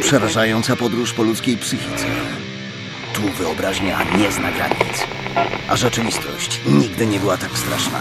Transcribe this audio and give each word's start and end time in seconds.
Przerażająca 0.00 0.76
podróż 0.76 1.12
po 1.12 1.22
ludzkiej 1.22 1.56
psychice. 1.56 2.06
Tu 3.14 3.22
wyobraźnia 3.22 3.98
nie 4.18 4.32
zna 4.32 4.52
granic. 4.52 5.06
A 5.68 5.76
rzeczywistość 5.76 6.60
nigdy 6.66 7.06
nie 7.06 7.20
była 7.20 7.36
tak 7.36 7.58
straszna. 7.58 8.00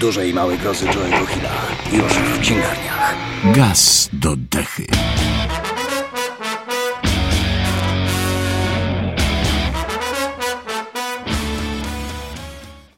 Duże 0.00 0.28
i 0.28 0.34
małe 0.34 0.56
grozy 0.58 0.86
Joe'ego 0.86 1.26
Hilla 1.26 1.50
już 1.92 2.12
w 2.12 2.40
księgarniach. 2.40 3.14
Gaz 3.44 4.08
do 4.12 4.36
dechy. 4.36 4.86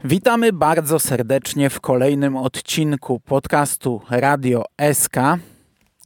Witamy 0.05 0.53
bardzo 0.53 0.99
serdecznie 0.99 1.71
w 1.71 1.81
kolejnym 1.81 2.37
odcinku 2.37 3.21
podcastu 3.21 4.01
Radio 4.11 4.65
SK. 4.93 5.17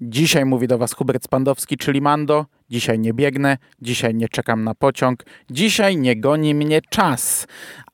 Dzisiaj 0.05 0.45
mówi 0.45 0.69
do 0.69 0.79
Was 0.79 0.93
Hubert 0.93 1.25
Spandowski, 1.25 1.77
czyli 1.77 2.01
Mando. 2.01 2.47
Dzisiaj 2.71 2.99
nie 2.99 3.15
biegnę, 3.15 3.59
dzisiaj 3.83 4.15
nie 4.15 4.29
czekam 4.29 4.65
na 4.65 4.75
pociąg, 4.75 5.25
dzisiaj 5.51 5.97
nie 5.97 6.17
goni 6.17 6.55
mnie 6.55 6.81
czas. 6.91 7.47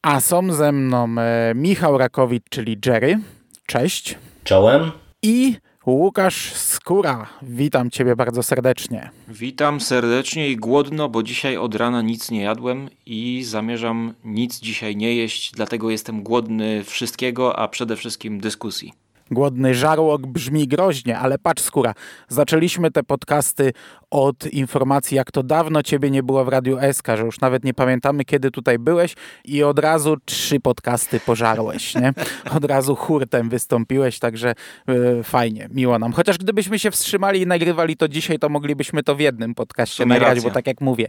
A 0.02 0.20
są 0.20 0.52
ze 0.52 0.72
mną 0.72 1.08
e, 1.18 1.52
Michał 1.54 1.98
Rakowicz, 1.98 2.42
czyli 2.50 2.78
Jerry. 2.86 3.18
Cześć. 3.66 4.18
Czołem. 4.44 4.90
I 5.22 5.56
Łukasz 5.86 6.52
Skóra. 6.52 7.26
Witam 7.42 7.90
Ciebie 7.90 8.16
bardzo 8.16 8.42
serdecznie. 8.42 9.10
Witam 9.28 9.80
serdecznie 9.80 10.48
i 10.48 10.56
głodno, 10.56 11.08
bo 11.08 11.22
dzisiaj 11.22 11.56
od 11.56 11.74
rana 11.74 12.02
nic 12.02 12.30
nie 12.30 12.42
jadłem 12.42 12.88
i 13.06 13.44
zamierzam 13.44 14.14
nic 14.24 14.60
dzisiaj 14.60 14.96
nie 14.96 15.14
jeść, 15.14 15.52
dlatego 15.52 15.90
jestem 15.90 16.22
głodny 16.22 16.84
wszystkiego, 16.84 17.58
a 17.58 17.68
przede 17.68 17.96
wszystkim 17.96 18.40
dyskusji. 18.40 18.92
Głodny 19.30 19.74
żarłok 19.74 20.26
brzmi 20.26 20.68
groźnie, 20.68 21.18
ale 21.18 21.38
patrz 21.38 21.62
skóra. 21.62 21.94
Zaczęliśmy 22.28 22.90
te 22.90 23.02
podcasty 23.02 23.72
od 24.10 24.46
informacji, 24.46 25.16
jak 25.16 25.32
to 25.32 25.42
dawno 25.42 25.82
ciebie 25.82 26.10
nie 26.10 26.22
było 26.22 26.44
w 26.44 26.48
Radiu 26.48 26.78
SK, 26.92 27.06
że 27.16 27.22
już 27.22 27.40
nawet 27.40 27.64
nie 27.64 27.74
pamiętamy, 27.74 28.24
kiedy 28.24 28.50
tutaj 28.50 28.78
byłeś 28.78 29.14
i 29.44 29.62
od 29.62 29.78
razu 29.78 30.16
trzy 30.24 30.60
podcasty 30.60 31.20
pożarłeś, 31.20 31.94
nie? 31.94 32.12
Od 32.56 32.64
razu 32.64 32.96
hurtem 32.96 33.48
wystąpiłeś, 33.48 34.18
także 34.18 34.54
yy, 34.86 35.22
fajnie, 35.22 35.68
miło 35.72 35.98
nam. 35.98 36.12
Chociaż 36.12 36.38
gdybyśmy 36.38 36.78
się 36.78 36.90
wstrzymali 36.90 37.40
i 37.40 37.46
nagrywali 37.46 37.96
to 37.96 38.08
dzisiaj, 38.08 38.38
to 38.38 38.48
moglibyśmy 38.48 39.02
to 39.02 39.14
w 39.14 39.20
jednym 39.20 39.54
podcaście 39.54 40.06
nagrać, 40.06 40.40
bo 40.40 40.50
tak 40.50 40.66
jak 40.66 40.80
mówię, 40.80 41.08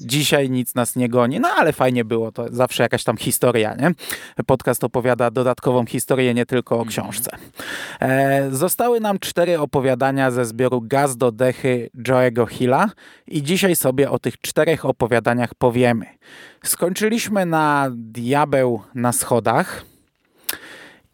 Dzisiaj 0.00 0.50
nic 0.50 0.74
nas 0.74 0.96
nie 0.96 1.08
goni, 1.08 1.40
no 1.40 1.48
ale 1.48 1.72
fajnie 1.72 2.04
było, 2.04 2.32
to 2.32 2.46
zawsze 2.50 2.82
jakaś 2.82 3.04
tam 3.04 3.16
historia, 3.16 3.74
nie? 3.74 3.90
Podcast 4.46 4.84
opowiada 4.84 5.30
dodatkową 5.30 5.86
historię, 5.86 6.34
nie 6.34 6.46
tylko 6.46 6.74
o 6.74 6.82
mhm. 6.82 6.90
książce. 6.90 7.30
E, 8.00 8.48
zostały 8.50 9.00
nam 9.00 9.18
cztery 9.18 9.60
opowiadania 9.60 10.30
ze 10.30 10.44
zbioru 10.44 10.80
Gaz 10.80 11.16
do 11.16 11.32
dechy 11.32 11.90
Joe'ego 12.08 12.35
Hilla 12.44 12.90
i 13.26 13.42
dzisiaj 13.42 13.76
sobie 13.76 14.10
o 14.10 14.18
tych 14.18 14.40
czterech 14.40 14.84
opowiadaniach 14.84 15.54
powiemy. 15.54 16.06
Skończyliśmy 16.64 17.46
na 17.46 17.90
Diabeł 17.92 18.82
na 18.94 19.12
schodach, 19.12 19.84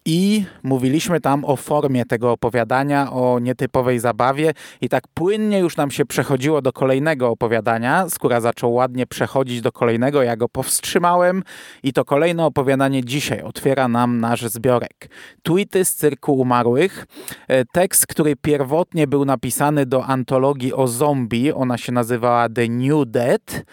i 0.05 0.45
mówiliśmy 0.63 1.21
tam 1.21 1.45
o 1.45 1.57
formie 1.57 2.05
tego 2.05 2.33
opowiadania, 2.33 3.13
o 3.13 3.39
nietypowej 3.39 3.99
zabawie 3.99 4.53
i 4.81 4.89
tak 4.89 5.09
płynnie 5.15 5.59
już 5.59 5.77
nam 5.77 5.91
się 5.91 6.05
przechodziło 6.05 6.63
do 6.63 6.73
kolejnego 6.73 7.29
opowiadania. 7.29 8.09
Skóra 8.09 8.41
zaczął 8.41 8.73
ładnie 8.73 9.07
przechodzić 9.07 9.61
do 9.61 9.73
kolejnego, 9.73 10.23
ja 10.23 10.37
go 10.37 10.49
powstrzymałem 10.49 11.43
i 11.83 11.93
to 11.93 12.05
kolejne 12.05 12.45
opowiadanie 12.45 13.05
dzisiaj 13.05 13.43
otwiera 13.43 13.89
nam 13.89 14.21
nasz 14.21 14.43
zbiorek. 14.43 15.09
Tweety 15.43 15.85
z 15.85 15.95
cyrku 15.95 16.35
umarłych. 16.35 17.07
E, 17.49 17.65
tekst, 17.65 18.07
który 18.07 18.37
pierwotnie 18.37 19.07
był 19.07 19.25
napisany 19.25 19.87
do 19.87 20.05
antologii 20.05 20.73
o 20.73 20.89
zombie, 20.89 21.53
ona 21.53 21.79
się 21.79 21.93
nazywała 21.93 22.49
The 22.49 22.69
New 22.69 23.07
Dead. 23.07 23.65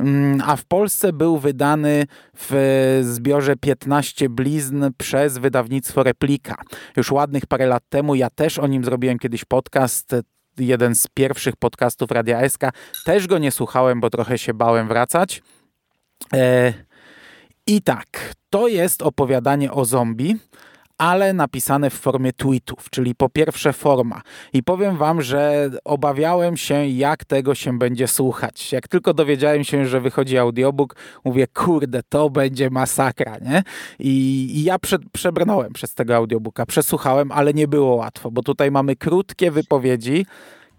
Mm, 0.00 0.42
a 0.46 0.56
w 0.56 0.64
Polsce 0.64 1.12
był 1.12 1.38
wydany 1.38 2.06
w 2.36 3.00
zbiorze 3.02 3.56
15 3.56 4.28
blizn 4.28 4.84
przez 4.98 5.38
wydawnictwo 5.38 6.02
Replika. 6.02 6.54
Już 6.96 7.12
ładnych 7.12 7.46
parę 7.46 7.66
lat 7.66 7.82
temu, 7.88 8.14
ja 8.14 8.30
też 8.30 8.58
o 8.58 8.66
nim 8.66 8.84
zrobiłem 8.84 9.18
kiedyś 9.18 9.44
podcast, 9.44 10.14
jeden 10.58 10.94
z 10.94 11.06
pierwszych 11.14 11.56
podcastów 11.56 12.10
Radia 12.10 12.48
SK. 12.48 12.62
Też 13.04 13.26
go 13.26 13.38
nie 13.38 13.50
słuchałem, 13.50 14.00
bo 14.00 14.10
trochę 14.10 14.38
się 14.38 14.54
bałem 14.54 14.88
wracać. 14.88 15.42
E, 16.34 16.72
I 17.66 17.82
tak, 17.82 18.34
to 18.50 18.68
jest 18.68 19.02
opowiadanie 19.02 19.72
o 19.72 19.84
zombie 19.84 20.36
ale 21.00 21.32
napisane 21.32 21.90
w 21.90 21.94
formie 21.94 22.32
tweetów, 22.32 22.90
czyli 22.90 23.14
po 23.14 23.28
pierwsze 23.28 23.72
forma. 23.72 24.22
I 24.52 24.62
powiem 24.62 24.96
wam, 24.96 25.22
że 25.22 25.70
obawiałem 25.84 26.56
się, 26.56 26.86
jak 26.86 27.24
tego 27.24 27.54
się 27.54 27.78
będzie 27.78 28.08
słuchać. 28.08 28.72
Jak 28.72 28.88
tylko 28.88 29.14
dowiedziałem 29.14 29.64
się, 29.64 29.86
że 29.86 30.00
wychodzi 30.00 30.38
audiobook, 30.38 30.96
mówię, 31.24 31.46
kurde, 31.46 32.02
to 32.08 32.30
będzie 32.30 32.70
masakra, 32.70 33.36
nie? 33.38 33.62
I, 33.98 34.10
i 34.54 34.64
ja 34.64 34.78
prze, 34.78 34.98
przebrnąłem 35.12 35.72
przez 35.72 35.94
tego 35.94 36.16
audiobooka, 36.16 36.66
przesłuchałem, 36.66 37.32
ale 37.32 37.54
nie 37.54 37.68
było 37.68 37.94
łatwo, 37.94 38.30
bo 38.30 38.42
tutaj 38.42 38.70
mamy 38.70 38.96
krótkie 38.96 39.50
wypowiedzi, 39.50 40.26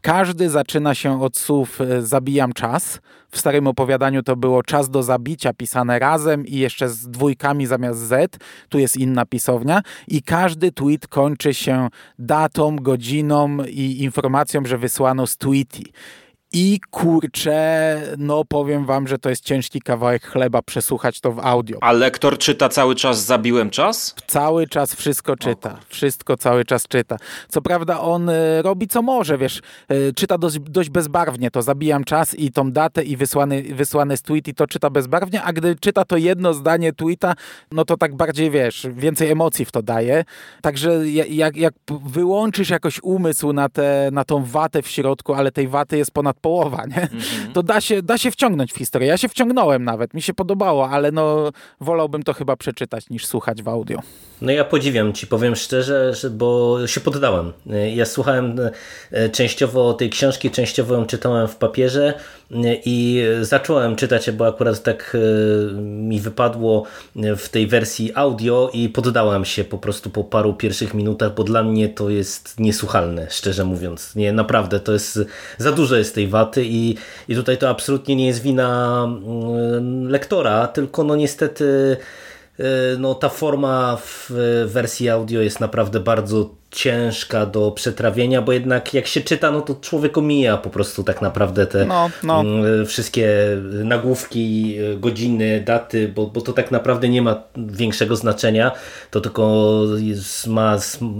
każdy 0.02 0.50
zaczyna 0.50 0.96
się 0.96 1.22
od 1.22 1.38
słów 1.38 1.82
e, 1.82 2.02
zabijam 2.02 2.54
czas. 2.54 3.00
W 3.32 3.40
starym 3.40 3.68
opowiadaniu 3.68 4.24
to 4.24 4.36
było 4.36 4.64
czas 4.64 4.90
do 4.90 5.04
zabicia 5.04 5.54
pisane 5.54 6.00
razem 6.00 6.46
i 6.46 6.56
jeszcze 6.56 6.90
z 6.90 7.08
dwójkami 7.08 7.66
zamiast 7.66 8.00
Z. 8.00 8.38
Tu 8.70 8.80
jest 8.80 8.98
inna 8.98 9.26
pisownia 9.26 9.82
i 10.08 10.24
każdy 10.24 10.72
tweet 10.72 11.08
kończy 11.08 11.54
się 11.54 11.88
datą, 12.20 12.76
godziną 12.76 13.58
i 13.64 14.04
informacją, 14.04 14.66
że 14.66 14.78
wysłano 14.78 15.28
z 15.28 15.38
tweety. 15.38 15.84
I 16.54 16.80
kurczę, 16.90 18.02
no 18.18 18.46
powiem 18.46 18.86
wam, 18.86 19.08
że 19.08 19.18
to 19.18 19.30
jest 19.30 19.44
ciężki 19.44 19.82
kawałek 19.82 20.28
chleba 20.28 20.62
przesłuchać 20.62 21.20
to 21.20 21.32
w 21.32 21.40
audio. 21.40 21.78
A 21.82 21.92
lektor 21.92 22.38
czyta 22.38 22.70
cały 22.70 22.96
czas 22.96 23.26
zabiłem 23.26 23.70
czas? 23.70 24.16
Cały 24.28 24.68
czas 24.68 24.96
wszystko 24.96 25.36
czyta. 25.36 25.80
Wszystko 25.90 26.38
cały 26.38 26.66
czas 26.66 26.88
czyta. 26.88 27.18
Co 27.50 27.62
prawda 27.62 28.00
on 28.00 28.30
y, 28.30 28.62
robi 28.62 28.88
co 28.88 29.02
może, 29.02 29.38
wiesz, 29.38 29.62
y, 29.92 30.14
czyta 30.16 30.38
dość, 30.38 30.60
dość, 30.60 30.90
bezbarwnie, 30.90 31.52
to 31.52 31.62
zabijam 31.62 32.04
czas 32.04 32.36
i 32.36 32.52
tą 32.52 32.72
datę 32.72 33.04
i 33.04 33.18
wysłany, 33.18 33.64
wysłany 33.64 34.18
z 34.18 34.22
tweet 34.22 34.48
i 34.48 34.54
to 34.54 34.68
czyta 34.68 34.90
bezbarwnie, 34.90 35.44
a 35.44 35.54
gdy 35.54 35.76
czyta 35.76 36.06
to 36.06 36.18
jedno 36.18 36.54
zdanie 36.54 36.94
tweeta, 36.94 37.34
no 37.72 37.86
to 37.86 37.98
tak 37.98 38.16
bardziej, 38.16 38.52
wiesz, 38.52 38.88
więcej 38.92 39.32
emocji 39.32 39.66
w 39.66 39.72
to 39.72 39.82
daje. 39.82 40.26
Także 40.62 41.10
jak, 41.10 41.58
jak 41.58 41.74
wyłączysz 42.06 42.70
jakoś 42.70 43.00
umysł 43.04 43.54
na, 43.54 43.70
te, 43.70 44.10
na 44.12 44.24
tą 44.24 44.44
watę 44.44 44.82
w 44.82 44.88
środku, 44.88 45.34
ale 45.34 45.52
tej 45.52 45.68
waty 45.68 45.98
jest 45.98 46.12
ponad 46.12 46.41
połowa, 46.42 46.86
nie? 46.86 46.96
-hmm. 46.96 47.54
To 47.54 47.64
da 47.64 47.82
się, 47.82 48.02
da 48.02 48.18
się 48.18 48.32
wciągnąć 48.32 48.74
w 48.74 48.78
historię. 48.78 49.08
Ja 49.08 49.18
się 49.18 49.30
wciągnąłem 49.30 49.84
nawet, 49.84 50.14
mi 50.14 50.22
się 50.22 50.34
podobało, 50.34 50.90
ale 50.90 51.12
no 51.12 51.52
wolałbym 51.82 52.24
to 52.24 52.34
chyba 52.34 52.56
przeczytać 52.56 53.10
niż 53.10 53.26
słuchać 53.26 53.64
w 53.64 53.68
audio. 53.68 54.00
No 54.42 54.52
ja 54.52 54.64
podziwiam 54.64 55.14
ci, 55.14 55.28
powiem 55.28 55.56
szczerze, 55.56 56.16
że, 56.16 56.30
bo 56.30 56.78
się 56.88 57.02
poddałem. 57.02 57.54
Ja 57.96 58.06
słuchałem 58.06 58.60
e, 59.12 59.30
częściowo 59.30 59.94
tej 59.94 60.10
książki, 60.10 60.52
częściowo 60.52 60.94
ją 60.94 61.06
czytałem 61.06 61.48
w 61.48 61.56
papierze 61.56 62.14
i 62.86 63.24
zacząłem 63.42 63.96
czytać, 63.96 64.32
bo 64.32 64.48
akurat 64.48 64.84
tak 64.84 65.18
e, 65.18 65.82
mi 65.82 66.20
wypadło 66.20 66.84
w 67.16 67.50
tej 67.50 67.68
wersji 67.68 68.12
audio 68.16 68.70
i 68.74 68.90
poddałem 68.90 69.46
się 69.46 69.64
po 69.64 69.78
prostu 69.78 70.10
po 70.10 70.24
paru 70.24 70.54
pierwszych 70.54 70.94
minutach, 70.94 71.34
bo 71.34 71.44
dla 71.44 71.64
mnie 71.64 71.90
to 71.90 72.10
jest 72.10 72.60
niesłuchalne, 72.60 73.28
szczerze 73.30 73.66
mówiąc. 73.66 74.16
Nie, 74.16 74.34
naprawdę, 74.34 74.80
to 74.80 74.94
jest 74.94 75.20
za 75.58 75.72
dużo 75.72 75.96
jest 75.96 76.16
tej 76.16 76.28
waty 76.28 76.66
i, 76.66 76.96
i 77.28 77.36
tutaj 77.36 77.58
to 77.58 77.70
absolutnie 77.70 78.16
nie 78.16 78.28
jest 78.28 78.42
wina 78.42 79.04
mm, 79.04 80.10
lektora, 80.10 80.68
tylko 80.68 81.04
no 81.04 81.16
niestety 81.16 81.98
E, 82.62 82.98
no, 82.98 83.16
ta 83.16 83.30
forma 83.30 83.98
w 83.98 84.32
wersji 84.66 85.10
audio 85.10 85.42
jest 85.42 85.60
naprawdę 85.60 86.00
bardzo 86.00 86.50
ciężka 86.72 87.46
do 87.46 87.72
przetrawienia, 87.72 88.42
bo 88.42 88.52
jednak 88.52 88.94
jak 88.94 89.08
się 89.08 89.22
czyta, 89.22 89.52
no 89.52 89.62
to 89.62 89.76
człowiek 89.76 90.18
omija 90.18 90.58
po 90.58 90.70
prostu 90.70 91.04
tak 91.04 91.22
naprawdę 91.22 91.68
te 91.68 91.86
no, 91.86 92.10
no. 92.24 92.42
Mm, 92.42 92.86
wszystkie 92.86 93.28
nagłówki, 93.84 94.78
godziny, 94.98 95.64
daty, 95.66 96.08
bo, 96.08 96.28
bo 96.28 96.42
to 96.42 96.54
tak 96.54 96.72
naprawdę 96.72 97.10
nie 97.10 97.22
ma 97.22 97.44
większego 97.58 98.16
znaczenia, 98.16 98.72
to 99.12 99.22
tylko 99.22 99.72
ma 100.48 100.78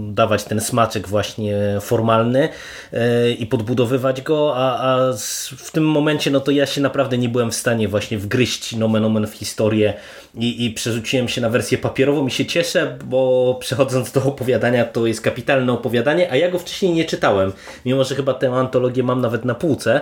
dawać 0.08 0.44
ten 0.44 0.60
smaczek 0.60 1.08
właśnie 1.08 1.56
formalny 1.80 2.48
e, 2.92 3.30
i 3.30 3.46
podbudowywać 3.46 4.22
go, 4.22 4.52
a, 4.56 4.78
a 4.78 5.12
w 5.56 5.70
tym 5.70 5.84
momencie 5.84 6.30
no 6.30 6.40
to 6.40 6.50
ja 6.50 6.66
się 6.66 6.80
naprawdę 6.80 7.18
nie 7.18 7.28
byłem 7.28 7.50
w 7.50 7.54
stanie 7.54 7.88
właśnie 7.88 8.18
wgryźć 8.18 8.76
nomen 8.76 9.04
omen 9.04 9.26
w 9.26 9.34
historię 9.34 9.94
i, 10.34 10.64
i 10.64 10.70
przerzuciłem 10.70 11.28
się 11.28 11.40
na 11.40 11.50
wersję 11.50 11.78
papierową 11.78 12.26
i 12.26 12.30
się 12.30 12.46
cieszę, 12.46 12.98
bo 13.04 13.56
przechodząc 13.60 14.12
do 14.12 14.22
opowiadania 14.24 14.84
to 14.84 15.06
jest 15.06 15.20
kapitalne 15.20 15.41
kapitalne 15.42 15.72
opowiadanie, 15.72 16.30
a 16.30 16.36
ja 16.36 16.50
go 16.50 16.58
wcześniej 16.58 16.92
nie 16.92 17.04
czytałem. 17.04 17.52
Mimo, 17.84 18.04
że 18.04 18.14
chyba 18.14 18.34
tę 18.34 18.52
antologię 18.52 19.02
mam 19.02 19.20
nawet 19.20 19.44
na 19.44 19.54
półce, 19.54 20.00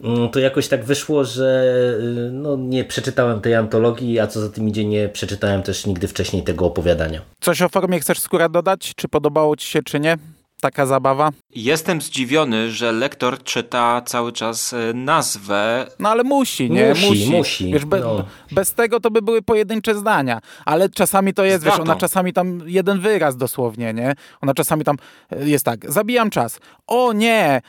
mm, 0.00 0.28
to 0.28 0.38
jakoś 0.40 0.68
tak 0.68 0.84
wyszło, 0.84 1.24
że 1.24 1.64
y, 2.00 2.30
no, 2.32 2.56
nie 2.56 2.84
przeczytałem 2.84 3.40
tej 3.40 3.54
antologii, 3.54 4.20
a 4.20 4.26
co 4.26 4.40
za 4.40 4.48
tym 4.48 4.68
idzie, 4.68 4.84
nie 4.84 5.08
przeczytałem 5.08 5.62
też 5.62 5.86
nigdy 5.86 6.08
wcześniej 6.08 6.42
tego 6.42 6.66
opowiadania. 6.66 7.20
Coś 7.40 7.62
o 7.62 7.68
formie 7.68 8.00
chcesz 8.00 8.18
skóra 8.18 8.48
dodać? 8.48 8.92
Czy 8.96 9.08
podobało 9.08 9.56
Ci 9.56 9.66
się, 9.66 9.82
czy 9.82 10.00
nie? 10.00 10.16
Taka 10.60 10.86
zabawa? 10.86 11.30
Jestem 11.54 12.00
zdziwiony, 12.00 12.70
że 12.70 12.92
lektor 12.92 13.42
czyta 13.42 14.02
cały 14.06 14.32
czas 14.32 14.72
e, 14.72 14.92
nazwę. 14.94 15.86
No 15.98 16.08
ale 16.08 16.24
musi, 16.24 16.70
nie? 16.70 16.88
Musi, 16.88 17.06
musi. 17.06 17.30
musi, 17.30 17.72
Wiesz, 17.72 17.84
be, 17.84 18.00
no. 18.00 18.24
Bez 18.52 18.74
tego 18.74 19.00
to 19.00 19.10
by 19.10 19.22
były 19.22 19.42
pojedyncze 19.42 19.94
zdania, 19.94 20.40
ale 20.64 20.88
czasami 20.88 21.34
to 21.34 21.44
jest, 21.44 21.64
wiesz, 21.64 21.78
ona 21.78 21.96
czasami 21.96 22.32
tam 22.32 22.60
jeden 22.66 23.00
wyraz 23.00 23.36
dosłownie, 23.36 23.94
nie? 23.94 24.14
Ona 24.40 24.54
czasami 24.54 24.84
tam 24.84 24.96
e, 25.30 25.48
jest 25.48 25.64
tak, 25.64 25.92
zabijam 25.92 26.30
czas. 26.30 26.58
O 26.86 27.12
nie, 27.12 27.44
e, 27.44 27.62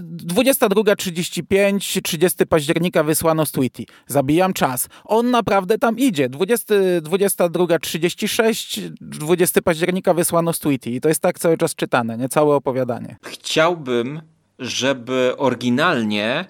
22.35, 0.00 2.02
30 2.02 2.46
października 2.46 3.02
wysłano 3.02 3.46
z 3.46 3.52
Tweety. 3.52 3.84
Zabijam 4.06 4.52
czas. 4.52 4.88
On 5.04 5.30
naprawdę 5.30 5.78
tam 5.78 5.98
idzie. 5.98 6.28
20, 6.28 6.74
22.36, 6.74 8.90
20 9.00 9.62
października 9.62 10.14
wysłano 10.14 10.52
z 10.52 10.58
Tweety. 10.58 10.90
I 10.90 11.00
to 11.00 11.08
jest 11.08 11.20
tak 11.20 11.38
cały 11.38 11.56
czas 11.56 11.74
czytane, 11.74 12.18
nie? 12.18 12.28
Całe 12.28 12.54
opowiadanie. 12.54 13.16
Chciałbym, 13.24 14.22
żeby 14.58 15.34
oryginalnie 15.38 16.44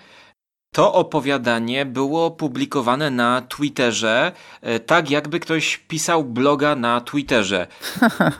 to 0.74 0.94
opowiadanie 0.94 1.86
było 1.86 2.30
publikowane 2.30 3.10
na 3.10 3.42
Twitterze, 3.42 4.32
e, 4.62 4.80
tak 4.80 5.10
jakby 5.10 5.40
ktoś 5.40 5.76
pisał 5.76 6.24
bloga 6.24 6.76
na 6.76 7.00
Twitterze. 7.00 7.66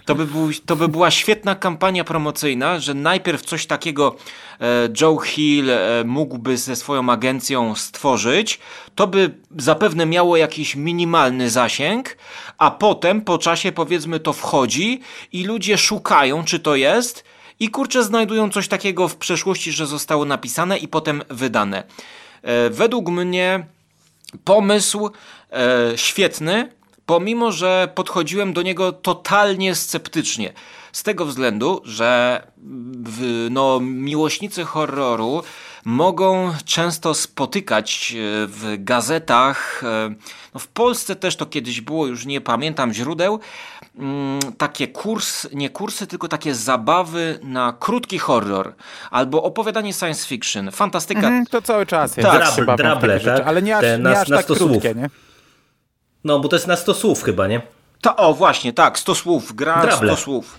To 0.07 0.15
by, 0.15 0.27
był, 0.27 0.51
to 0.67 0.77
by 0.77 0.89
była 0.89 1.11
świetna 1.11 1.55
kampania 1.55 2.05
promocyjna, 2.05 2.79
że 2.79 2.95
najpierw 2.95 3.43
coś 3.43 3.67
takiego 3.67 4.17
e, 4.61 4.89
Joe 5.01 5.19
Hill 5.19 5.71
e, 5.71 6.05
mógłby 6.05 6.57
ze 6.57 6.77
swoją 6.77 7.11
agencją 7.11 7.75
stworzyć. 7.75 8.61
To 8.95 9.07
by 9.07 9.35
zapewne 9.59 10.07
miało 10.07 10.37
jakiś 10.37 10.77
minimalny 10.77 11.51
zasięg, 11.51 12.17
a 12.59 12.71
potem 12.71 13.21
po 13.21 13.39
czasie 13.39 13.73
powiedzmy 13.73 14.21
to 14.21 14.33
wchodzi 14.33 15.01
i 15.33 15.45
ludzie 15.45 15.79
szukają, 15.79 16.45
czy 16.45 16.59
to 16.59 16.77
jest. 16.77 17.34
I 17.61 17.71
kurczę, 17.71 18.05
znajdują 18.05 18.51
coś 18.51 18.69
takiego 18.69 19.09
w 19.09 19.17
przeszłości, 19.17 19.73
że 19.73 19.87
zostało 19.87 20.25
napisane 20.25 20.79
i 20.79 20.89
potem 20.89 21.23
wydane. 21.31 21.83
E, 22.43 22.71
według 22.71 23.09
mnie 23.09 23.67
pomysł 24.45 25.11
e, 25.53 25.93
świetny, 25.97 26.73
pomimo 27.07 27.53
że 27.53 27.89
podchodziłem 27.95 28.53
do 28.53 28.63
niego 28.63 28.93
totalnie 28.93 29.75
sceptycznie. 29.75 30.53
Z 30.93 31.03
tego 31.03 31.27
względu, 31.27 31.83
że 31.85 32.43
w, 33.05 33.47
no, 33.51 33.81
miłośnicy 33.81 34.65
horroru 34.65 35.43
mogą 35.85 36.53
często 36.65 37.15
spotykać 37.15 38.13
e, 38.17 38.17
w 38.47 38.75
gazetach, 38.79 39.83
e, 39.85 40.15
no 40.55 40.61
w 40.61 40.69
Polsce 40.69 41.17
też 41.17 41.37
to 41.37 41.47
kiedyś 41.47 41.81
było, 41.81 42.07
już 42.07 42.27
nie 42.27 42.41
pamiętam 42.41 42.93
źródeł, 42.93 43.41
mm, 43.99 44.41
takie 44.59 44.89
kurs, 44.89 45.47
nie 45.53 45.71
kursy, 45.71 46.07
tylko 46.07 46.29
takie 46.29 46.55
zabawy 46.55 47.39
na 47.43 47.75
krótki 47.81 48.19
horror 48.19 48.75
albo 49.11 49.43
opowiadanie 49.43 49.93
science 49.93 50.27
fiction, 50.29 50.71
fantastyka. 50.71 51.21
Mhm, 51.21 51.47
to 51.47 51.63
cały 51.63 51.87
czas 51.87 52.17
jest. 52.17 52.29
Tak. 52.29 52.43
Drable- 52.43 52.77
drable, 52.77 53.21
rzeczy, 53.21 53.39
tak? 53.39 53.47
Ale 53.49 53.63
nie 53.63 53.77
aż, 53.77 53.83
Te 53.83 53.99
na- 53.99 54.11
nie 54.11 54.21
aż 54.21 54.29
na 54.29 54.37
tak 54.37 54.47
krótkie, 54.47 54.65
słów. 54.65 54.85
nie? 54.97 55.11
No, 56.25 56.41
bo 56.41 56.49
to 56.49 56.57
jest 56.57 56.67
na 56.67 56.77
100 56.77 56.95
słów 56.95 57.23
chyba, 57.23 57.47
nie? 57.47 57.61
To, 58.01 58.17
o, 58.17 58.35
właśnie, 58.35 58.73
tak, 58.73 58.99
100 58.99 59.15
słów, 59.15 59.53
gra 59.55 59.83
Drable. 59.83 60.09
100 60.13 60.23
słów. 60.23 60.59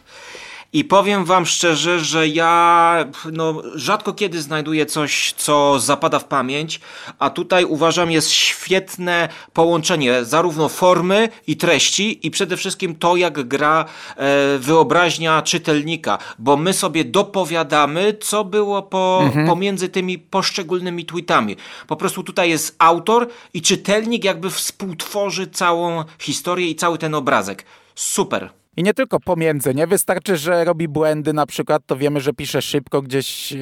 I 0.75 0.83
powiem 0.83 1.25
wam 1.25 1.45
szczerze, 1.45 1.99
że 1.99 2.27
ja 2.27 3.05
no, 3.31 3.61
rzadko 3.75 4.13
kiedy 4.13 4.41
znajduję 4.41 4.85
coś, 4.85 5.33
co 5.37 5.79
zapada 5.79 6.19
w 6.19 6.25
pamięć, 6.25 6.79
a 7.19 7.29
tutaj 7.29 7.65
uważam 7.65 8.11
jest 8.11 8.31
świetne 8.31 9.29
połączenie 9.53 10.25
zarówno 10.25 10.69
formy 10.69 11.29
i 11.47 11.57
treści 11.57 12.27
i 12.27 12.31
przede 12.31 12.57
wszystkim 12.57 12.95
to, 12.95 13.15
jak 13.15 13.47
gra 13.47 13.85
e, 14.17 14.57
wyobraźnia 14.57 15.41
czytelnika, 15.41 16.17
bo 16.39 16.57
my 16.57 16.73
sobie 16.73 17.05
dopowiadamy, 17.05 18.17
co 18.21 18.43
było 18.43 18.83
po, 18.83 19.29
pomiędzy 19.47 19.89
tymi 19.89 20.19
poszczególnymi 20.19 21.05
tweetami. 21.05 21.55
Po 21.87 21.95
prostu 21.95 22.23
tutaj 22.23 22.49
jest 22.49 22.75
autor 22.79 23.27
i 23.53 23.61
czytelnik 23.61 24.23
jakby 24.23 24.49
współtworzy 24.49 25.47
całą 25.47 26.03
historię 26.19 26.69
i 26.69 26.75
cały 26.75 26.97
ten 26.97 27.15
obrazek. 27.15 27.65
Super. 27.95 28.64
I 28.77 28.83
nie 28.83 28.93
tylko 28.93 29.19
pomiędzy, 29.19 29.75
nie? 29.75 29.87
Wystarczy, 29.87 30.37
że 30.37 30.63
robi 30.65 30.87
błędy 30.87 31.33
na 31.33 31.45
przykład, 31.45 31.81
to 31.85 31.95
wiemy, 31.97 32.21
że 32.21 32.33
pisze 32.33 32.61
szybko 32.61 33.01
gdzieś 33.01 33.53
e, 33.53 33.57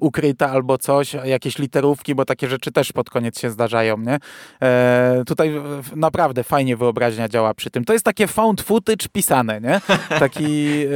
ukryte 0.00 0.48
albo 0.50 0.78
coś, 0.78 1.14
jakieś 1.24 1.58
literówki, 1.58 2.14
bo 2.14 2.24
takie 2.24 2.48
rzeczy 2.48 2.72
też 2.72 2.92
pod 2.92 3.10
koniec 3.10 3.40
się 3.40 3.50
zdarzają, 3.50 3.98
nie? 3.98 4.18
E, 4.62 5.22
tutaj 5.26 5.52
naprawdę 5.96 6.44
fajnie 6.44 6.76
wyobraźnia 6.76 7.28
działa 7.28 7.54
przy 7.54 7.70
tym. 7.70 7.84
To 7.84 7.92
jest 7.92 8.04
takie 8.04 8.26
found 8.26 8.60
footage 8.60 9.06
pisane, 9.12 9.60
nie? 9.60 9.80
Taki, 10.18 10.66
e, 10.84 10.88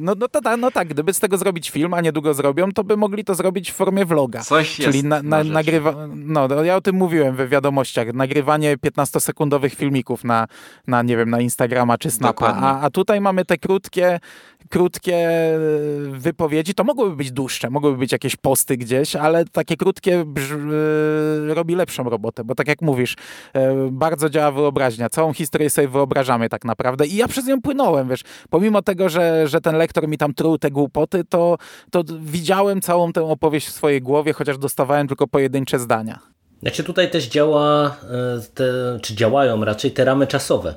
no, 0.00 0.14
no, 0.18 0.28
ta- 0.28 0.56
no 0.56 0.70
tak, 0.70 0.88
gdyby 0.88 1.12
z 1.12 1.20
tego 1.20 1.38
zrobić 1.38 1.70
film, 1.70 1.94
a 1.94 2.00
niedługo 2.00 2.34
zrobią, 2.34 2.72
to 2.72 2.84
by 2.84 2.96
mogli 2.96 3.24
to 3.24 3.34
zrobić 3.34 3.70
w 3.70 3.74
formie 3.74 4.04
vloga. 4.04 4.40
Coś 4.40 4.76
Czyli 4.76 4.86
jest 4.98 5.04
na, 5.04 5.22
na 5.22 5.28
na, 5.36 5.42
rzeczy. 5.42 5.54
nagrywa, 5.54 5.94
no 6.14 6.48
no, 6.48 6.64
ja 6.64 6.76
o 6.76 6.80
tym 6.80 6.96
mówiłem 6.96 7.36
we 7.36 7.48
wiadomościach, 7.48 8.12
nagrywanie 8.14 8.76
15-sekundowych 8.76 9.74
filmików 9.74 10.24
na, 10.24 10.46
na, 10.86 11.02
nie 11.02 11.16
wiem, 11.16 11.30
na 11.30 11.40
Instagrama 11.40 11.98
czy 11.98 12.10
Snapa, 12.10 12.46
a, 12.46 12.80
a 12.80 12.90
tutaj 12.90 13.11
mamy 13.20 13.44
te 13.44 13.58
krótkie, 13.58 14.20
krótkie 14.68 15.16
e, 15.16 15.58
wypowiedzi, 16.10 16.74
to 16.74 16.84
mogłyby 16.84 17.16
być 17.16 17.32
dłuższe, 17.32 17.70
mogłyby 17.70 17.98
być 17.98 18.12
jakieś 18.12 18.36
posty 18.36 18.76
gdzieś, 18.76 19.16
ale 19.16 19.44
takie 19.44 19.76
krótkie 19.76 20.20
e, 20.20 21.54
robi 21.54 21.74
lepszą 21.74 22.04
robotę, 22.04 22.44
bo 22.44 22.54
tak 22.54 22.68
jak 22.68 22.82
mówisz, 22.82 23.16
e, 23.52 23.88
bardzo 23.90 24.30
działa 24.30 24.52
wyobraźnia, 24.52 25.08
całą 25.08 25.32
historię 25.32 25.70
sobie 25.70 25.88
wyobrażamy 25.88 26.48
tak 26.48 26.64
naprawdę 26.64 27.06
i 27.06 27.16
ja 27.16 27.28
przez 27.28 27.46
nią 27.46 27.62
płynąłem, 27.62 28.08
wiesz, 28.08 28.20
pomimo 28.50 28.82
tego, 28.82 29.08
że, 29.08 29.48
że 29.48 29.60
ten 29.60 29.76
lektor 29.76 30.08
mi 30.08 30.18
tam 30.18 30.34
truł 30.34 30.58
te 30.58 30.70
głupoty, 30.70 31.24
to, 31.24 31.58
to 31.90 32.04
widziałem 32.20 32.80
całą 32.80 33.12
tę 33.12 33.22
opowieść 33.24 33.66
w 33.66 33.72
swojej 33.72 34.02
głowie, 34.02 34.32
chociaż 34.32 34.58
dostawałem 34.58 35.08
tylko 35.08 35.26
pojedyncze 35.26 35.78
zdania. 35.78 36.18
Znaczy 36.62 36.84
tutaj 36.84 37.10
też 37.10 37.28
działa, 37.28 37.96
te, 38.54 38.64
czy 39.02 39.14
działają 39.14 39.64
raczej 39.64 39.90
te 39.90 40.04
ramy 40.04 40.26
czasowe, 40.26 40.74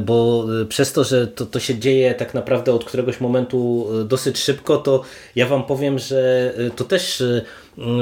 bo 0.00 0.46
e, 0.62 0.64
przez 0.64 0.92
to, 0.92 1.04
że 1.04 1.26
to, 1.26 1.46
to 1.46 1.60
się 1.60 1.78
dzieje 1.78 2.14
tak 2.14 2.34
naprawdę 2.34 2.72
od 2.72 2.84
któregoś 2.84 3.20
momentu 3.20 3.88
e, 4.00 4.04
dosyć 4.04 4.38
szybko, 4.38 4.76
to 4.76 5.02
ja 5.36 5.46
Wam 5.46 5.64
powiem, 5.64 5.98
że 5.98 6.52
e, 6.56 6.70
to 6.70 6.84
też 6.84 7.20
e, 7.20 7.42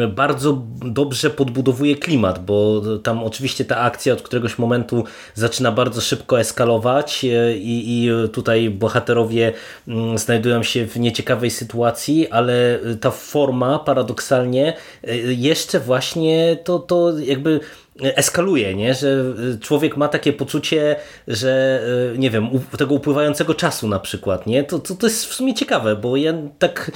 bardzo 0.08 0.62
dobrze 0.84 1.30
podbudowuje 1.30 1.96
klimat, 1.96 2.44
bo 2.44 2.82
tam 3.02 3.24
oczywiście 3.24 3.64
ta 3.64 3.76
akcja 3.76 4.12
od 4.12 4.22
któregoś 4.22 4.58
momentu 4.58 5.04
zaczyna 5.34 5.72
bardzo 5.72 6.00
szybko 6.00 6.40
eskalować 6.40 7.24
e, 7.24 7.56
i, 7.56 8.04
i 8.04 8.10
tutaj 8.32 8.70
bohaterowie 8.70 9.52
mm, 9.88 10.18
znajdują 10.18 10.62
się 10.62 10.86
w 10.86 10.96
nieciekawej 10.96 11.50
sytuacji, 11.50 12.28
ale 12.28 12.78
ta 13.00 13.10
forma 13.10 13.78
paradoksalnie 13.78 14.76
e, 15.04 15.16
jeszcze 15.16 15.80
właśnie 15.80 16.58
to, 16.64 16.78
to 16.78 17.18
jakby 17.18 17.60
eskaluje, 18.02 18.74
nie? 18.74 18.94
że 18.94 19.24
człowiek 19.60 19.96
ma 19.96 20.08
takie 20.08 20.32
poczucie, 20.32 20.96
że 21.28 21.82
nie 22.18 22.30
wiem, 22.30 22.48
tego 22.78 22.94
upływającego 22.94 23.54
czasu 23.54 23.88
na 23.88 23.98
przykład, 23.98 24.46
nie? 24.46 24.64
To, 24.64 24.78
to, 24.78 24.94
to 24.94 25.06
jest 25.06 25.26
w 25.26 25.34
sumie 25.34 25.54
ciekawe, 25.54 25.96
bo 25.96 26.16
ja 26.16 26.34
tak 26.58 26.90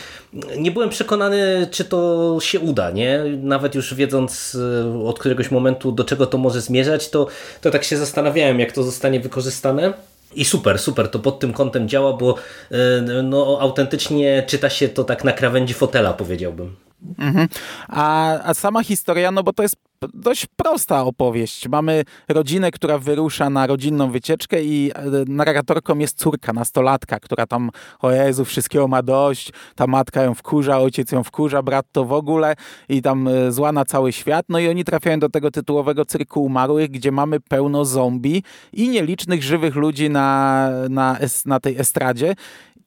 nie 0.59 0.71
byłem 0.71 0.88
przekonany, 0.88 1.66
czy 1.71 1.85
to 1.85 2.38
się 2.40 2.61
uda, 2.64 2.90
nie? 2.90 3.21
Nawet 3.42 3.75
już 3.75 3.94
wiedząc 3.94 4.54
y, 4.54 5.06
od 5.06 5.18
któregoś 5.18 5.50
momentu, 5.50 5.92
do 5.92 6.04
czego 6.04 6.26
to 6.26 6.38
może 6.38 6.61
zmierzać, 6.61 7.11
to, 7.11 7.26
to 7.61 7.71
tak 7.71 7.85
się 7.85 7.97
zastanawiałem, 7.97 8.61
jak 8.61 8.73
to 8.73 8.83
zostanie 8.83 9.21
wykorzystane. 9.21 9.92
I 10.35 10.44
super, 10.44 10.78
super, 10.78 11.11
to 11.11 11.18
pod 11.18 11.38
tym 11.38 11.52
kątem 11.52 11.88
działa, 11.88 12.12
bo 12.12 12.35
y, 12.73 12.76
no, 13.23 13.59
autentycznie 13.61 14.44
czyta 14.47 14.71
się 14.71 14.88
to 14.88 15.04
tak 15.04 15.25
na 15.25 15.33
krawędzi 15.33 15.75
fotela, 15.75 16.12
powiedziałbym. 16.12 16.76
A, 17.88 18.38
a 18.42 18.54
sama 18.54 18.83
historia, 18.83 19.30
no 19.30 19.42
bo 19.42 19.52
to 19.52 19.62
jest 19.62 19.76
dość 20.14 20.46
prosta 20.46 21.04
opowieść. 21.04 21.68
Mamy 21.68 22.04
rodzinę, 22.28 22.70
która 22.70 22.99
wyrusza 22.99 23.50
na 23.50 23.66
rodzinną 23.66 24.11
wycieczkę 24.11 24.62
i 24.62 24.90
e, 24.94 25.02
narratorką 25.28 25.99
jest 25.99 26.18
córka, 26.18 26.52
nastolatka, 26.52 27.20
która 27.20 27.46
tam, 27.46 27.70
o 28.00 28.11
Jezu, 28.11 28.44
wszystkiego 28.44 28.88
ma 28.88 29.02
dość, 29.02 29.52
ta 29.75 29.87
matka 29.87 30.23
ją 30.23 30.34
wkurza, 30.34 30.78
ojciec 30.78 31.12
ją 31.12 31.25
wkurza, 31.25 31.62
brat 31.62 31.87
to 31.92 32.04
w 32.04 32.12
ogóle 32.12 32.54
i 32.88 33.02
tam 33.02 33.28
e, 33.28 33.52
zła 33.52 33.73
na 33.73 33.84
cały 33.84 34.12
świat. 34.12 34.46
No 34.49 34.58
i 34.58 34.68
oni 34.68 34.84
trafiają 34.84 35.18
do 35.18 35.28
tego 35.28 35.50
tytułowego 35.50 36.04
cyrku 36.04 36.44
umarłych, 36.44 36.90
gdzie 36.90 37.12
mamy 37.12 37.40
pełno 37.40 37.84
zombie 37.84 38.42
i 38.73 38.88
nielicznych 38.88 39.42
żywych 39.42 39.75
ludzi 39.75 40.11
na, 40.11 40.70
na, 40.90 41.18
na 41.46 41.61
tej 41.61 41.78
estradzie. 41.78 42.34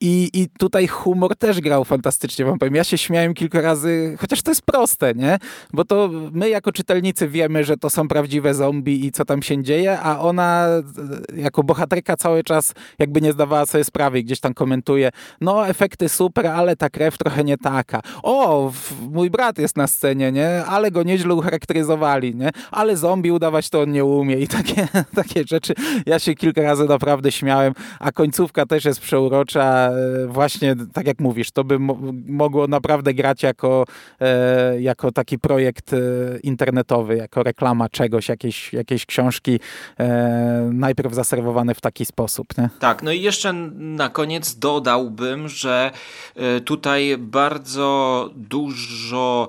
I, 0.00 0.30
I 0.32 0.48
tutaj 0.58 0.86
humor 0.86 1.36
też 1.36 1.60
grał 1.60 1.84
fantastycznie, 1.84 2.44
wam 2.44 2.58
powiem. 2.58 2.74
Ja 2.74 2.84
się 2.84 2.98
śmiałem 2.98 3.34
kilka 3.34 3.60
razy, 3.60 4.16
chociaż 4.20 4.42
to 4.42 4.50
jest 4.50 4.62
proste, 4.62 5.14
nie? 5.14 5.38
Bo 5.72 5.84
to 5.84 6.10
my 6.32 6.48
jako 6.48 6.72
czytelnicy 6.72 7.28
wiemy, 7.28 7.64
że 7.64 7.76
to 7.76 7.90
są 7.90 8.08
prawdziwe 8.08 8.54
zombie 8.54 9.06
i 9.06 9.12
co 9.12 9.24
tam 9.24 9.42
się 9.42 9.62
dzieje, 9.62 10.00
a 10.00 10.20
ona 10.20 10.66
e, 10.68 11.40
jako 11.40 11.62
bohaterka 11.62 12.16
cały 12.16 12.44
czas 12.44 12.74
jakby 12.98 13.20
nie 13.20 13.32
zdawała 13.32 13.66
sobie 13.66 13.84
sprawy 13.84 14.18
i 14.18 14.24
gdzieś 14.24 14.40
tam 14.40 14.54
komentuje, 14.54 15.10
no 15.40 15.68
efekty 15.68 16.08
super, 16.08 16.46
ale 16.46 16.76
ta 16.76 16.90
krew 16.90 17.18
trochę 17.18 17.44
nie 17.44 17.58
taka. 17.58 18.00
O, 18.22 18.72
mój 19.10 19.30
brat 19.30 19.58
jest 19.58 19.76
na 19.76 19.86
scenie, 19.86 20.32
nie? 20.32 20.64
Ale 20.64 20.90
go 20.90 21.02
nieźle 21.02 21.34
ucharakteryzowali, 21.34 22.34
nie? 22.34 22.50
Ale 22.70 22.96
zombie 22.96 23.30
udawać 23.30 23.70
to 23.70 23.80
on 23.80 23.92
nie 23.92 24.04
umie 24.04 24.36
i 24.36 24.48
takie, 24.48 24.88
takie 25.14 25.44
rzeczy. 25.46 25.74
Ja 26.06 26.18
się 26.18 26.34
kilka 26.34 26.62
razy 26.62 26.84
naprawdę 26.84 27.32
śmiałem, 27.32 27.72
a 28.00 28.12
końcówka 28.12 28.66
też 28.66 28.84
jest 28.84 29.00
przeurocza 29.00 29.87
e, 29.90 30.26
właśnie, 30.26 30.76
tak 30.92 31.06
jak 31.06 31.20
mówisz, 31.20 31.50
to 31.50 31.64
by 31.64 31.78
mo 31.78 31.98
mogło 32.26 32.66
naprawdę 32.66 33.14
grać 33.14 33.42
jako, 33.42 33.84
e, 34.20 34.80
jako 34.80 35.12
taki 35.12 35.38
projekt 35.38 35.92
e, 35.92 35.96
internetowy, 36.42 37.16
jako 37.16 37.42
reklama 37.42 37.88
czegoś, 37.88 38.28
jakiejś, 38.28 38.72
jakiejś 38.72 39.06
książki 39.06 39.60
najpierw 40.72 41.14
zaserwowane 41.14 41.74
w 41.74 41.80
taki 41.80 42.04
sposób. 42.04 42.58
Nie? 42.58 42.70
Tak, 42.78 43.02
no 43.02 43.12
i 43.12 43.22
jeszcze 43.22 43.52
na 43.72 44.08
koniec 44.08 44.58
dodałbym, 44.58 45.48
że 45.48 45.90
tutaj 46.64 47.16
bardzo 47.18 48.30
dużo 48.36 49.48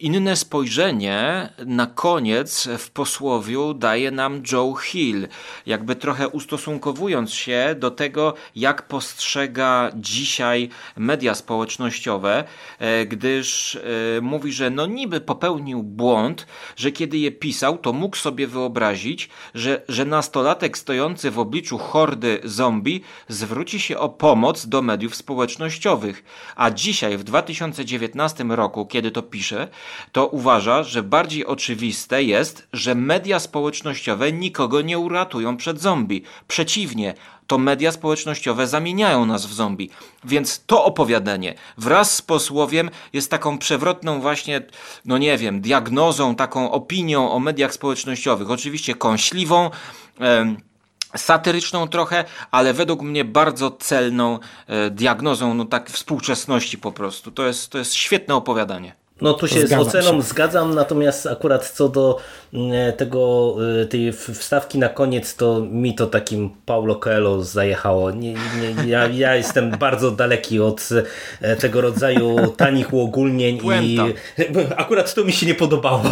inne 0.00 0.36
spojrzenie 0.36 1.48
na 1.66 1.86
koniec 1.86 2.68
w 2.78 2.90
posłowiu 2.90 3.74
daje 3.74 4.10
nam 4.10 4.42
Joe 4.52 4.74
Hill, 4.74 5.28
jakby 5.66 5.96
trochę 5.96 6.28
ustosunkowując 6.28 7.32
się 7.32 7.74
do 7.78 7.90
tego, 7.90 8.34
jak 8.56 8.88
postrzega 8.90 9.90
dzisiaj 9.94 10.68
media 10.96 11.34
społecznościowe, 11.34 12.44
e, 12.78 13.06
gdyż 13.06 13.76
e, 13.76 13.80
mówi, 14.20 14.52
że 14.52 14.70
no 14.70 14.86
niby 14.86 15.20
popełnił 15.20 15.82
błąd, 15.82 16.46
że 16.76 16.92
kiedy 16.92 17.18
je 17.18 17.30
pisał, 17.32 17.78
to 17.78 17.92
mógł 17.92 18.16
sobie 18.16 18.46
wyobrazić, 18.46 19.28
że, 19.54 19.82
że 19.88 20.04
nastolatek 20.04 20.78
stojący 20.78 21.30
w 21.30 21.38
obliczu 21.38 21.78
hordy 21.78 22.40
zombie 22.44 23.00
zwróci 23.28 23.80
się 23.80 23.98
o 23.98 24.08
pomoc 24.08 24.66
do 24.66 24.82
mediów 24.82 25.14
społecznościowych. 25.14 26.24
A 26.56 26.70
dzisiaj, 26.70 27.18
w 27.18 27.24
2019 27.24 28.44
roku, 28.44 28.86
kiedy 28.86 29.10
to 29.10 29.22
pisze, 29.22 29.68
to 30.12 30.26
uważa, 30.26 30.82
że 30.82 31.02
bardziej 31.02 31.46
oczywiste 31.46 32.22
jest, 32.22 32.68
że 32.72 32.94
media 32.94 33.38
społecznościowe 33.38 34.32
nikogo 34.32 34.80
nie 34.82 34.98
uratują 34.98 35.56
przed 35.56 35.80
zombie. 35.80 36.22
Przeciwnie, 36.48 37.14
to 37.50 37.58
media 37.58 37.92
społecznościowe 37.92 38.66
zamieniają 38.66 39.26
nas 39.26 39.46
w 39.46 39.52
zombie. 39.52 39.90
Więc 40.24 40.64
to 40.66 40.84
opowiadanie 40.84 41.54
wraz 41.78 42.14
z 42.14 42.22
posłowiem 42.22 42.90
jest 43.12 43.30
taką 43.30 43.58
przewrotną 43.58 44.20
właśnie, 44.20 44.62
no 45.04 45.18
nie 45.18 45.38
wiem, 45.38 45.60
diagnozą, 45.60 46.34
taką 46.34 46.70
opinią 46.70 47.30
o 47.30 47.38
mediach 47.38 47.74
społecznościowych. 47.74 48.50
Oczywiście 48.50 48.94
kąśliwą, 48.94 49.70
satyryczną 51.16 51.88
trochę, 51.88 52.24
ale 52.50 52.72
według 52.74 53.02
mnie 53.02 53.24
bardzo 53.24 53.70
celną 53.70 54.38
e, 54.66 54.90
diagnozą 54.90 55.54
no 55.54 55.64
tak 55.64 55.90
współczesności 55.90 56.78
po 56.78 56.92
prostu. 56.92 57.30
To 57.30 57.46
jest, 57.46 57.70
to 57.70 57.78
jest 57.78 57.94
świetne 57.94 58.34
opowiadanie. 58.34 58.99
No 59.20 59.34
tu 59.34 59.48
się 59.48 59.60
zgadzam 59.60 59.84
z 59.84 59.88
oceną 59.88 60.22
się. 60.22 60.22
zgadzam, 60.22 60.74
natomiast 60.74 61.26
akurat 61.26 61.68
co 61.68 61.88
do 61.88 62.18
mm, 62.54 62.92
tego, 62.92 63.56
y, 63.82 63.86
tej 63.86 64.12
wstawki 64.12 64.78
na 64.78 64.88
koniec, 64.88 65.36
to 65.36 65.60
mi 65.70 65.94
to 65.94 66.06
takim 66.06 66.50
Paulo 66.66 66.96
Coelho 66.96 67.44
zajechało. 67.44 68.10
Nie, 68.10 68.32
nie, 68.32 68.86
ja, 68.86 69.06
ja 69.06 69.36
jestem 69.36 69.70
bardzo 69.78 70.10
daleki 70.10 70.60
od 70.60 70.88
e, 71.40 71.56
tego 71.56 71.80
rodzaju 71.80 72.36
tanich 72.56 72.92
uogólnień 72.92 73.58
Puenta. 73.58 74.06
i 74.08 74.14
akurat 74.76 75.14
to 75.14 75.24
mi 75.24 75.32
się 75.32 75.46
nie 75.46 75.54
podobało. 75.54 76.02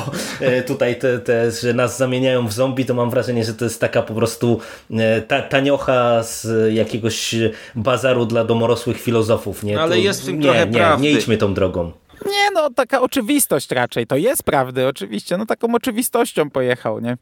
E, 0.41 0.63
tutaj 0.63 0.99
te, 0.99 1.19
te, 1.19 1.51
że 1.51 1.75
nas 1.75 1.99
zamieniają 1.99 2.47
w 2.47 2.53
zombie, 2.53 2.85
to 2.85 2.95
mam 2.95 3.11
wrażenie, 3.11 3.45
że 3.45 3.55
to 3.55 3.65
jest 3.65 3.81
taka 3.81 4.03
po 4.03 4.15
prostu 4.15 4.61
e, 4.91 5.23
ta, 5.23 5.43
taniocha 5.43 6.23
z 6.23 6.73
jakiegoś 6.75 7.35
bazaru 7.75 8.27
dla 8.27 8.45
domorosłych 8.45 9.01
filozofów. 9.01 9.63
Nie? 9.63 9.81
Ale 9.81 9.97
to, 9.97 10.03
jest 10.03 10.23
w 10.23 10.27
tym 10.27 10.39
nie, 10.39 10.43
trochę 10.43 10.67
nie, 10.67 10.73
prawdy. 10.73 11.03
Nie 11.03 11.11
idźmy 11.11 11.37
tą 11.37 11.55
drogą. 11.55 11.93
Nie 12.27 12.51
no, 12.55 12.71
taka 12.71 13.01
oczywistość 13.01 13.71
raczej. 13.71 14.07
To 14.07 14.17
jest 14.17 14.43
prawdy, 14.43 14.87
oczywiście. 14.87 15.37
No 15.37 15.47
taką 15.47 15.75
oczywistością 15.75 16.51
pojechał, 16.51 17.01
nie? 17.01 17.17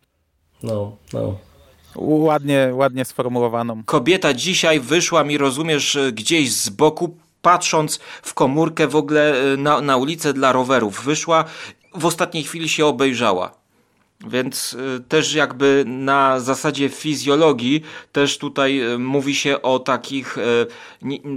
No, 0.63 0.97
no. 1.13 1.39
Ładnie, 1.97 2.71
ładnie 2.73 3.05
sformułowaną. 3.05 3.85
Kobieta 3.85 4.35
dzisiaj 4.35 4.81
wyszła 4.81 5.25
mi, 5.25 5.39
rozumiesz, 5.39 5.99
gdzieś 6.13 6.53
z 6.53 6.69
boku, 6.69 7.17
patrząc 7.43 7.99
w 8.23 8.35
komórkę 8.35 8.89
w 8.89 8.97
ogóle 8.97 9.53
e, 9.53 9.57
na, 9.57 9.81
na 9.81 9.97
ulicę 9.97 10.33
dla 10.33 10.53
rowerów. 10.53 11.05
Wyszła, 11.05 11.45
w 11.95 12.07
ostatniej 12.07 12.45
chwili 12.45 12.69
się 12.69 12.87
obejrzała. 12.87 13.56
Więc 14.21 14.73
y, 14.73 15.01
też 15.09 15.35
jakby 15.35 15.85
na 15.87 16.41
zasadzie 16.41 16.89
fizjologii 16.89 17.83
też 18.13 18.39
tutaj 18.39 18.93
y, 18.95 18.99
mówi 18.99 19.35
się 19.35 19.63
o 19.63 19.79
takich 19.79 20.39
y, 20.39 20.67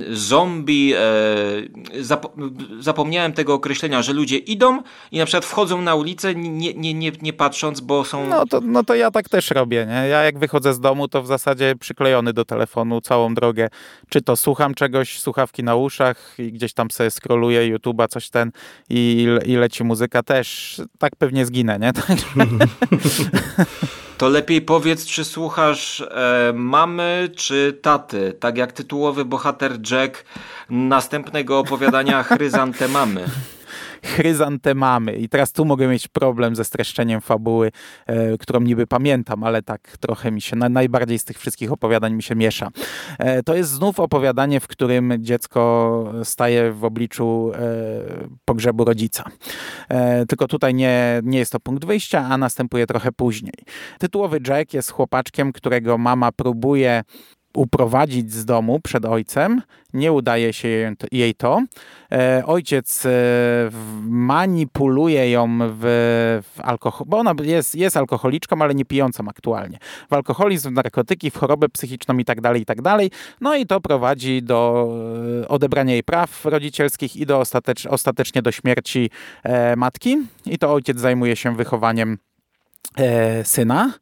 zombie. 0.09 0.93
Zapomniałem 2.79 3.33
tego 3.33 3.53
określenia, 3.53 4.01
że 4.01 4.13
ludzie 4.13 4.37
idą 4.37 4.81
i 5.11 5.17
na 5.17 5.25
przykład 5.25 5.45
wchodzą 5.45 5.81
na 5.81 5.95
ulicę 5.95 6.35
nie, 6.35 6.73
nie, 6.73 6.93
nie, 6.93 7.11
nie 7.21 7.33
patrząc, 7.33 7.79
bo 7.81 8.05
są... 8.05 8.27
No 8.27 8.45
to, 8.45 8.61
no 8.61 8.83
to 8.83 8.95
ja 8.95 9.11
tak 9.11 9.29
też 9.29 9.51
robię, 9.51 9.85
nie? 9.89 10.07
Ja 10.07 10.23
jak 10.23 10.39
wychodzę 10.39 10.73
z 10.73 10.79
domu, 10.79 11.07
to 11.07 11.23
w 11.23 11.27
zasadzie 11.27 11.75
przyklejony 11.79 12.33
do 12.33 12.45
telefonu 12.45 13.01
całą 13.01 13.33
drogę. 13.33 13.69
Czy 14.09 14.21
to 14.21 14.35
słucham 14.35 14.73
czegoś, 14.73 15.19
słuchawki 15.19 15.63
na 15.63 15.75
uszach 15.75 16.35
i 16.37 16.51
gdzieś 16.51 16.73
tam 16.73 16.91
sobie 16.91 17.11
scrolluję 17.11 17.77
YouTube'a, 17.77 18.07
coś 18.07 18.29
ten 18.29 18.51
i, 18.89 19.27
i 19.45 19.55
leci 19.55 19.83
muzyka 19.83 20.23
też. 20.23 20.81
Tak 20.97 21.15
pewnie 21.15 21.45
zginę, 21.45 21.79
nie? 21.79 21.91
To 24.17 24.29
lepiej 24.29 24.61
powiedz, 24.61 25.05
czy 25.05 25.25
słuchasz 25.25 26.01
e, 26.01 26.53
mamy 26.55 27.29
czy 27.35 27.79
taty, 27.81 28.33
tak 28.39 28.57
jak 28.57 28.71
tytułowy 28.71 29.25
bohater 29.25 29.71
Jack 29.91 30.25
następnego 30.69 31.59
opowiadania 31.59 32.23
Chryzantemamy 32.23 33.25
chryzantemamy. 34.03 35.13
I 35.13 35.29
teraz 35.29 35.51
tu 35.51 35.65
mogę 35.65 35.87
mieć 35.87 36.07
problem 36.07 36.55
ze 36.55 36.65
streszczeniem 36.65 37.21
fabuły, 37.21 37.71
e, 38.07 38.37
którą 38.37 38.59
niby 38.59 38.87
pamiętam, 38.87 39.43
ale 39.43 39.61
tak 39.61 39.97
trochę 39.99 40.31
mi 40.31 40.41
się, 40.41 40.55
na, 40.55 40.69
najbardziej 40.69 41.19
z 41.19 41.25
tych 41.25 41.37
wszystkich 41.39 41.71
opowiadań 41.71 42.13
mi 42.13 42.23
się 42.23 42.35
miesza. 42.35 42.69
E, 43.19 43.43
to 43.43 43.55
jest 43.55 43.71
znów 43.71 43.99
opowiadanie, 43.99 44.59
w 44.59 44.67
którym 44.67 45.13
dziecko 45.19 46.13
staje 46.23 46.71
w 46.71 46.83
obliczu 46.83 47.51
e, 47.55 47.59
pogrzebu 48.45 48.85
rodzica. 48.85 49.23
E, 49.89 50.25
tylko 50.25 50.47
tutaj 50.47 50.73
nie, 50.73 51.21
nie 51.23 51.39
jest 51.39 51.51
to 51.51 51.59
punkt 51.59 51.85
wyjścia, 51.85 52.27
a 52.29 52.37
następuje 52.37 52.87
trochę 52.87 53.11
później. 53.11 53.53
Tytułowy 53.99 54.39
Jack 54.47 54.73
jest 54.73 54.91
chłopaczkiem, 54.91 55.51
którego 55.51 55.97
mama 55.97 56.31
próbuje 56.31 57.03
uprowadzić 57.53 58.33
z 58.33 58.45
domu 58.45 58.79
przed 58.79 59.05
ojcem. 59.05 59.61
Nie 59.93 60.11
udaje 60.11 60.53
się 60.53 60.95
jej 61.11 61.35
to. 61.35 61.61
E, 62.11 62.43
ojciec 62.45 63.05
e, 63.05 63.09
manipuluje 64.09 65.31
ją 65.31 65.57
w, 65.61 65.81
w 66.55 66.61
alkohol, 66.61 67.07
bo 67.07 67.17
ona 67.17 67.33
jest, 67.43 67.75
jest 67.75 67.97
alkoholiczką, 67.97 68.61
ale 68.61 68.75
nie 68.75 68.85
pijącą 68.85 69.27
aktualnie. 69.27 69.77
W 70.09 70.13
alkoholizm, 70.13 70.69
w 70.69 70.73
narkotyki, 70.73 71.31
w 71.31 71.37
chorobę 71.37 71.69
psychiczną 71.69 72.17
i 72.17 72.25
tak 72.25 72.41
dalej, 72.41 72.61
i 72.61 72.65
tak 72.65 72.81
dalej. 72.81 73.11
No 73.41 73.55
i 73.55 73.65
to 73.65 73.81
prowadzi 73.81 74.43
do 74.43 74.89
e, 75.43 75.47
odebrania 75.47 75.93
jej 75.93 76.03
praw 76.03 76.45
rodzicielskich 76.45 77.15
i 77.15 77.25
do 77.25 77.39
ostatecz, 77.39 77.85
ostatecznie 77.85 78.41
do 78.41 78.51
śmierci 78.51 79.09
matki. 79.77 80.17
I 80.45 80.57
to 80.57 80.73
ojciec 80.73 80.99
zajmuje 80.99 81.35
się 81.35 81.55
wychowaniem 81.55 82.17
syna. 83.43 83.93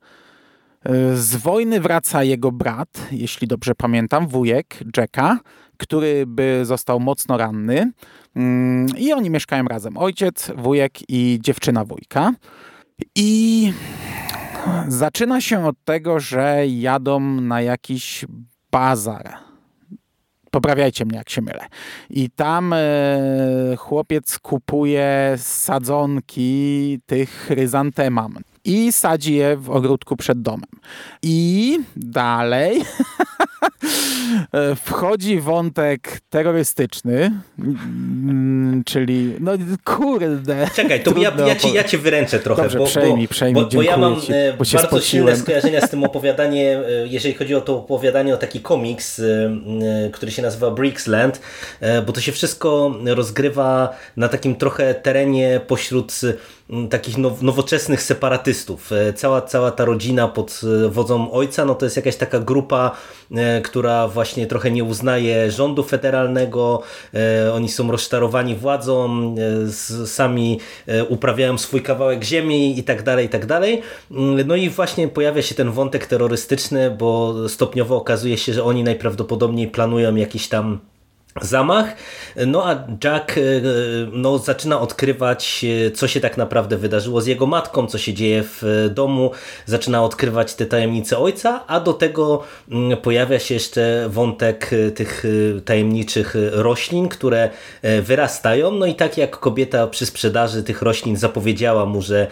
Z 1.14 1.36
wojny 1.36 1.80
wraca 1.80 2.24
jego 2.24 2.52
brat, 2.52 3.08
jeśli 3.12 3.48
dobrze 3.48 3.76
pamiętam, 3.76 4.28
wujek 4.28 4.80
Jacka, 4.98 5.40
który 5.78 6.26
by 6.28 6.60
został 6.64 7.00
mocno 7.00 7.38
ranny. 7.38 7.92
Mm, 8.36 8.88
I 8.98 9.14
oni 9.14 9.30
mieszkają 9.30 9.66
razem. 9.66 9.98
Ojciec, 9.98 10.52
wujek 10.56 11.10
i 11.10 11.40
dziewczyna 11.42 11.86
wujka. 11.86 12.34
I 13.16 13.74
zaczyna 14.88 15.42
się 15.42 15.66
od 15.66 15.76
tego, 15.86 16.20
że 16.20 16.68
jadą 16.68 17.20
na 17.20 17.62
jakiś 17.62 18.26
bazar. 18.72 19.34
Poprawiajcie 20.52 21.06
mnie, 21.06 21.18
jak 21.18 21.30
się 21.30 21.42
mylę. 21.42 21.66
I 22.10 22.30
tam 22.30 22.74
e, 22.74 22.78
chłopiec 23.78 24.40
kupuje 24.40 25.36
sadzonki 25.38 27.00
tych 27.06 27.30
chryzantemam 27.30 28.38
i 28.68 28.92
sadzi 28.92 29.34
je 29.34 29.58
w 29.58 29.70
ogródku 29.70 30.16
przed 30.16 30.42
domem. 30.42 30.70
I 31.24 31.80
dalej 31.96 32.82
wchodzi 34.86 35.40
wątek 35.40 36.20
terrorystyczny, 36.30 37.32
mm, 37.60 38.84
czyli 38.86 39.34
no 39.40 39.52
kurde. 39.84 40.68
Czekaj, 40.76 41.04
to 41.04 41.18
ja, 41.18 41.32
ja, 41.48 41.56
ci, 41.56 41.74
ja 41.74 41.84
cię 41.84 41.98
wyręczę 41.98 42.40
trochę, 42.40 42.62
Dobrze, 42.62 42.78
bo, 42.78 42.86
przejmij, 42.86 43.28
przejmij, 43.28 43.64
bo, 43.64 43.70
bo 43.70 43.82
ja 43.82 43.98
mam 43.98 44.22
ci, 44.22 44.32
bo 44.58 44.66
bardzo 44.74 45.02
silne 45.02 45.38
skojarzenia 45.38 45.82
z 45.82 45.90
tym 45.90 46.04
opowiadaniem, 46.10 46.84
e, 46.84 47.08
jeżeli 47.08 47.34
chodzi 47.34 47.56
o 47.56 47.62
to 47.62 47.78
opowiadanie 47.78 48.34
o 48.34 48.38
taki 48.38 48.60
komiks, 48.60 49.20
e, 49.20 49.24
e, 50.06 50.10
który 50.10 50.32
się 50.32 50.42
nazywa 50.42 50.72
Bricksland, 50.72 51.42
bo 52.06 52.14
to 52.14 52.22
się 52.22 52.32
wszystko 52.32 52.96
rozgrywa 53.06 53.96
na 54.18 54.28
takim 54.28 54.56
trochę 54.56 54.94
terenie 54.94 55.62
pośród 55.68 56.14
takich 56.90 57.18
now, 57.18 57.42
nowoczesnych 57.42 58.02
separatystów. 58.02 58.92
Cała, 59.16 59.42
cała 59.42 59.72
ta 59.72 59.86
rodzina 59.86 60.28
pod 60.28 60.62
wodzą 60.90 61.32
ojca, 61.32 61.66
no 61.66 61.76
to 61.76 61.86
jest 61.86 61.96
jakaś 61.96 62.16
taka 62.16 62.40
grupa, 62.40 62.92
która 63.64 64.08
właśnie 64.08 64.48
trochę 64.48 64.72
nie 64.72 64.84
uznaje 64.84 65.52
rządu 65.52 65.84
federalnego, 65.84 66.82
oni 67.54 67.70
są 67.70 67.92
rozczarowani 67.92 68.56
władzą, 68.56 69.36
sami 70.06 70.60
uprawiają 71.10 71.58
swój 71.58 71.82
kawałek 71.82 72.24
ziemi 72.24 72.80
i 72.80 72.84
tak 72.84 73.04
dalej, 73.04 73.26
i 73.26 73.30
tak 73.30 73.46
dalej. 73.46 73.82
No 74.46 74.56
i 74.56 74.70
właśnie 74.70 75.08
pojawia 75.08 75.42
się 75.42 75.56
ten 75.56 75.72
wątek 75.72 76.08
terrorystyczny, 76.08 76.92
bo 76.92 77.36
stopniowo 77.50 77.96
okazuje 77.96 78.38
się, 78.38 78.54
że 78.54 78.64
oni 78.64 78.84
najprawdopodobniej 78.84 79.68
planują 79.68 80.16
jakiś 80.16 80.48
tam 80.48 80.80
zamach, 81.42 81.96
no 82.48 82.68
a 82.68 82.88
Jack 83.04 83.38
e, 83.38 83.42
no, 84.12 84.38
zaczyna 84.38 84.80
odkrywać, 84.80 85.66
e, 85.88 85.92
co 85.92 86.08
się 86.08 86.20
tak 86.20 86.38
naprawdę 86.38 86.78
wydarzyło 86.78 87.22
z 87.22 87.28
jego 87.28 87.46
matką, 87.46 87.88
co 87.88 87.98
się 87.98 88.14
dzieje 88.14 88.44
w 88.44 88.90
domu, 88.94 89.32
zaczyna 89.66 90.04
odkrywać 90.04 90.54
te 90.54 90.66
tajemnice 90.66 91.18
ojca, 91.18 91.64
a 91.68 91.80
do 91.80 91.94
tego 91.94 92.44
mm, 92.72 92.98
pojawia 92.98 93.40
się 93.40 93.54
jeszcze 93.54 94.10
wątek 94.10 94.70
e, 94.74 94.92
tych 94.92 95.24
tajemniczych 95.66 96.36
roślin, 96.52 97.08
które 97.10 97.50
wyrastają, 98.02 98.72
no 98.72 98.86
i 98.86 98.96
tak 98.96 99.18
jak 99.18 99.40
kobieta 99.40 99.88
przy 99.88 100.06
sprzedaży 100.06 100.64
tych 100.64 100.82
roślin 100.82 101.18
zapowiedziała 101.18 101.86
mu, 101.86 102.02
że 102.02 102.28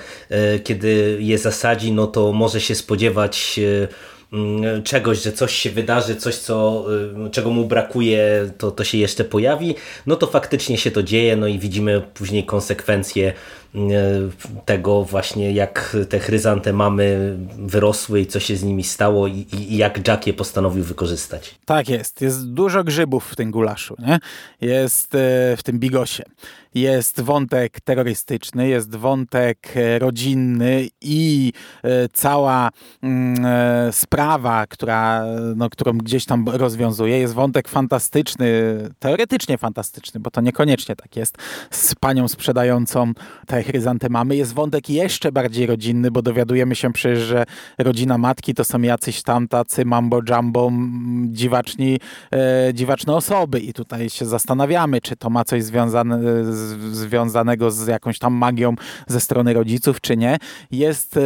kiedy 0.63 1.17
je 1.19 1.37
zasadzi, 1.37 1.91
no 1.91 2.07
to 2.07 2.31
może 2.31 2.61
się 2.61 2.75
spodziewać 2.75 3.59
czegoś, 4.83 5.23
że 5.23 5.31
coś 5.31 5.53
się 5.53 5.71
wydarzy, 5.71 6.15
coś, 6.15 6.35
co, 6.35 6.85
y, 7.27 7.29
czego 7.29 7.49
mu 7.49 7.65
brakuje, 7.65 8.51
to, 8.57 8.71
to 8.71 8.83
się 8.83 8.97
jeszcze 8.97 9.23
pojawi, 9.23 9.75
no 10.05 10.15
to 10.15 10.27
faktycznie 10.27 10.77
się 10.77 10.91
to 10.91 11.03
dzieje, 11.03 11.35
no 11.35 11.47
i 11.47 11.59
widzimy 11.59 12.01
później 12.13 12.45
konsekwencje 12.45 13.33
y, 13.75 13.79
tego 14.65 15.03
właśnie, 15.03 15.51
jak 15.51 15.97
te 16.09 16.19
chryzante 16.19 16.73
mamy 16.73 17.37
wyrosły 17.57 18.21
i 18.21 18.25
co 18.25 18.39
się 18.39 18.55
z 18.55 18.63
nimi 18.63 18.83
stało 18.83 19.27
i, 19.27 19.45
i 19.53 19.77
jak 19.77 20.07
Jack 20.07 20.27
je 20.27 20.33
postanowił 20.33 20.83
wykorzystać. 20.83 21.55
Tak 21.65 21.89
jest. 21.89 22.21
Jest 22.21 22.49
dużo 22.49 22.83
grzybów 22.83 23.29
w 23.31 23.35
tym 23.35 23.51
gulaszu, 23.51 23.95
nie? 23.99 24.19
Jest 24.61 25.15
e, 25.15 25.17
w 25.57 25.63
tym 25.63 25.79
bigosie 25.79 26.23
jest 26.75 27.21
wątek 27.21 27.81
terrorystyczny, 27.81 28.67
jest 28.67 28.95
wątek 28.95 29.73
e, 29.75 29.99
rodzinny 29.99 30.87
i 31.01 31.53
e, 31.83 32.09
cała 32.13 32.69
mm, 33.01 33.45
e, 33.45 33.93
sprawa, 33.93 34.67
która, 34.67 35.25
no, 35.55 35.69
którą 35.69 35.97
gdzieś 35.97 36.25
tam 36.25 36.49
rozwiązuje, 36.49 37.19
jest 37.19 37.33
wątek 37.33 37.67
fantastyczny, 37.67 38.47
teoretycznie 38.99 39.57
fantastyczny, 39.57 40.19
bo 40.19 40.31
to 40.31 40.41
niekoniecznie 40.41 40.95
tak 40.95 41.15
jest, 41.15 41.37
z 41.71 41.95
panią 41.95 42.27
sprzedającą 42.27 43.13
te 43.47 43.63
chryzantemamy. 43.63 44.35
Jest 44.35 44.53
wątek 44.53 44.89
jeszcze 44.89 45.31
bardziej 45.31 45.65
rodzinny, 45.65 46.11
bo 46.11 46.21
dowiadujemy 46.21 46.75
się 46.75 46.93
przecież, 46.93 47.19
że 47.19 47.45
rodzina 47.77 48.17
matki 48.17 48.53
to 48.53 48.63
są 48.63 48.81
jacyś 48.81 49.23
tam 49.23 49.47
tacy 49.47 49.85
mambo 49.85 50.19
jumbo, 50.29 50.71
dziwaczni, 51.27 51.99
dziwaczne 52.73 53.15
osoby 53.15 53.59
i 53.59 53.73
tutaj 53.73 54.09
się 54.09 54.25
zastanawiamy, 54.25 55.01
czy 55.01 55.15
to 55.15 55.29
ma 55.29 55.43
coś 55.43 55.63
związane 55.63 56.19
z 56.53 56.64
związanego 56.91 57.71
z 57.71 57.87
jakąś 57.87 58.19
tam 58.19 58.33
magią 58.33 58.75
ze 59.07 59.19
strony 59.19 59.53
rodziców, 59.53 60.01
czy 60.01 60.17
nie. 60.17 60.37
Jest 60.71 61.17
e, 61.17 61.21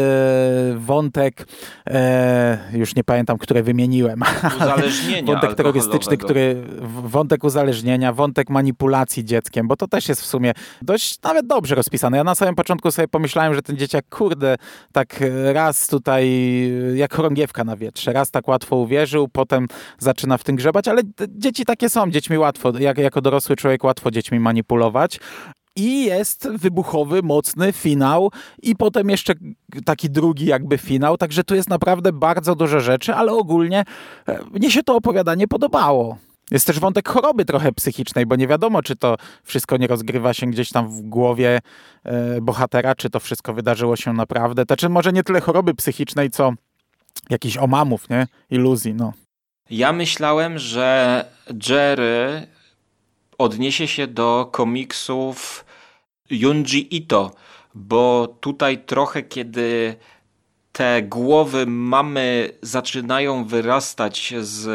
wątek, 0.77 1.47
e, 1.87 2.57
już 2.73 2.95
nie 2.95 3.03
pamiętam, 3.03 3.37
które 3.37 3.63
wymieniłem, 3.63 4.21
uzależnienia 4.61 5.33
wątek 5.33 5.55
terrorystyczny, 5.55 6.17
który, 6.17 6.63
wątek 7.03 7.43
uzależnienia, 7.43 8.13
wątek 8.13 8.49
manipulacji 8.49 9.25
dzieckiem, 9.25 9.67
bo 9.67 9.75
to 9.75 9.87
też 9.87 10.09
jest 10.09 10.21
w 10.21 10.25
sumie 10.25 10.53
dość 10.81 11.21
nawet 11.21 11.47
dobrze 11.47 11.75
rozpisane. 11.75 12.17
Ja 12.17 12.23
na 12.23 12.35
samym 12.35 12.55
początku 12.55 12.91
sobie 12.91 13.07
pomyślałem, 13.07 13.53
że 13.53 13.61
ten 13.61 13.77
dzieciak, 13.77 14.05
kurde, 14.09 14.55
tak 14.91 15.19
raz 15.53 15.87
tutaj 15.87 16.29
jak 16.95 17.13
chorągiewka 17.13 17.63
na 17.63 17.75
wietrze, 17.75 18.13
raz 18.13 18.31
tak 18.31 18.47
łatwo 18.47 18.75
uwierzył, 18.75 19.27
potem 19.27 19.67
zaczyna 19.99 20.37
w 20.37 20.43
tym 20.43 20.55
grzebać, 20.55 20.87
ale 20.87 21.01
dzieci 21.27 21.65
takie 21.65 21.89
są, 21.89 22.11
dziećmi 22.11 22.37
łatwo, 22.37 22.79
jak, 22.79 22.97
jako 22.97 23.21
dorosły 23.21 23.55
człowiek 23.55 23.83
łatwo 23.83 24.11
dziećmi 24.11 24.39
manipulować 24.39 25.19
i 25.75 26.05
jest 26.05 26.49
wybuchowy, 26.49 27.21
mocny 27.23 27.71
finał 27.71 28.31
i 28.61 28.75
potem 28.75 29.09
jeszcze 29.09 29.33
taki 29.85 30.09
drugi 30.09 30.45
jakby 30.45 30.77
finał, 30.77 31.17
także 31.17 31.43
tu 31.43 31.55
jest 31.55 31.69
naprawdę 31.69 32.13
bardzo 32.13 32.55
dużo 32.55 32.79
rzeczy, 32.79 33.13
ale 33.13 33.31
ogólnie 33.31 33.83
e, 34.27 34.39
mnie 34.51 34.71
się 34.71 34.83
to 34.83 34.95
opowiadanie 34.95 35.47
podobało. 35.47 36.17
Jest 36.51 36.67
też 36.67 36.79
wątek 36.79 37.09
choroby 37.09 37.45
trochę 37.45 37.71
psychicznej, 37.71 38.25
bo 38.25 38.35
nie 38.35 38.47
wiadomo, 38.47 38.81
czy 38.81 38.95
to 38.95 39.15
wszystko 39.43 39.77
nie 39.77 39.87
rozgrywa 39.87 40.33
się 40.33 40.47
gdzieś 40.47 40.69
tam 40.69 40.89
w 40.89 41.01
głowie 41.01 41.59
e, 42.03 42.41
bohatera, 42.41 42.95
czy 42.95 43.09
to 43.09 43.19
wszystko 43.19 43.53
wydarzyło 43.53 43.95
się 43.95 44.13
naprawdę. 44.13 44.65
To 44.65 44.75
czy 44.75 44.89
może 44.89 45.13
nie 45.13 45.23
tyle 45.23 45.41
choroby 45.41 45.73
psychicznej, 45.73 46.29
co 46.29 46.53
jakichś 47.29 47.57
omamów, 47.57 48.09
nie? 48.09 48.27
Iluzji, 48.49 48.93
no. 48.93 49.13
Ja 49.69 49.93
myślałem, 49.93 50.59
że 50.59 51.25
Jerry 51.69 52.47
odniesie 53.39 53.87
się 53.87 54.07
do 54.07 54.49
komiksów 54.51 55.65
Junji 56.29 56.95
Ito, 56.95 57.31
bo 57.75 58.35
tutaj 58.39 58.77
trochę 58.77 59.23
kiedy 59.23 59.95
te 60.71 61.01
głowy 61.01 61.65
mamy 61.65 62.51
zaczynają 62.61 63.45
wyrastać 63.45 64.33
z 64.41 64.65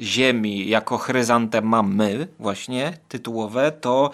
ziemi 0.00 0.68
jako 0.68 0.98
chryzante 0.98 1.62
mamy, 1.62 2.28
właśnie 2.38 2.98
tytułowe, 3.08 3.72
to 3.72 4.10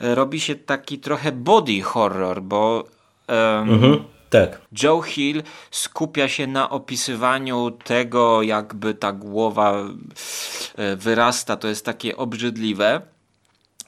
robi 0.00 0.40
się 0.40 0.54
taki 0.54 0.98
trochę 0.98 1.32
body 1.32 1.82
horror, 1.82 2.42
bo 2.42 2.84
um, 3.28 3.70
mhm, 3.70 4.04
tak. 4.30 4.60
Joe 4.82 5.02
Hill 5.02 5.42
skupia 5.70 6.28
się 6.28 6.46
na 6.46 6.70
opisywaniu 6.70 7.70
tego, 7.70 8.42
jakby 8.42 8.94
ta 8.94 9.12
głowa 9.12 9.74
e, 10.76 10.96
wyrasta, 10.96 11.56
to 11.56 11.68
jest 11.68 11.84
takie 11.84 12.16
obrzydliwe. 12.16 13.00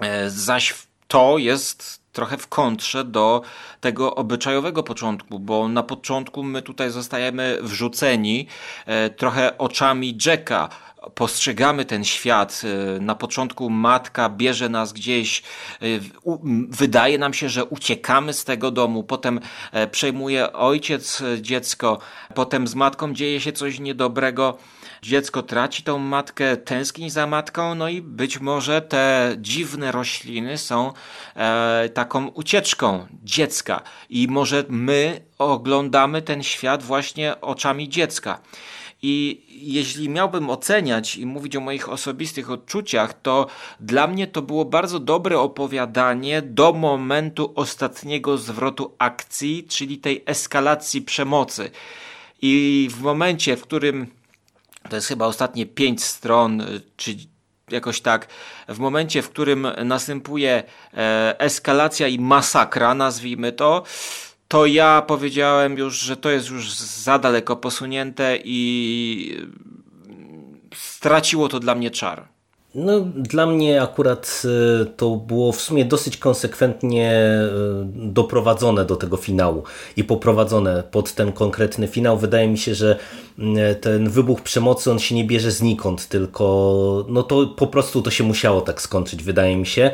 E, 0.02 0.30
zaś 0.30 0.74
to 1.08 1.38
jest 1.38 2.02
trochę 2.12 2.38
w 2.38 2.48
kontrze 2.48 3.04
do 3.04 3.42
tego 3.80 4.14
obyczajowego 4.14 4.82
początku, 4.82 5.38
bo 5.38 5.68
na 5.68 5.82
początku 5.82 6.42
my 6.42 6.62
tutaj 6.62 6.90
zostajemy 6.90 7.58
wrzuceni 7.62 8.46
e, 8.86 9.10
trochę 9.10 9.58
oczami 9.58 10.18
Jacka. 10.26 10.68
Postrzegamy 11.14 11.84
ten 11.84 12.04
świat. 12.04 12.62
Na 13.00 13.14
początku 13.14 13.70
matka 13.70 14.28
bierze 14.28 14.68
nas 14.68 14.92
gdzieś, 14.92 15.42
wydaje 16.68 17.18
nam 17.18 17.34
się, 17.34 17.48
że 17.48 17.64
uciekamy 17.64 18.32
z 18.32 18.44
tego 18.44 18.70
domu, 18.70 19.04
potem 19.04 19.40
przejmuje 19.90 20.52
ojciec 20.52 21.22
dziecko, 21.40 21.98
potem 22.34 22.66
z 22.66 22.74
matką 22.74 23.14
dzieje 23.14 23.40
się 23.40 23.52
coś 23.52 23.78
niedobrego 23.78 24.58
dziecko 25.02 25.42
traci 25.42 25.82
tą 25.82 25.98
matkę, 25.98 26.56
tęskni 26.56 27.10
za 27.10 27.26
matką, 27.26 27.74
no 27.74 27.88
i 27.88 28.02
być 28.02 28.40
może 28.40 28.82
te 28.82 29.34
dziwne 29.38 29.92
rośliny 29.92 30.58
są 30.58 30.92
e, 31.36 31.88
taką 31.94 32.28
ucieczką 32.28 33.06
dziecka 33.24 33.82
i 34.10 34.28
może 34.28 34.64
my 34.68 35.20
oglądamy 35.38 36.22
ten 36.22 36.42
świat 36.42 36.82
właśnie 36.82 37.40
oczami 37.40 37.88
dziecka. 37.88 38.40
I 39.04 39.42
jeśli 39.48 40.08
miałbym 40.08 40.50
oceniać 40.50 41.16
i 41.16 41.26
mówić 41.26 41.56
o 41.56 41.60
moich 41.60 41.88
osobistych 41.88 42.50
odczuciach, 42.50 43.22
to 43.22 43.46
dla 43.80 44.06
mnie 44.06 44.26
to 44.26 44.42
było 44.42 44.64
bardzo 44.64 44.98
dobre 44.98 45.38
opowiadanie 45.38 46.42
do 46.42 46.72
momentu 46.72 47.52
ostatniego 47.54 48.38
zwrotu 48.38 48.94
akcji, 48.98 49.66
czyli 49.68 49.98
tej 49.98 50.22
eskalacji 50.26 51.02
przemocy. 51.02 51.70
I 52.42 52.88
w 52.90 53.00
momencie, 53.00 53.56
w 53.56 53.62
którym 53.62 54.06
to 54.88 54.96
jest 54.96 55.08
chyba 55.08 55.26
ostatnie 55.26 55.66
pięć 55.66 56.04
stron, 56.04 56.60
y, 56.60 56.80
czy 56.96 57.16
jakoś 57.70 58.00
tak, 58.00 58.28
w 58.68 58.78
momencie, 58.78 59.22
w 59.22 59.30
którym 59.30 59.66
następuje 59.84 60.62
e, 60.94 61.40
eskalacja 61.40 62.08
i 62.08 62.18
masakra, 62.18 62.94
nazwijmy 62.94 63.52
to, 63.52 63.82
to 64.48 64.66
ja 64.66 65.02
powiedziałem 65.06 65.78
już, 65.78 65.98
że 65.98 66.16
to 66.16 66.30
jest 66.30 66.50
już 66.50 66.74
za 66.74 67.18
daleko 67.18 67.56
posunięte 67.56 68.38
i 68.44 69.46
straciło 70.74 71.48
to 71.48 71.60
dla 71.60 71.74
mnie 71.74 71.90
czar. 71.90 72.31
No, 72.74 73.00
dla 73.00 73.46
mnie 73.46 73.82
akurat 73.82 74.42
e, 74.44 74.84
to 74.84 75.16
było 75.16 75.52
w 75.52 75.60
sumie 75.60 75.84
dosyć 75.84 76.16
konsekwentnie 76.16 77.10
e, 77.10 77.48
doprowadzone 77.94 78.84
do 78.84 78.96
tego 78.96 79.16
finału 79.16 79.62
i 79.96 80.04
poprowadzone 80.04 80.82
pod 80.90 81.14
ten 81.14 81.32
konkretny 81.32 81.88
finał. 81.88 82.18
Wydaje 82.18 82.48
mi 82.48 82.58
się, 82.58 82.74
że 82.74 82.98
mm, 83.38 83.74
ten 83.74 84.10
wybuch 84.10 84.40
przemocy 84.40 84.90
on 84.90 84.98
się 84.98 85.14
nie 85.14 85.24
bierze 85.24 85.50
znikąd, 85.50 86.08
tylko 86.08 87.06
no 87.08 87.22
to 87.22 87.46
po 87.46 87.66
prostu 87.66 88.02
to 88.02 88.10
się 88.10 88.24
musiało 88.24 88.60
tak 88.60 88.82
skończyć, 88.82 89.22
wydaje 89.22 89.56
mi 89.56 89.66
się. 89.66 89.90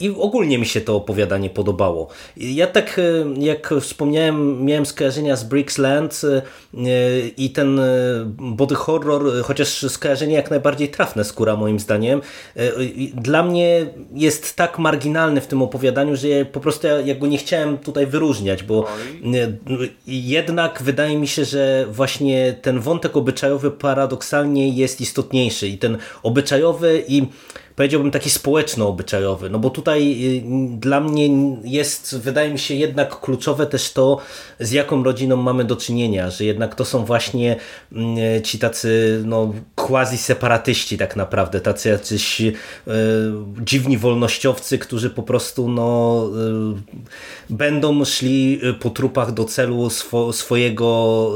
I 0.00 0.14
ogólnie 0.18 0.58
mi 0.58 0.66
się 0.66 0.80
to 0.80 0.96
opowiadanie 0.96 1.50
podobało. 1.50 2.08
Ja 2.36 2.66
tak, 2.66 3.00
jak 3.38 3.74
wspomniałem, 3.80 4.64
miałem 4.64 4.86
skojarzenia 4.86 5.36
z 5.36 5.44
Bricks 5.44 5.78
Land 5.78 6.22
i 7.36 7.50
ten 7.50 7.80
body 8.38 8.74
horror, 8.74 9.42
chociaż 9.42 9.86
skojarzenie 9.88 10.34
jak 10.34 10.50
najbardziej 10.50 10.88
trafne 10.88 11.24
skóra 11.24 11.56
moim 11.56 11.78
zdaniem, 11.78 11.89
zdaniem, 11.90 12.20
dla 13.14 13.42
mnie 13.42 13.86
jest 14.14 14.56
tak 14.56 14.78
marginalny 14.78 15.40
w 15.40 15.46
tym 15.46 15.62
opowiadaniu, 15.62 16.16
że 16.16 16.44
po 16.44 16.60
prostu 16.60 16.86
ja, 16.86 17.00
ja 17.00 17.14
go 17.14 17.26
nie 17.26 17.38
chciałem 17.38 17.78
tutaj 17.78 18.06
wyróżniać, 18.06 18.62
bo 18.62 18.86
jednak 20.06 20.82
wydaje 20.82 21.18
mi 21.18 21.28
się, 21.28 21.44
że 21.44 21.86
właśnie 21.90 22.54
ten 22.62 22.80
wątek 22.80 23.16
obyczajowy 23.16 23.70
paradoksalnie 23.70 24.68
jest 24.68 25.00
istotniejszy 25.00 25.68
i 25.68 25.78
ten 25.78 25.98
obyczajowy 26.22 27.04
i 27.08 27.26
powiedziałbym 27.80 28.10
taki 28.10 28.30
społeczno-obyczajowy, 28.30 29.50
no 29.50 29.58
bo 29.58 29.70
tutaj 29.70 30.26
y, 30.36 30.42
dla 30.78 31.00
mnie 31.00 31.28
jest, 31.64 32.18
wydaje 32.18 32.52
mi 32.52 32.58
się 32.58 32.74
jednak 32.74 33.20
kluczowe 33.20 33.66
też 33.66 33.92
to, 33.92 34.18
z 34.60 34.72
jaką 34.72 35.04
rodziną 35.04 35.36
mamy 35.36 35.64
do 35.64 35.76
czynienia, 35.76 36.30
że 36.30 36.44
jednak 36.44 36.74
to 36.74 36.84
są 36.84 37.04
właśnie 37.04 37.56
mm, 37.92 38.42
ci 38.42 38.58
tacy 38.58 39.22
no, 39.26 39.52
quasi-separatyści 39.76 40.98
tak 40.98 41.16
naprawdę, 41.16 41.60
tacy 41.60 41.88
jacyś 41.88 42.40
e, 42.40 42.52
dziwni 43.60 43.98
wolnościowcy, 43.98 44.78
którzy 44.78 45.10
po 45.10 45.22
prostu 45.22 45.68
no, 45.68 46.24
będą 47.50 48.04
szli 48.04 48.60
po 48.80 48.90
trupach 48.90 49.32
do 49.32 49.44
celu 49.44 49.90
swo, 49.90 50.32
swojego 50.32 51.30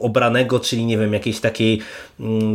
obranego, 0.00 0.60
czyli 0.60 0.86
nie 0.86 0.98
wiem, 0.98 1.12
jakiejś 1.12 1.40
takiej 1.40 1.80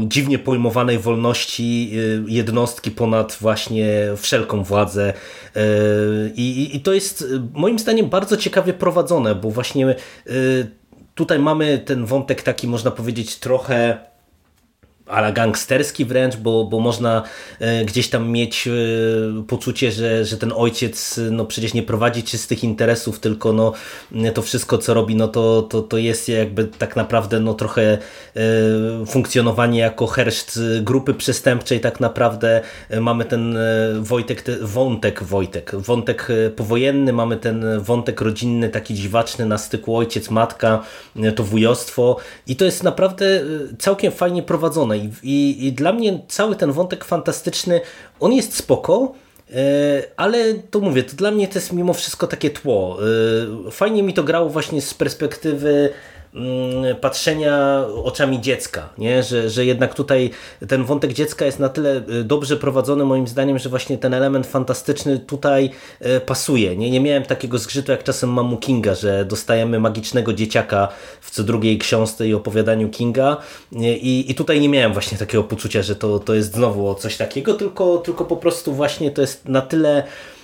dziwnie 0.08 0.40
pojmowanej 0.40 1.00
wolności 1.00 1.92
jednostki 2.28 2.92
ponad 2.92 3.38
właśnie 3.42 3.88
wszelką 4.18 4.64
władzę. 4.64 5.14
E, 5.56 5.62
I, 6.36 6.76
I, 6.76 6.80
to 6.80 6.94
jest 6.94 7.26
moim 7.54 7.80
zdaniem 7.80 8.10
bardzo 8.10 8.38
ciekawie 8.38 8.74
prowadzone, 8.74 9.36
bo 9.36 9.52
właśnie 9.52 9.96
tutaj 11.16 11.40
mamy 11.40 11.78
ten 11.78 12.06
wątek 12.06 12.42
taki, 12.42 12.68
można 12.68 12.92
powiedzieć, 12.92 13.36
trochę 13.36 13.98
ale 15.12 15.34
gangsterski 15.34 16.06
wręcz, 16.06 16.36
bo, 16.36 16.66
bo 16.66 16.80
można 16.80 17.24
e, 17.60 17.86
gdzieś 17.86 18.10
tam 18.10 18.30
mieć 18.30 18.68
e, 18.68 18.72
poczucie, 19.48 19.92
że, 19.92 20.26
że 20.26 20.38
ten 20.38 20.54
ojciec 20.56 21.20
no 21.32 21.46
przecież 21.46 21.74
nie 21.74 21.84
prowadzi 21.84 22.24
czystych 22.24 22.64
interesów, 22.64 23.20
tylko 23.20 23.54
no 23.54 23.74
to 24.34 24.42
wszystko 24.42 24.78
co 24.78 24.94
robi, 24.94 25.16
no 25.16 25.28
to, 25.28 25.62
to, 25.62 25.82
to 25.82 25.98
jest 25.98 26.30
jakby 26.30 26.66
tak 26.66 26.96
naprawdę 26.96 27.40
no 27.40 27.54
trochę 27.54 27.82
e, 27.92 28.40
funkcjonowanie 29.06 29.80
jako 29.80 30.08
herszt 30.08 30.60
grupy 30.82 31.14
przestępczej 31.14 31.80
tak 31.80 32.00
naprawdę. 32.00 32.62
Mamy 33.02 33.26
ten 33.26 33.58
Wojtek, 34.00 34.44
wątek 34.62 35.24
Wojtek, 35.24 35.72
wątek 35.76 36.28
powojenny, 36.56 37.14
mamy 37.14 37.38
ten 37.38 37.80
wątek 37.80 38.22
rodzinny 38.22 38.70
taki 38.70 38.94
dziwaczny 38.94 39.46
na 39.46 39.58
styku 39.58 39.98
ojciec, 39.98 40.30
matka, 40.30 40.84
to 41.36 41.44
wujostwo. 41.44 42.18
I 42.48 42.56
to 42.56 42.66
jest 42.66 42.84
naprawdę 42.84 43.26
całkiem 43.80 44.12
fajnie 44.12 44.44
prowadzone 44.44 45.01
i, 45.02 45.12
i, 45.24 45.68
I, 45.68 45.74
dla 45.74 45.94
mnie 45.94 46.20
cały 46.28 46.56
ten 46.56 46.72
wątek 46.72 47.06
fantastyczny, 47.06 47.82
on 48.20 48.34
jest 48.34 48.56
spoko, 48.56 49.14
e, 49.50 49.56
ale 50.18 50.54
to 50.54 50.80
mówię, 50.80 51.04
to 51.04 51.16
dla 51.16 51.32
mnie 51.32 51.48
to 51.48 51.60
jest 51.60 51.74
mimo 51.74 51.94
wszystko 51.94 52.28
takie 52.28 52.50
tło. 52.50 52.98
E, 53.68 53.72
fajnie 53.72 54.04
mi 54.04 54.14
to 54.14 54.24
grało 54.24 54.50
właśnie 54.50 54.82
z 54.82 54.94
perspektywy 54.94 55.90
patrzenia 57.02 57.86
oczami 58.04 58.42
dziecka, 58.42 58.90
nie? 58.98 59.24
Że, 59.24 59.50
że 59.50 59.66
jednak 59.66 59.94
tutaj 59.94 60.30
ten 60.68 60.84
wątek 60.84 61.14
dziecka 61.14 61.46
jest 61.46 61.60
na 61.60 61.70
tyle 61.70 62.04
y, 62.10 62.24
dobrze 62.24 62.58
prowadzony 62.58 63.06
moim 63.06 63.28
zdaniem, 63.28 63.60
że 63.60 63.70
właśnie 63.70 63.98
ten 63.98 64.14
element 64.14 64.48
fantastyczny 64.48 65.20
tutaj 65.20 65.70
y, 66.02 66.20
pasuje. 66.20 66.78
Nie, 66.78 66.92
nie 66.92 67.00
miałem 67.00 67.24
takiego 67.24 67.58
zgrzytu 67.58 67.92
jak 67.92 68.04
czasem 68.04 68.30
mam 68.30 68.54
u 68.54 68.58
Kinga, 68.58 68.96
że 68.96 69.26
dostajemy 69.26 69.80
magicznego 69.80 70.34
dzieciaka 70.34 70.88
w 71.22 71.32
co 71.32 71.44
drugiej 71.44 71.78
książce 71.78 72.28
i 72.28 72.34
opowiadaniu 72.34 72.90
Kinga 72.90 73.38
i, 73.82 74.26
i 74.32 74.36
tutaj 74.36 74.62
nie 74.62 74.70
miałem 74.70 74.94
właśnie 74.94 75.18
takiego 75.18 75.44
poczucia, 75.44 75.82
że 75.82 75.96
to, 75.96 76.20
to 76.20 76.34
jest 76.34 76.54
znowu 76.54 76.96
coś 76.96 77.18
takiego, 77.18 77.54
tylko, 77.54 77.98
tylko 77.98 78.26
po 78.26 78.38
prostu 78.38 78.74
właśnie 78.74 79.12
to 79.12 79.22
jest 79.22 79.48
na 79.48 79.62
tyle 79.62 80.04
Mm, 80.04 80.41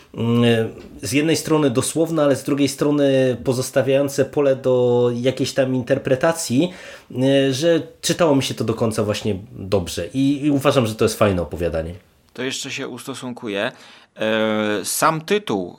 z 1.01 1.11
jednej 1.11 1.35
strony 1.35 1.69
dosłowne, 1.69 2.23
ale 2.23 2.35
z 2.35 2.43
drugiej 2.43 2.67
strony 2.67 3.37
pozostawiające 3.43 4.25
pole 4.25 4.55
do 4.55 5.09
jakiejś 5.15 5.53
tam 5.53 5.75
interpretacji, 5.75 6.73
y, 7.11 7.53
że 7.53 7.81
czytało 8.01 8.35
mi 8.35 8.43
się 8.43 8.53
to 8.53 8.63
do 8.63 8.73
końca 8.73 9.03
właśnie 9.03 9.35
dobrze 9.51 10.07
i, 10.13 10.45
i 10.45 10.51
uważam, 10.51 10.87
że 10.87 10.95
to 10.95 11.05
jest 11.05 11.17
fajne 11.17 11.41
opowiadanie. 11.41 11.93
To 12.33 12.43
jeszcze 12.43 12.71
się 12.71 12.87
ustosunkuję. 12.87 13.71
E, 14.15 14.85
sam 14.85 15.21
tytuł 15.21 15.77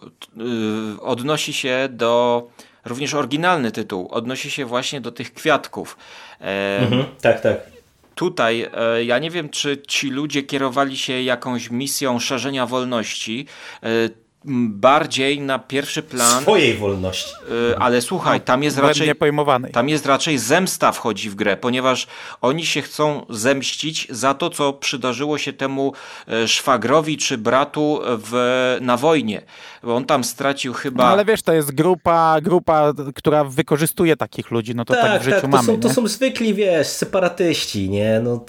odnosi 1.01 1.53
się 1.53 1.89
do, 1.91 2.47
również 2.85 3.15
oryginalny 3.15 3.73
tytuł, 3.73 4.09
odnosi 4.11 4.51
się 4.51 4.65
właśnie 4.65 5.01
do 5.01 5.13
tych 5.13 5.35
kwiatków. 5.35 5.97
E, 6.41 6.79
mhm, 6.79 7.05
tak, 7.21 7.41
tak. 7.41 7.78
Tutaj 8.19 8.67
e, 8.73 9.05
ja 9.05 9.19
nie 9.19 9.31
wiem, 9.31 9.49
czy 9.49 9.83
ci 9.89 10.11
ludzie 10.11 10.43
kierowali 10.43 10.97
się 10.97 11.23
jakąś 11.23 11.71
misją 11.71 12.19
szerzenia 12.19 12.67
wolności 12.67 13.47
bardziej 14.45 15.41
na 15.41 15.59
pierwszy 15.59 16.03
plan. 16.03 16.43
Swojej 16.43 16.77
wolności. 16.77 17.33
Y, 17.73 17.79
ale 17.79 18.01
słuchaj, 18.01 18.41
tam 18.41 18.63
jest 18.63 18.79
raczej. 18.79 19.15
Tam 19.73 19.89
jest 19.89 20.07
raczej 20.07 20.39
zemsta 20.39 20.93
wchodzi 20.93 21.31
w 21.31 21.35
grę, 21.35 21.57
ponieważ 21.57 22.07
oni 22.41 22.67
się 22.67 22.83
chcą 22.83 23.27
zemścić 23.31 24.07
za 24.11 24.35
to, 24.35 24.51
co 24.51 24.73
przydarzyło 24.73 25.39
się 25.39 25.53
temu 25.53 25.93
y, 26.45 26.49
szwagrowi 26.49 27.17
czy 27.17 27.39
bratu 27.39 28.01
w, 28.05 28.77
na 28.81 28.97
wojnie. 28.97 29.43
Bo 29.83 29.97
on 29.97 30.05
tam 30.05 30.25
stracił 30.25 30.73
chyba. 30.73 31.05
No 31.05 31.11
ale 31.11 31.25
wiesz, 31.25 31.43
to 31.43 31.53
jest 31.53 31.75
grupa, 31.75 32.41
grupa, 32.41 32.93
która 33.15 33.45
wykorzystuje 33.45 34.17
takich 34.17 34.51
ludzi. 34.51 34.75
No 34.75 34.85
to 34.85 34.95
tak, 34.95 35.03
tak 35.03 35.21
w 35.21 35.25
życiu 35.25 35.35
tak, 35.35 35.43
to 35.43 35.49
mamy. 35.49 35.67
Są, 35.67 35.81
to 35.81 35.91
są 35.91 36.09
zwykli, 36.09 36.55
wiesz, 36.55 36.87
separatyści, 36.87 37.91
nie? 37.91 38.21
No 38.21 38.45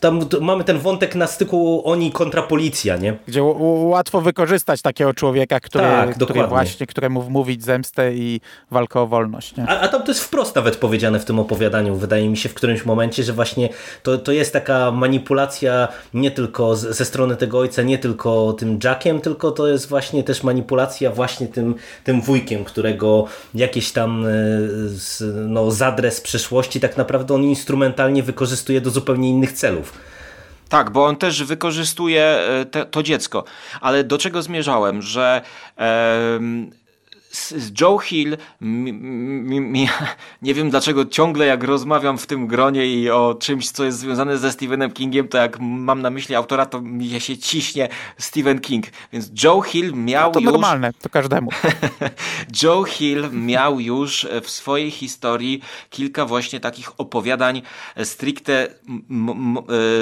tam 0.00 0.20
mamy 0.40 0.64
ten 0.64 0.78
wątek 0.78 1.14
na 1.14 1.26
styku 1.26 1.82
oni 1.84 2.12
kontra 2.12 2.42
policja, 2.42 2.96
nie? 2.96 3.16
Gdzie 3.28 3.42
łatwo 3.42 4.20
wykorzystać 4.20 4.82
takiego 4.82 5.14
człowieka, 5.14 5.60
który, 5.60 5.84
tak, 5.84 6.14
który 6.14 6.46
właśnie, 6.46 6.86
któremu 6.86 7.22
wmówić 7.22 7.64
zemstę 7.64 8.14
i 8.14 8.40
walkę 8.70 9.00
o 9.00 9.06
wolność. 9.06 9.56
Nie? 9.56 9.68
A, 9.68 9.80
a 9.80 9.88
tam 9.88 10.02
to 10.02 10.10
jest 10.10 10.24
wprost 10.24 10.56
nawet 10.56 10.76
powiedziane 10.76 11.20
w 11.20 11.24
tym 11.24 11.38
opowiadaniu, 11.38 11.96
wydaje 11.96 12.28
mi 12.28 12.36
się 12.36 12.48
w 12.48 12.54
którymś 12.54 12.84
momencie, 12.84 13.22
że 13.22 13.32
właśnie 13.32 13.68
to, 14.02 14.18
to 14.18 14.32
jest 14.32 14.52
taka 14.52 14.90
manipulacja 14.90 15.88
nie 16.14 16.30
tylko 16.30 16.76
z, 16.76 16.96
ze 16.96 17.04
strony 17.04 17.36
tego 17.36 17.58
ojca, 17.58 17.82
nie 17.82 17.98
tylko 17.98 18.52
tym 18.52 18.78
Jackiem, 18.84 19.20
tylko 19.20 19.50
to 19.50 19.68
jest 19.68 19.88
właśnie 19.88 20.22
też 20.24 20.42
manipulacja 20.42 21.10
właśnie 21.10 21.46
tym, 21.46 21.74
tym 22.04 22.20
wujkiem, 22.20 22.64
którego 22.64 23.24
jakieś 23.54 23.92
tam 23.92 24.26
e, 24.26 24.30
no, 25.48 25.70
zadres 25.70 26.20
przeszłości 26.20 26.80
tak 26.80 26.96
naprawdę 26.96 27.34
on 27.34 27.44
instrumentalnie 27.44 28.22
wykorzystuje 28.22 28.80
do 28.80 28.90
zupełnie 28.90 29.28
innych 29.28 29.52
celów. 29.52 29.87
Tak, 30.68 30.90
bo 30.90 31.06
on 31.06 31.16
też 31.16 31.44
wykorzystuje 31.44 32.24
e, 32.24 32.64
te, 32.64 32.86
to 32.86 33.02
dziecko. 33.02 33.44
Ale 33.80 34.04
do 34.04 34.18
czego 34.18 34.42
zmierzałem? 34.42 35.02
Że 35.02 35.42
Joe 37.80 37.98
Hill, 37.98 38.36
mi, 38.60 38.92
mi, 38.92 39.60
mi, 39.60 39.88
nie 40.42 40.54
wiem 40.54 40.70
dlaczego 40.70 41.04
ciągle 41.04 41.46
jak 41.46 41.64
rozmawiam 41.64 42.18
w 42.18 42.26
tym 42.26 42.46
gronie 42.46 42.86
i 42.86 43.10
o 43.10 43.36
czymś, 43.40 43.70
co 43.70 43.84
jest 43.84 43.98
związane 43.98 44.38
ze 44.38 44.52
Stephenem 44.52 44.90
Kingiem, 44.90 45.28
to 45.28 45.38
jak 45.38 45.60
mam 45.60 46.02
na 46.02 46.10
myśli 46.10 46.34
autora, 46.34 46.66
to 46.66 46.80
mi 46.80 47.20
się 47.20 47.38
ciśnie 47.38 47.88
Stephen 48.18 48.60
King. 48.60 48.86
Więc 49.12 49.30
Joe 49.44 49.60
Hill 49.60 49.94
miał 49.94 50.28
no 50.28 50.34
to 50.34 50.40
już... 50.40 50.52
normalne, 50.52 50.92
to 50.92 51.08
każdemu. 51.08 51.50
Joe 52.62 52.84
Hill 52.84 53.30
miał 53.32 53.80
już 53.80 54.26
w 54.42 54.50
swojej 54.50 54.90
historii 54.90 55.62
kilka 55.90 56.26
właśnie 56.26 56.60
takich 56.60 57.00
opowiadań 57.00 57.62
stricte 58.04 58.68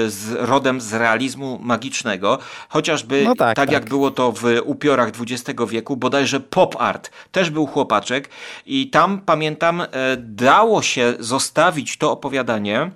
z 0.07 0.33
rodem 0.39 0.81
z 0.81 0.93
realizmu 0.93 1.59
magicznego, 1.63 2.39
chociażby 2.69 3.25
no 3.25 3.35
tak, 3.35 3.39
tak, 3.39 3.57
tak, 3.57 3.73
jak 3.73 3.89
było 3.89 4.11
to 4.11 4.33
w 4.33 4.45
upiorach 4.65 5.09
XX 5.09 5.61
wieku, 5.69 5.97
bodajże 5.97 6.41
pop 6.41 6.77
art 6.79 7.11
też 7.33 7.51
był 7.51 7.67
chłopaczek 7.67 8.29
i 8.67 8.91
tam 8.91 9.21
pamiętam, 9.21 9.81
e, 9.81 9.87
dało 10.19 10.83
się 10.83 11.15
zostawić 11.19 11.97
to 11.97 12.13
opowiadanie 12.13 12.91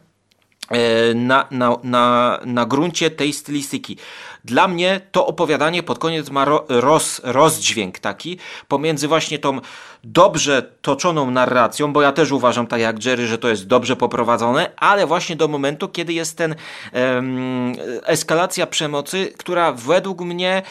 e, 0.70 1.14
na, 1.14 1.46
na, 1.50 1.76
na, 1.82 2.40
na 2.44 2.66
gruncie 2.66 3.10
tej 3.10 3.32
stylistyki. 3.32 3.96
Dla 4.44 4.68
mnie 4.68 5.00
to 5.12 5.26
opowiadanie 5.26 5.82
pod 5.82 5.98
koniec 5.98 6.30
ma 6.30 6.44
roz, 6.68 7.20
rozdźwięk 7.24 7.98
taki 7.98 8.38
pomiędzy 8.68 9.08
właśnie 9.08 9.38
tą 9.38 9.60
dobrze 10.04 10.62
toczoną 10.82 11.30
narracją, 11.30 11.92
bo 11.92 12.02
ja 12.02 12.12
też 12.12 12.32
uważam 12.32 12.66
tak 12.66 12.80
jak 12.80 13.04
Jerry, 13.04 13.26
że 13.26 13.38
to 13.38 13.48
jest 13.48 13.66
dobrze 13.66 13.96
poprowadzone, 13.96 14.70
ale 14.76 15.06
właśnie 15.06 15.36
do 15.36 15.48
momentu, 15.48 15.88
kiedy 15.88 16.12
jest 16.12 16.36
ten 16.36 16.54
um, 16.92 17.72
eskalacja 18.04 18.66
przemocy, 18.66 19.32
która 19.38 19.72
według 19.72 20.20
mnie 20.20 20.62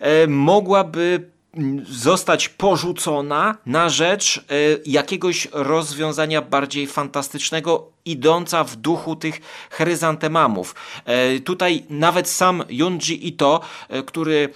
um, 0.00 0.32
mogłaby 0.32 1.35
zostać 1.88 2.48
porzucona 2.48 3.56
na 3.66 3.88
rzecz 3.88 4.38
e, 4.38 4.42
jakiegoś 4.86 5.48
rozwiązania 5.52 6.42
bardziej 6.42 6.86
fantastycznego, 6.86 7.90
idąca 8.04 8.64
w 8.64 8.76
duchu 8.76 9.16
tych 9.16 9.40
chryzantemamów. 9.70 10.74
E, 11.04 11.40
tutaj 11.40 11.84
nawet 11.90 12.28
sam 12.28 12.64
Junji 12.68 13.28
Ito, 13.28 13.60
e, 13.88 14.02
który 14.02 14.48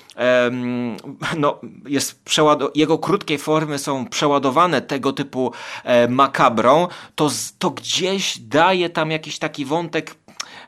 no, 1.37 1.61
jest 1.89 2.23
jego 2.75 2.99
krótkie 2.99 3.39
formy 3.39 3.79
są 3.79 4.07
przeładowane 4.07 4.83
tego 4.83 5.13
typu 5.13 5.53
makabrą, 6.09 6.89
to, 7.15 7.31
to 7.59 7.71
gdzieś 7.71 8.39
daje 8.39 8.91
tam 8.91 9.11
jakiś 9.11 9.39
taki 9.39 9.65
wątek 9.65 10.15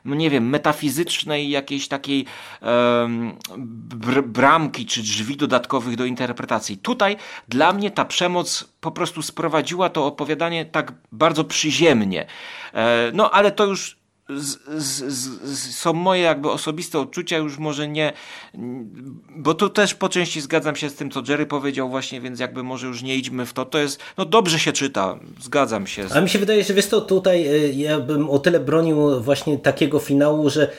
nie 0.05 0.29
wiem, 0.29 0.49
metafizycznej 0.49 1.49
jakiejś 1.49 1.87
takiej 1.87 2.25
br 3.95 4.23
bramki 4.23 4.85
czy 4.85 5.01
drzwi 5.01 5.37
dodatkowych 5.37 5.95
do 5.95 6.05
interpretacji. 6.05 6.77
Tutaj 6.77 7.17
dla 7.47 7.73
mnie 7.73 7.91
ta 7.91 8.05
przemoc 8.05 8.67
po 8.81 8.91
prostu 8.91 9.21
sprowadziła 9.21 9.89
to 9.89 10.05
opowiadanie 10.05 10.65
tak 10.65 10.93
bardzo 11.11 11.43
przyziemnie. 11.43 12.25
E, 12.73 13.11
no 13.13 13.31
ale 13.31 13.51
to 13.51 13.65
już 13.65 14.02
z, 14.29 14.57
z, 14.83 15.13
z, 15.43 15.75
są 15.75 15.93
moje 15.93 16.21
jakby 16.21 16.51
osobiste 16.51 16.99
odczucia, 16.99 17.37
już 17.37 17.57
może 17.57 17.87
nie, 17.87 18.13
bo 19.35 19.53
tu 19.53 19.69
też 19.69 19.93
po 19.93 20.09
części 20.09 20.41
zgadzam 20.41 20.75
się 20.75 20.89
z 20.89 20.95
tym, 20.95 21.11
co 21.11 21.21
Jerry 21.27 21.45
powiedział 21.45 21.89
właśnie, 21.89 22.21
więc 22.21 22.39
jakby 22.39 22.63
może 22.63 22.87
już 22.87 23.03
nie 23.03 23.15
idźmy 23.15 23.45
w 23.45 23.53
to. 23.53 23.65
To 23.65 23.77
jest, 23.77 23.99
no 24.17 24.25
dobrze 24.25 24.59
się 24.59 24.71
czyta, 24.71 25.19
zgadzam 25.41 25.87
się. 25.87 26.05
A 26.15 26.21
mi 26.21 26.29
się 26.29 26.39
wydaje, 26.39 26.63
że 26.63 26.73
wiesz 26.73 26.87
to 26.87 27.01
tutaj 27.01 27.47
y, 27.47 27.73
ja 27.73 27.99
bym 27.99 28.29
o 28.29 28.39
tyle 28.39 28.59
bronił 28.59 29.21
właśnie 29.21 29.57
takiego 29.57 29.99
finału, 29.99 30.49
że 30.49 30.71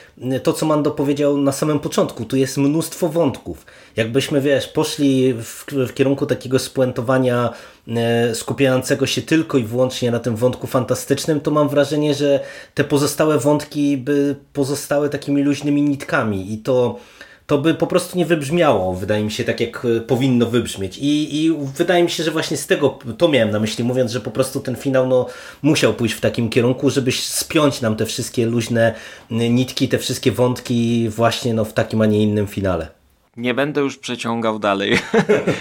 to, 0.43 0.53
co 0.53 0.67
Mando 0.67 0.91
powiedział 0.91 1.39
na 1.39 1.53
samym 1.53 1.81
początku, 1.81 2.25
tu 2.25 2.37
jest 2.37 2.59
mnóstwo 2.59 3.09
wątków. 3.09 3.67
Jakbyśmy, 3.97 4.41
wiesz, 4.41 4.69
poszli 4.69 5.35
w, 5.35 5.65
w 5.89 5.95
kierunku 5.95 6.27
takiego 6.27 6.59
spuentowania 6.59 7.55
E, 7.89 8.35
skupiającego 8.35 9.07
się 9.07 9.23
tylko 9.23 9.59
i 9.59 9.65
wyłącznie 9.65 10.11
na 10.11 10.19
tym 10.19 10.37
wątku 10.37 10.67
fantastycznym, 10.67 11.41
to 11.41 11.51
mam 11.51 11.69
wrażenie, 11.69 12.15
że 12.15 12.41
te 12.75 12.85
pozostałe 12.85 13.34
wątki 13.39 13.97
by 13.97 14.37
pozostały 14.53 15.09
takimi 15.09 15.43
luźnymi 15.43 15.83
nitkami 15.83 16.53
i 16.53 16.59
to 16.59 16.99
to 17.47 17.59
by 17.59 17.75
po 17.75 17.87
prostu 17.87 18.19
nie 18.19 18.27
wybrzmiało, 18.27 18.95
wydaje 18.95 19.25
mi 19.25 19.31
się, 19.31 19.45
tak 19.45 19.61
jak 19.61 19.85
e, 19.85 20.01
powinno 20.01 20.47
wybrzmieć. 20.47 20.99
I, 20.99 21.45
I 21.45 21.53
wydaje 21.77 22.05
mi 22.05 22.11
się, 22.11 22.23
że 22.25 22.31
właśnie 22.31 22.57
z 22.57 22.67
tego 22.67 22.99
to 23.19 23.29
miałem 23.29 23.51
na 23.51 23.61
myśli, 23.61 23.85
mówiąc, 23.85 24.13
że 24.13 24.21
po 24.21 24.31
prostu 24.31 24.61
ten 24.61 24.77
finał 24.77 25.07
no, 25.07 25.27
musiał 25.63 25.95
pójść 25.95 26.15
w 26.15 26.21
takim 26.21 26.51
kierunku, 26.51 26.91
żeby 26.91 27.13
spiąć 27.13 27.81
nam 27.81 27.97
te 27.97 28.07
wszystkie 28.07 28.47
luźne 28.47 28.95
nitki, 29.31 29.89
te 29.89 29.99
wszystkie 29.99 30.33
wątki 30.33 31.09
właśnie 31.09 31.55
no, 31.55 31.65
w 31.65 31.73
takim, 31.73 32.01
a 32.01 32.07
nie 32.07 32.23
innym 32.23 32.47
finale. 32.47 32.89
Nie 33.37 33.55
będę 33.55 33.81
już 33.81 33.99
przeciągał 33.99 34.59
dalej. 34.59 34.99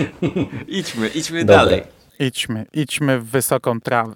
idźmy, 0.67 1.07
idźmy 1.07 1.39
Dobre. 1.39 1.55
dalej. 1.55 1.83
Idźmy, 2.19 2.65
idźmy 2.73 3.19
w 3.19 3.25
wysoką 3.25 3.81
trawę. 3.81 4.15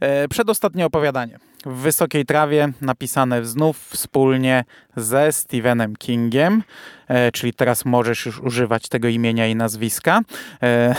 E, 0.00 0.28
przedostatnie 0.28 0.86
opowiadanie. 0.86 1.38
W 1.66 1.74
wysokiej 1.74 2.24
trawie 2.24 2.72
napisane 2.80 3.44
znów 3.44 3.88
wspólnie 3.88 4.64
ze 4.96 5.32
Stephenem 5.32 5.96
Kingiem, 5.96 6.62
e, 7.08 7.32
czyli 7.32 7.54
teraz 7.54 7.84
możesz 7.84 8.26
już 8.26 8.40
używać 8.40 8.88
tego 8.88 9.08
imienia 9.08 9.46
i 9.46 9.56
nazwiska. 9.56 10.20
E, 10.62 10.94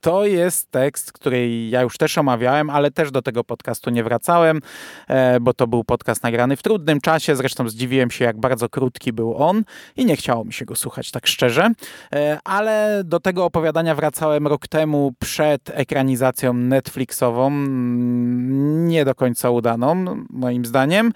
to 0.00 0.26
jest 0.26 0.70
tekst, 0.70 1.12
który 1.12 1.68
ja 1.68 1.82
już 1.82 1.98
też 1.98 2.18
omawiałem, 2.18 2.70
ale 2.70 2.90
też 2.90 3.10
do 3.10 3.22
tego 3.22 3.44
podcastu 3.44 3.90
nie 3.90 4.04
wracałem, 4.04 4.60
e, 5.08 5.40
bo 5.40 5.54
to 5.54 5.66
był 5.66 5.84
podcast 5.84 6.22
nagrany 6.22 6.56
w 6.56 6.62
trudnym 6.62 7.00
czasie. 7.00 7.36
Zresztą 7.36 7.68
zdziwiłem 7.68 8.10
się, 8.10 8.24
jak 8.24 8.40
bardzo 8.40 8.68
krótki 8.68 9.12
był 9.12 9.36
on 9.36 9.64
i 9.96 10.04
nie 10.04 10.16
chciało 10.16 10.44
mi 10.44 10.52
się 10.52 10.64
go 10.64 10.76
słuchać 10.76 11.10
tak 11.10 11.26
szczerze. 11.26 11.70
E, 12.12 12.38
ale 12.44 13.02
do 13.04 13.20
tego 13.20 13.44
opowiadania 13.44 13.94
wracałem 13.94 14.46
rok 14.46 14.68
temu 14.68 15.12
przed 15.18 15.70
ekranizacją 15.70 16.52
Netflixową, 16.52 17.50
nie 18.86 19.04
do 19.04 19.14
końca 19.14 19.50
udaną, 19.50 20.24
moim 20.30 20.64
zdaniem. 20.64 21.12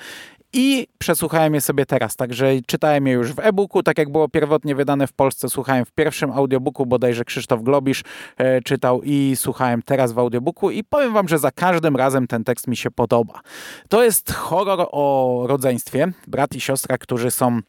I 0.53 0.87
przesłuchałem 0.99 1.55
je 1.55 1.61
sobie 1.61 1.87
teraz, 1.87 2.17
także 2.17 2.47
czytałem 2.67 3.07
je 3.07 3.13
już 3.13 3.33
w 3.33 3.39
e-booku, 3.39 3.83
tak 3.83 3.99
jak 3.99 4.13
było 4.13 4.29
pierwotnie 4.29 4.75
wydane 4.75 5.07
w 5.07 5.13
Polsce, 5.13 5.49
słuchałem 5.49 5.85
w 5.85 5.93
pierwszym 5.93 6.31
audiobooku, 6.31 6.87
bodajże 6.87 7.25
Krzysztof 7.25 7.63
Globisz 7.63 8.03
e, 8.37 8.61
czytał 8.61 9.03
i 9.03 9.33
słuchałem 9.37 9.83
teraz 9.83 10.13
w 10.13 10.19
audiobooku 10.19 10.71
i 10.71 10.85
powiem 10.85 11.13
wam, 11.13 11.29
że 11.29 11.39
za 11.39 11.51
każdym 11.51 11.97
razem 11.97 12.27
ten 12.27 12.45
tekst 12.45 12.67
mi 12.67 12.77
się 12.77 12.91
podoba. 12.91 13.41
To 13.89 14.05
jest 14.05 14.33
horror 14.33 14.87
o 14.91 15.45
rodzeństwie, 15.47 16.13
brat 16.27 16.55
i 16.55 16.61
siostra, 16.61 16.99
którzy 16.99 17.31
są 17.31 17.61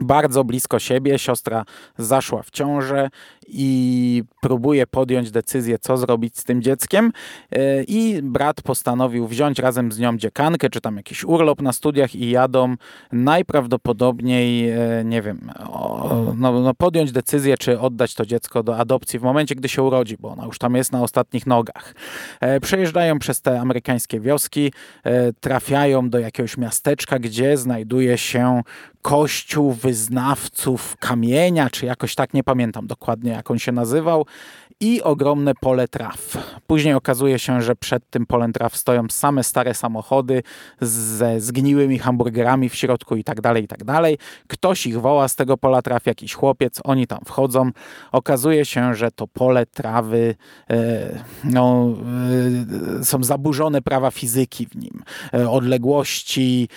bardzo 0.00 0.44
blisko 0.44 0.78
siebie. 0.78 1.18
Siostra 1.18 1.64
zaszła 1.98 2.42
w 2.42 2.50
ciążę 2.50 3.10
i 3.48 4.22
próbuje 4.40 4.86
podjąć 4.86 5.30
decyzję, 5.30 5.78
co 5.78 5.96
zrobić 5.96 6.38
z 6.38 6.44
tym 6.44 6.62
dzieckiem. 6.62 7.12
E, 7.52 7.82
I 7.82 8.22
brat 8.22 8.62
postanowił 8.62 9.26
wziąć 9.26 9.58
razem 9.58 9.92
z 9.92 9.98
nią 9.98 10.16
dziekankę, 10.16 10.70
czy 10.70 10.80
tam 10.80 10.96
jakiś 10.96 11.24
urlop 11.24 11.62
na 11.62 11.72
studiach 11.72 12.14
i 12.14 12.30
jadą 12.30 12.74
najprawdopodobniej, 13.12 14.70
e, 14.70 15.04
nie 15.04 15.22
wiem, 15.22 15.50
no, 16.36 16.60
no 16.60 16.74
podjąć 16.74 17.12
decyzję, 17.12 17.58
czy 17.58 17.80
oddać 17.80 18.14
to 18.14 18.26
dziecko 18.26 18.62
do 18.62 18.76
adopcji 18.76 19.18
w 19.18 19.22
momencie, 19.22 19.54
gdy 19.54 19.68
się 19.68 19.82
urodzi, 19.82 20.16
bo 20.20 20.28
ona 20.28 20.44
już 20.44 20.58
tam 20.58 20.74
jest 20.74 20.92
na 20.92 21.02
ostatnich 21.02 21.46
nogach. 21.46 21.94
E, 22.40 22.60
przejeżdżają 22.60 23.18
przez 23.18 23.40
te 23.40 23.60
amerykańskie 23.60 24.20
wioski, 24.20 24.72
trafiają 25.40 26.10
do 26.10 26.18
jakiegoś 26.18 26.58
miasteczka, 26.58 27.18
gdzie 27.18 27.56
znajduje 27.56 28.18
się 28.18 28.62
kościół 29.04 29.72
wyznawców 29.72 30.96
kamienia, 30.96 31.70
czy 31.70 31.86
jakoś 31.86 32.14
tak, 32.14 32.34
nie 32.34 32.44
pamiętam 32.44 32.86
dokładnie 32.86 33.30
jak 33.30 33.50
on 33.50 33.58
się 33.58 33.72
nazywał 33.72 34.26
i 34.80 35.02
ogromne 35.02 35.54
pole 35.54 35.88
traw. 35.88 36.36
Później 36.66 36.94
okazuje 36.94 37.38
się, 37.38 37.62
że 37.62 37.76
przed 37.76 38.10
tym 38.10 38.26
polem 38.26 38.52
traw 38.52 38.76
stoją 38.76 39.04
same 39.10 39.44
stare 39.44 39.74
samochody 39.74 40.42
ze 40.80 41.40
zgniłymi 41.40 41.98
hamburgerami 41.98 42.68
w 42.68 42.74
środku 42.74 43.16
i 43.16 43.24
tak 43.24 43.40
dalej, 43.40 43.64
i 43.64 43.68
tak 43.68 43.84
dalej. 43.84 44.18
Ktoś 44.48 44.86
ich 44.86 45.00
woła 45.00 45.28
z 45.28 45.36
tego 45.36 45.56
pola 45.56 45.82
traw, 45.82 46.06
jakiś 46.06 46.34
chłopiec, 46.34 46.80
oni 46.84 47.06
tam 47.06 47.18
wchodzą. 47.24 47.70
Okazuje 48.12 48.64
się, 48.64 48.94
że 48.94 49.10
to 49.10 49.26
pole 49.26 49.66
trawy 49.66 50.34
e, 50.70 51.22
no, 51.44 51.88
e, 53.00 53.04
są 53.04 53.24
zaburzone 53.24 53.82
prawa 53.82 54.10
fizyki 54.10 54.66
w 54.66 54.76
nim. 54.76 55.02
E, 55.34 55.50
odległości, 55.50 56.68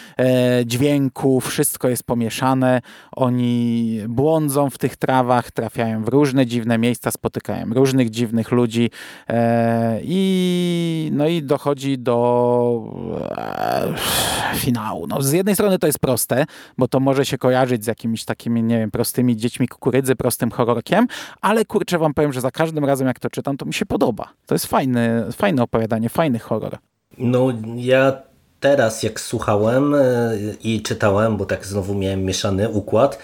dźwięku, 0.66 1.42
wszystko 1.42 1.90
jest 1.90 2.04
pomieszane. 2.18 2.82
Oni 3.16 4.00
błądzą 4.10 4.70
w 4.70 4.78
tych 4.78 4.96
trawach, 4.96 5.52
trafiają 5.52 6.04
w 6.04 6.08
różne 6.08 6.46
dziwne 6.46 6.78
miejsca, 6.78 7.12
spotykają 7.12 7.66
różnych 7.74 8.10
dziwnych 8.10 8.52
ludzi 8.52 8.90
e, 9.30 10.00
i 10.04 11.10
no 11.14 11.28
i 11.28 11.44
dochodzi 11.44 11.98
do 11.98 12.84
e, 13.38 13.94
finału. 14.56 15.08
No, 15.08 15.22
z 15.22 15.32
jednej 15.32 15.56
strony 15.56 15.80
to 15.80 15.88
jest 15.88 16.00
proste, 16.00 16.46
bo 16.78 16.88
to 16.88 17.00
może 17.00 17.26
się 17.26 17.38
kojarzyć 17.38 17.84
z 17.84 17.88
jakimiś 17.88 18.26
takimi, 18.26 18.64
nie 18.64 18.80
wiem, 18.80 18.92
prostymi 18.92 19.38
dziećmi 19.38 19.68
kukurydzy, 19.68 20.16
prostym 20.16 20.52
horrorkiem, 20.52 21.08
ale 21.42 21.66
kurczę 21.66 21.98
wam 21.98 22.14
powiem, 22.14 22.34
że 22.34 22.42
za 22.42 22.52
każdym 22.52 22.86
razem 22.86 23.08
jak 23.08 23.20
to 23.20 23.30
czytam, 23.30 23.58
to 23.58 23.66
mi 23.66 23.74
się 23.74 23.86
podoba. 23.86 24.30
To 24.46 24.56
jest 24.56 24.66
fajny, 24.66 25.26
fajne 25.32 25.64
opowiadanie, 25.64 26.10
fajny 26.10 26.40
horror. 26.40 26.78
No 27.18 27.54
ja 27.76 28.27
teraz 28.60 29.04
jak 29.04 29.20
słuchałem 29.20 29.96
e, 29.96 30.32
i 30.64 30.82
czytałem, 30.82 31.38
bo 31.38 31.46
tak 31.46 31.66
znowu 31.66 31.96
miałem 31.96 32.26
mieszany 32.26 32.70
układ 32.70 33.16
e, 33.16 33.20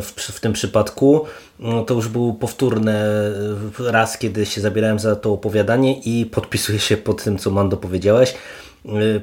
w, 0.00 0.12
w 0.16 0.40
tym 0.40 0.52
przypadku, 0.52 1.24
no 1.58 1.84
to 1.84 1.94
już 1.94 2.08
był 2.08 2.34
powtórny 2.34 2.92
e, 2.92 3.92
raz, 3.92 4.18
kiedy 4.18 4.46
się 4.46 4.60
zabierałem 4.60 4.98
za 4.98 5.16
to 5.16 5.32
opowiadanie 5.32 6.00
i 6.00 6.26
podpisuję 6.26 6.78
się 6.78 6.96
pod 6.96 7.24
tym, 7.24 7.38
co 7.38 7.50
Mando 7.50 7.76
powiedziałeś. 7.76 8.34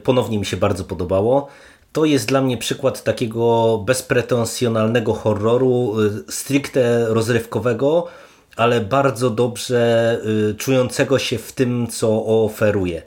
Ponownie 0.03 0.39
mi 0.39 0.45
się 0.45 0.57
bardzo 0.57 0.83
podobało. 0.83 1.47
To 1.91 2.05
jest 2.05 2.27
dla 2.27 2.41
mnie 2.41 2.57
przykład 2.57 3.03
takiego 3.03 3.77
bezpretensjonalnego 3.85 5.13
horroru, 5.13 5.95
stricte 6.29 7.05
rozrywkowego, 7.07 8.07
ale 8.55 8.81
bardzo 8.81 9.29
dobrze 9.29 10.17
czującego 10.57 11.19
się 11.19 11.37
w 11.37 11.51
tym, 11.51 11.87
co 11.87 12.25
oferuje. 12.25 13.01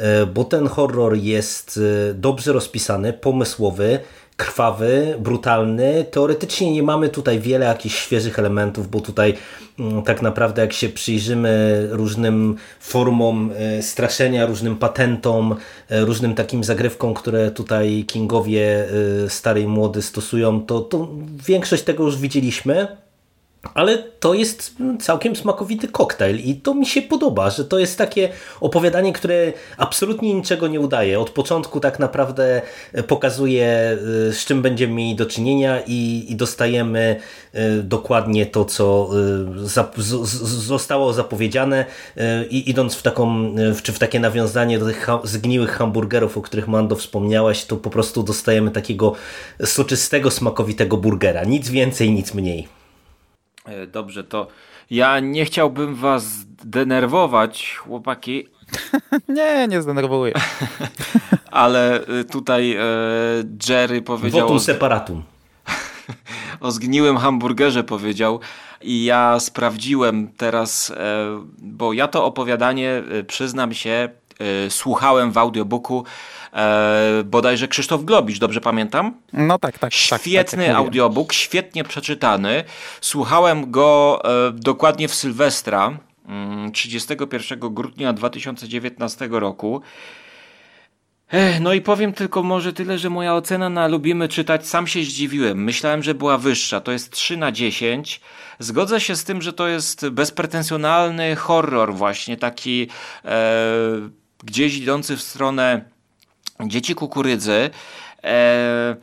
E, 0.00 0.26
bo 0.26 0.44
ten 0.44 0.68
horror 0.68 1.16
jest 1.16 1.80
e, 2.10 2.14
dobrze 2.14 2.52
rozpisany, 2.52 3.12
pomysłowy, 3.12 3.98
krwawy, 4.36 5.14
brutalny. 5.18 6.04
Teoretycznie 6.10 6.72
nie 6.72 6.82
mamy 6.82 7.08
tutaj 7.08 7.40
wiele 7.40 7.66
jakichś 7.66 7.98
świeżych 7.98 8.38
elementów, 8.38 8.90
bo 8.90 9.00
tutaj 9.00 9.34
mm, 9.78 10.02
tak 10.02 10.22
naprawdę 10.22 10.62
jak 10.62 10.72
się 10.72 10.88
przyjrzymy 10.88 11.86
różnym 11.90 12.56
formom 12.80 13.52
e, 13.56 13.82
straszenia, 13.82 14.46
różnym 14.46 14.76
patentom, 14.76 15.54
różnym 15.90 16.34
takim 16.34 16.64
zagrywkom, 16.64 17.14
które 17.14 17.50
tutaj 17.50 18.04
Kingowie 18.06 18.86
stary 19.28 19.60
i 19.60 19.66
młody 19.66 20.02
stosują, 20.02 20.66
to, 20.66 20.80
to 20.80 21.08
większość 21.46 21.82
tego 21.82 22.04
już 22.04 22.18
widzieliśmy. 22.18 22.96
Ale 23.74 23.98
to 23.98 24.34
jest 24.34 24.74
całkiem 25.00 25.36
smakowity 25.36 25.88
koktajl 25.88 26.36
i 26.36 26.54
to 26.54 26.74
mi 26.74 26.86
się 26.86 27.02
podoba, 27.02 27.50
że 27.50 27.64
to 27.64 27.78
jest 27.78 27.98
takie 27.98 28.28
opowiadanie, 28.60 29.12
które 29.12 29.52
absolutnie 29.76 30.34
niczego 30.34 30.68
nie 30.68 30.80
udaje. 30.80 31.20
Od 31.20 31.30
początku 31.30 31.80
tak 31.80 31.98
naprawdę 31.98 32.62
e, 32.92 33.02
pokazuje, 33.02 33.66
e, 34.28 34.32
z 34.32 34.44
czym 34.44 34.62
będziemy 34.62 34.94
mieli 34.94 35.14
do 35.14 35.26
czynienia 35.26 35.80
i, 35.86 36.26
i 36.28 36.36
dostajemy 36.36 37.20
e, 37.52 37.70
dokładnie 37.70 38.46
to, 38.46 38.64
co 38.64 39.10
zostało 40.44 41.12
zapowiedziane 41.12 41.84
i 42.50 42.70
idąc 42.70 42.94
w 42.94 43.02
taką, 43.02 43.54
czy 43.82 43.92
w 43.92 43.98
takie 43.98 44.20
nawiązanie 44.20 44.78
do 44.78 44.86
tych 44.86 45.06
zgniłych 45.24 45.70
hamburgerów, 45.70 46.38
o 46.38 46.42
których 46.42 46.68
Mando 46.68 46.96
wspomniałaś, 46.96 47.64
to 47.64 47.76
po 47.76 47.90
prostu 47.90 48.22
dostajemy 48.22 48.70
takiego 48.70 49.12
soczystego, 49.64 50.30
smakowitego 50.30 50.96
burgera. 50.96 51.44
Nic 51.44 51.70
więcej, 51.70 52.12
nic 52.12 52.34
mniej. 52.34 52.79
E, 53.64 53.86
dobrze, 53.86 54.24
to 54.24 54.46
ja 54.90 55.20
nie 55.20 55.44
chciałbym 55.44 55.94
was 55.94 56.24
denerwować, 56.64 57.76
chłopaki. 57.76 58.48
nie, 59.28 59.68
nie 59.68 59.82
zdenerwuję. 59.82 60.34
ale 61.50 62.08
y, 62.08 62.24
tutaj 62.24 62.76
e, 62.76 62.82
Jerry 63.68 64.02
powiedział... 64.02 64.40
Votum 64.40 64.60
separatum. 64.60 65.22
o 66.60 66.70
zgniłym 66.70 67.16
hamburgerze 67.16 67.84
powiedział 67.84 68.40
i 68.82 69.04
ja 69.04 69.40
sprawdziłem 69.40 70.28
teraz, 70.36 70.90
e, 70.90 71.26
bo 71.58 71.92
ja 71.92 72.08
to 72.08 72.24
opowiadanie, 72.24 73.02
e, 73.10 73.24
przyznam 73.24 73.74
się, 73.74 74.08
słuchałem 74.68 75.32
w 75.32 75.38
audiobooku 75.38 76.04
bodajże 77.24 77.68
Krzysztof 77.68 78.04
Globicz, 78.04 78.38
dobrze 78.38 78.60
pamiętam? 78.60 79.14
No 79.32 79.58
tak, 79.58 79.78
tak. 79.78 79.92
Świetny 79.94 80.66
tak, 80.66 80.66
tak, 80.66 80.76
audiobook, 80.76 81.32
świetnie 81.32 81.84
przeczytany. 81.84 82.64
Słuchałem 83.00 83.70
go 83.70 84.22
dokładnie 84.52 85.08
w 85.08 85.14
Sylwestra, 85.14 85.98
31 86.72 87.58
mm, 87.58 87.74
grudnia 87.74 88.12
2019 88.12 89.28
roku. 89.30 89.82
No 91.60 91.72
i 91.72 91.80
powiem 91.80 92.12
tylko 92.12 92.42
może 92.42 92.72
tyle, 92.72 92.98
że 92.98 93.10
moja 93.10 93.34
ocena 93.34 93.68
na 93.68 93.88
lubimy 93.88 94.28
czytać, 94.28 94.66
sam 94.66 94.86
się 94.86 95.04
zdziwiłem. 95.04 95.64
Myślałem, 95.64 96.02
że 96.02 96.14
była 96.14 96.38
wyższa. 96.38 96.80
To 96.80 96.92
jest 96.92 97.10
3 97.10 97.36
na 97.36 97.52
10. 97.52 98.20
Zgodzę 98.58 99.00
się 99.00 99.16
z 99.16 99.24
tym, 99.24 99.42
że 99.42 99.52
to 99.52 99.68
jest 99.68 100.08
bezpretensjonalny 100.08 101.36
horror 101.36 101.94
właśnie, 101.94 102.36
taki 102.36 102.88
e, 103.24 103.30
gdzieś 104.44 104.76
idący 104.76 105.16
w 105.16 105.22
stronę 105.22 105.84
dzieci 106.66 106.94
kukurydzy. 106.94 107.70
E, 108.24 108.96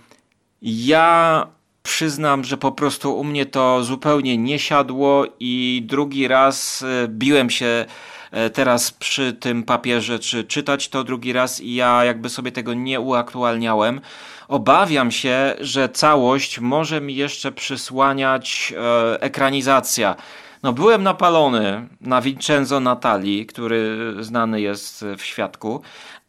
ja 0.61 1.47
przyznam, 1.83 2.43
że 2.43 2.57
po 2.57 2.71
prostu 2.71 3.19
u 3.19 3.23
mnie 3.23 3.45
to 3.45 3.83
zupełnie 3.83 4.37
nie 4.37 4.59
siadło 4.59 5.25
i 5.39 5.83
drugi 5.85 6.27
raz 6.27 6.83
e, 6.83 7.07
biłem 7.07 7.49
się 7.49 7.85
e, 8.31 8.49
teraz 8.49 8.91
przy 8.91 9.33
tym 9.33 9.63
papierze, 9.63 10.19
czy 10.19 10.43
czytać 10.43 10.89
to 10.89 11.03
drugi 11.03 11.33
raz 11.33 11.61
i 11.61 11.75
ja 11.75 12.03
jakby 12.03 12.29
sobie 12.29 12.51
tego 12.51 12.73
nie 12.73 12.99
uaktualniałem. 12.99 14.01
Obawiam 14.47 15.11
się, 15.11 15.55
że 15.59 15.89
całość 15.89 16.59
może 16.59 17.01
mi 17.01 17.15
jeszcze 17.15 17.51
przysłaniać 17.51 18.73
ekranizacja. 19.19 20.15
No, 20.63 20.73
byłem 20.73 21.03
napalony 21.03 21.87
na 22.01 22.21
Vincenzo 22.21 22.79
Natali, 22.79 23.45
który 23.45 24.13
znany 24.19 24.61
jest 24.61 25.05
w 25.17 25.21
świadku, 25.21 25.81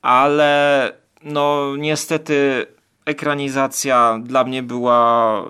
ale 0.03 0.93
no 1.23 1.77
niestety 1.77 2.67
ekranizacja 3.05 4.19
dla 4.23 4.45
mnie 4.45 4.63
była 4.63 5.43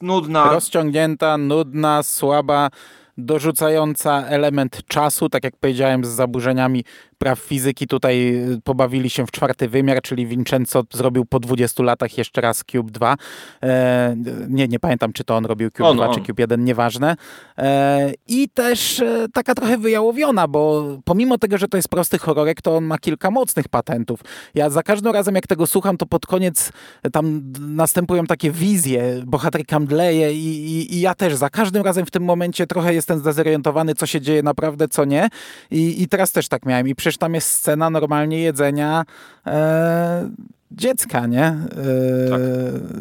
nudna. 0.00 0.44
Rozciągnięta, 0.44 1.38
nudna, 1.38 2.02
słaba, 2.02 2.70
dorzucająca 3.18 4.26
element 4.26 4.82
czasu, 4.88 5.28
tak 5.28 5.44
jak 5.44 5.56
powiedziałem, 5.56 6.04
z 6.04 6.08
zaburzeniami 6.08 6.84
praw 7.24 7.38
fizyki 7.38 7.86
tutaj 7.86 8.36
y, 8.52 8.60
pobawili 8.64 9.10
się 9.10 9.26
w 9.26 9.30
czwarty 9.30 9.68
wymiar, 9.68 10.02
czyli 10.02 10.26
Vincenzo 10.26 10.82
zrobił 10.92 11.24
po 11.24 11.40
20 11.40 11.82
latach 11.82 12.18
jeszcze 12.18 12.40
raz 12.40 12.64
Cube 12.72 12.90
2. 12.90 13.16
E, 13.62 14.16
nie, 14.48 14.68
nie 14.68 14.80
pamiętam, 14.80 15.12
czy 15.12 15.24
to 15.24 15.36
on 15.36 15.44
robił 15.44 15.70
Cube 15.70 15.88
on, 15.88 15.96
2, 15.96 16.08
on. 16.08 16.14
czy 16.14 16.20
Cube 16.20 16.42
1, 16.42 16.64
nieważne. 16.64 17.16
E, 17.58 18.12
I 18.28 18.48
też 18.48 19.00
e, 19.00 19.26
taka 19.32 19.54
trochę 19.54 19.78
wyjałowiona, 19.78 20.48
bo 20.48 20.84
pomimo 21.04 21.38
tego, 21.38 21.58
że 21.58 21.68
to 21.68 21.76
jest 21.76 21.88
prosty 21.88 22.18
horrorek, 22.18 22.62
to 22.62 22.76
on 22.76 22.84
ma 22.84 22.98
kilka 22.98 23.30
mocnych 23.30 23.68
patentów. 23.68 24.20
Ja 24.54 24.70
za 24.70 24.82
każdym 24.82 25.12
razem, 25.12 25.34
jak 25.34 25.46
tego 25.46 25.66
słucham, 25.66 25.96
to 25.96 26.06
pod 26.06 26.26
koniec 26.26 26.72
tam 27.12 27.52
następują 27.60 28.26
takie 28.26 28.50
wizje, 28.50 29.22
bohaterka 29.26 29.80
mdleje 29.80 30.32
i, 30.32 30.46
i, 30.46 30.94
i 30.94 31.00
ja 31.00 31.14
też 31.14 31.34
za 31.34 31.50
każdym 31.50 31.82
razem 31.82 32.06
w 32.06 32.10
tym 32.10 32.24
momencie 32.24 32.66
trochę 32.66 32.94
jestem 32.94 33.18
zdezorientowany, 33.18 33.94
co 33.94 34.06
się 34.06 34.20
dzieje 34.20 34.42
naprawdę, 34.42 34.88
co 34.88 35.04
nie. 35.04 35.28
I, 35.70 36.02
i 36.02 36.08
teraz 36.08 36.32
też 36.32 36.48
tak 36.48 36.66
miałem. 36.66 36.88
I 36.88 36.94
przecież 36.94 37.13
tam 37.18 37.34
jest 37.34 37.50
scena 37.50 37.90
normalnie 37.90 38.40
jedzenia 38.40 39.04
e, 39.46 40.30
dziecka, 40.76 41.26
nie? 41.26 41.44
E, 41.44 42.30
tak. 42.30 42.40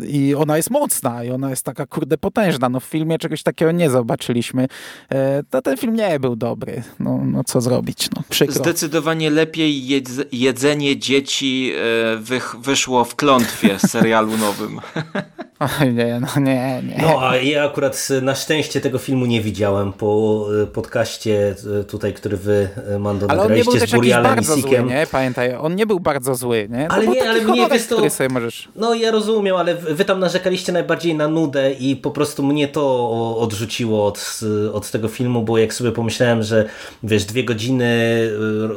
I 0.07 0.35
ona 0.35 0.57
jest 0.57 0.69
mocna 0.69 1.23
i 1.23 1.31
ona 1.31 1.49
jest 1.49 1.65
taka 1.65 1.85
kurde 1.85 2.17
potężna. 2.17 2.69
No 2.69 2.79
w 2.79 2.83
filmie 2.83 3.17
czegoś 3.17 3.43
takiego 3.43 3.71
nie 3.71 3.89
zobaczyliśmy. 3.89 4.67
E, 5.09 5.43
to 5.49 5.61
ten 5.61 5.77
film 5.77 5.95
nie 5.95 6.19
był 6.19 6.35
dobry. 6.35 6.83
No, 6.99 7.21
no 7.25 7.43
co 7.43 7.61
zrobić, 7.61 8.09
no 8.15 8.23
przykro. 8.29 8.55
Zdecydowanie 8.55 9.29
lepiej 9.29 9.83
jedzenie 10.31 10.97
dzieci 10.97 11.71
e, 11.75 12.57
wyszło 12.59 13.05
w 13.05 13.15
klątwie 13.15 13.79
serialu 13.79 14.37
nowym. 14.37 14.79
Oj, 15.59 15.93
nie, 15.93 16.19
no 16.19 16.41
nie, 16.41 16.81
nie. 16.87 16.97
No, 17.01 17.29
a 17.29 17.37
ja 17.37 17.63
akurat 17.63 18.07
na 18.21 18.35
szczęście 18.35 18.81
tego 18.81 18.97
filmu 18.97 19.25
nie 19.25 19.41
widziałem 19.41 19.93
po 19.93 20.45
podcaście 20.73 21.55
tutaj, 21.87 22.13
który 22.13 22.37
wy, 22.37 22.69
Mando, 22.99 23.25
ale 23.29 23.41
nagraliście 23.41 23.71
on 23.71 23.75
nie 23.75 23.79
był 23.79 23.87
z 23.87 23.91
Burialem 23.91 24.39
i 24.39 24.45
Sikiem. 24.45 24.87
Zły, 24.87 24.95
nie? 24.95 25.07
Pamiętaj, 25.11 25.55
on 25.55 25.75
nie 25.75 25.85
był 25.85 25.99
bardzo 25.99 26.35
zły, 26.35 26.67
nie? 26.71 26.87
To 26.87 26.93
ale 26.93 27.07
nie, 27.07 27.29
ale 27.29 27.41
mnie 27.41 27.69
wiesz 27.69 27.87
to... 27.87 28.09
sobie 28.09 28.29
możesz... 28.29 28.69
No 28.75 28.93
ja 28.93 29.11
rozumiem, 29.11 29.55
ale 29.55 29.75
wy 29.75 30.05
tam 30.05 30.19
narzekaliście 30.19 30.71
najbardziej 30.71 31.15
na 31.15 31.27
nudę 31.27 31.71
i 31.71 31.95
po 31.95 32.11
prostu 32.11 32.43
mnie 32.43 32.67
to 32.67 33.37
odrzuciło 33.37 34.05
od, 34.05 34.39
od 34.73 34.91
tego 34.91 35.07
filmu, 35.07 35.43
bo 35.43 35.57
jak 35.57 35.73
sobie 35.73 35.91
pomyślałem, 35.91 36.43
że 36.43 36.65
wiesz, 37.03 37.25
dwie 37.25 37.43
godziny 37.43 38.29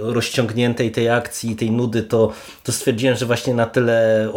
rozciągniętej 0.03 0.91
tej 0.91 1.11
akcji, 1.11 1.57
tej 1.57 1.71
nudy, 1.71 2.03
to, 2.03 2.33
to 2.65 2.73
stwierdziłem, 2.73 3.17
że 3.17 3.27
właśnie 3.27 3.55
na 3.55 3.67
tyle 3.67 4.29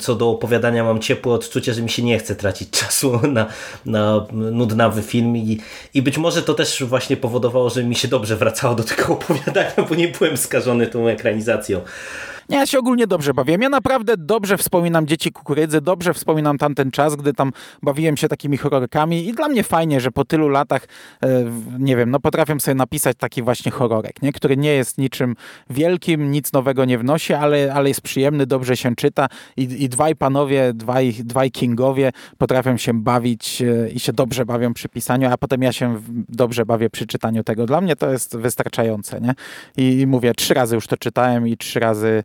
co 0.00 0.14
do 0.14 0.30
opowiadania 0.30 0.84
mam 0.84 1.00
ciepłe 1.00 1.32
odczucie, 1.32 1.65
że 1.74 1.82
mi 1.82 1.90
się 1.90 2.02
nie 2.02 2.18
chce 2.18 2.36
tracić 2.36 2.70
czasu 2.80 3.20
na, 3.28 3.46
na 3.86 4.26
nudnawy 4.32 5.02
film 5.02 5.36
i, 5.36 5.60
i 5.94 6.02
być 6.02 6.18
może 6.18 6.42
to 6.42 6.54
też 6.54 6.82
właśnie 6.82 7.16
powodowało, 7.16 7.70
że 7.70 7.84
mi 7.84 7.94
się 7.94 8.08
dobrze 8.08 8.36
wracało 8.36 8.74
do 8.74 8.84
tego 8.84 9.12
opowiadania, 9.12 9.72
bo 9.88 9.94
nie 9.94 10.08
byłem 10.08 10.36
skażony 10.36 10.86
tą 10.86 11.08
ekranizacją. 11.08 11.80
Nie, 12.48 12.56
ja 12.56 12.66
się 12.66 12.78
ogólnie 12.78 13.06
dobrze 13.06 13.34
bawiłem. 13.34 13.62
Ja 13.62 13.68
naprawdę 13.68 14.16
dobrze 14.16 14.56
wspominam 14.56 15.06
Dzieci 15.06 15.32
Kukurydzy, 15.32 15.80
dobrze 15.80 16.14
wspominam 16.14 16.58
tamten 16.58 16.90
czas, 16.90 17.16
gdy 17.16 17.32
tam 17.32 17.52
bawiłem 17.82 18.16
się 18.16 18.28
takimi 18.28 18.56
horrorkami 18.56 19.28
i 19.28 19.32
dla 19.32 19.48
mnie 19.48 19.62
fajnie, 19.62 20.00
że 20.00 20.10
po 20.10 20.24
tylu 20.24 20.48
latach, 20.48 20.88
e, 21.22 21.28
nie 21.78 21.96
wiem, 21.96 22.10
no 22.10 22.20
potrafię 22.20 22.60
sobie 22.60 22.74
napisać 22.74 23.16
taki 23.16 23.42
właśnie 23.42 23.72
horrorek, 23.72 24.22
nie? 24.22 24.32
który 24.32 24.56
nie 24.56 24.72
jest 24.72 24.98
niczym 24.98 25.36
wielkim, 25.70 26.30
nic 26.30 26.52
nowego 26.52 26.84
nie 26.84 26.98
wnosi, 26.98 27.34
ale, 27.34 27.74
ale 27.74 27.88
jest 27.88 28.00
przyjemny, 28.00 28.46
dobrze 28.46 28.76
się 28.76 28.96
czyta 28.96 29.26
i, 29.56 29.62
i 29.62 29.88
dwaj 29.88 30.16
panowie, 30.16 30.72
dwaj, 30.74 31.12
dwaj 31.12 31.50
kingowie 31.50 32.12
potrafią 32.38 32.76
się 32.76 32.94
bawić 32.94 33.62
e, 33.62 33.90
i 33.90 34.00
się 34.00 34.12
dobrze 34.12 34.46
bawią 34.46 34.74
przy 34.74 34.88
pisaniu, 34.88 35.28
a 35.32 35.36
potem 35.36 35.62
ja 35.62 35.72
się 35.72 36.00
dobrze 36.28 36.66
bawię 36.66 36.90
przy 36.90 37.06
czytaniu 37.06 37.44
tego. 37.44 37.66
Dla 37.66 37.80
mnie 37.80 37.96
to 37.96 38.10
jest 38.10 38.36
wystarczające, 38.36 39.20
nie? 39.20 39.34
I, 39.76 40.00
i 40.00 40.06
mówię, 40.06 40.34
trzy 40.34 40.54
razy 40.54 40.74
już 40.74 40.86
to 40.86 40.96
czytałem 40.96 41.48
i 41.48 41.56
trzy 41.56 41.80
razy 41.80 42.22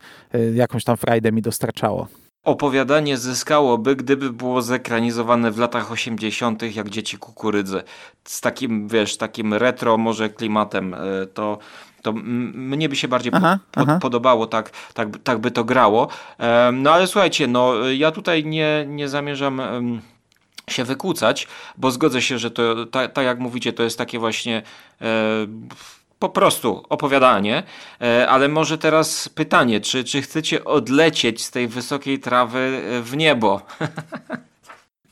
jakąś 0.54 0.84
tam 0.84 0.98
frajdę 0.98 1.32
mi 1.32 1.42
dostarczało. 1.42 2.08
Opowiadanie 2.44 3.18
zyskałoby, 3.18 3.96
gdyby 3.96 4.34
było 4.34 4.62
zekranizowane 4.62 5.52
w 5.52 5.58
latach 5.58 5.92
80., 5.92 6.76
jak 6.76 6.90
dzieci 6.90 7.18
kukurydzy. 7.18 7.84
Z 8.24 8.42
takim, 8.42 8.88
wiesz, 8.88 9.18
takim 9.18 9.54
retro 9.54 9.98
może 9.98 10.30
klimatem. 10.30 10.94
Y, 10.94 11.28
to, 11.34 11.58
to 12.02 12.14
mnie 12.14 12.90
by 12.90 12.96
się 12.96 13.08
bardziej 13.08 13.32
aha, 13.36 13.60
po, 13.72 13.82
aha. 13.82 14.00
podobało, 14.02 14.48
tak, 14.48 14.72
tak, 14.94 15.10
tak 15.24 15.40
by 15.40 15.52
to 15.52 15.64
grało. 15.64 16.08
No 16.74 16.92
ale 16.92 17.08
słuchajcie, 17.08 17.48
no 17.48 17.90
ja 17.90 18.12
tutaj 18.12 18.46
nie, 18.46 18.86
nie 18.88 19.10
zamierzam 19.10 19.62
się 20.70 20.84
wykłócać, 20.84 21.48
bo 21.78 21.92
zgodzę 21.92 22.22
się, 22.22 22.38
że 22.38 22.52
to, 22.52 22.86
tak, 22.86 23.14
tak 23.14 23.26
jak 23.26 23.40
mówicie, 23.40 23.74
to 23.74 23.84
jest 23.84 23.98
takie 23.98 24.20
właśnie 24.20 24.62
e, 25.02 25.06
po 26.22 26.30
prostu 26.30 26.84
opowiadanie, 26.90 27.64
e, 28.02 28.28
ale 28.30 28.48
może 28.48 28.78
teraz 28.78 29.30
pytanie, 29.30 29.82
czy, 29.82 30.04
czy 30.04 30.22
chcecie 30.22 30.66
odlecieć 30.66 31.44
z 31.44 31.52
tej 31.52 31.68
wysokiej 31.68 32.20
trawy 32.20 32.60
e, 32.60 33.02
w 33.02 33.18
niebo? 33.18 33.62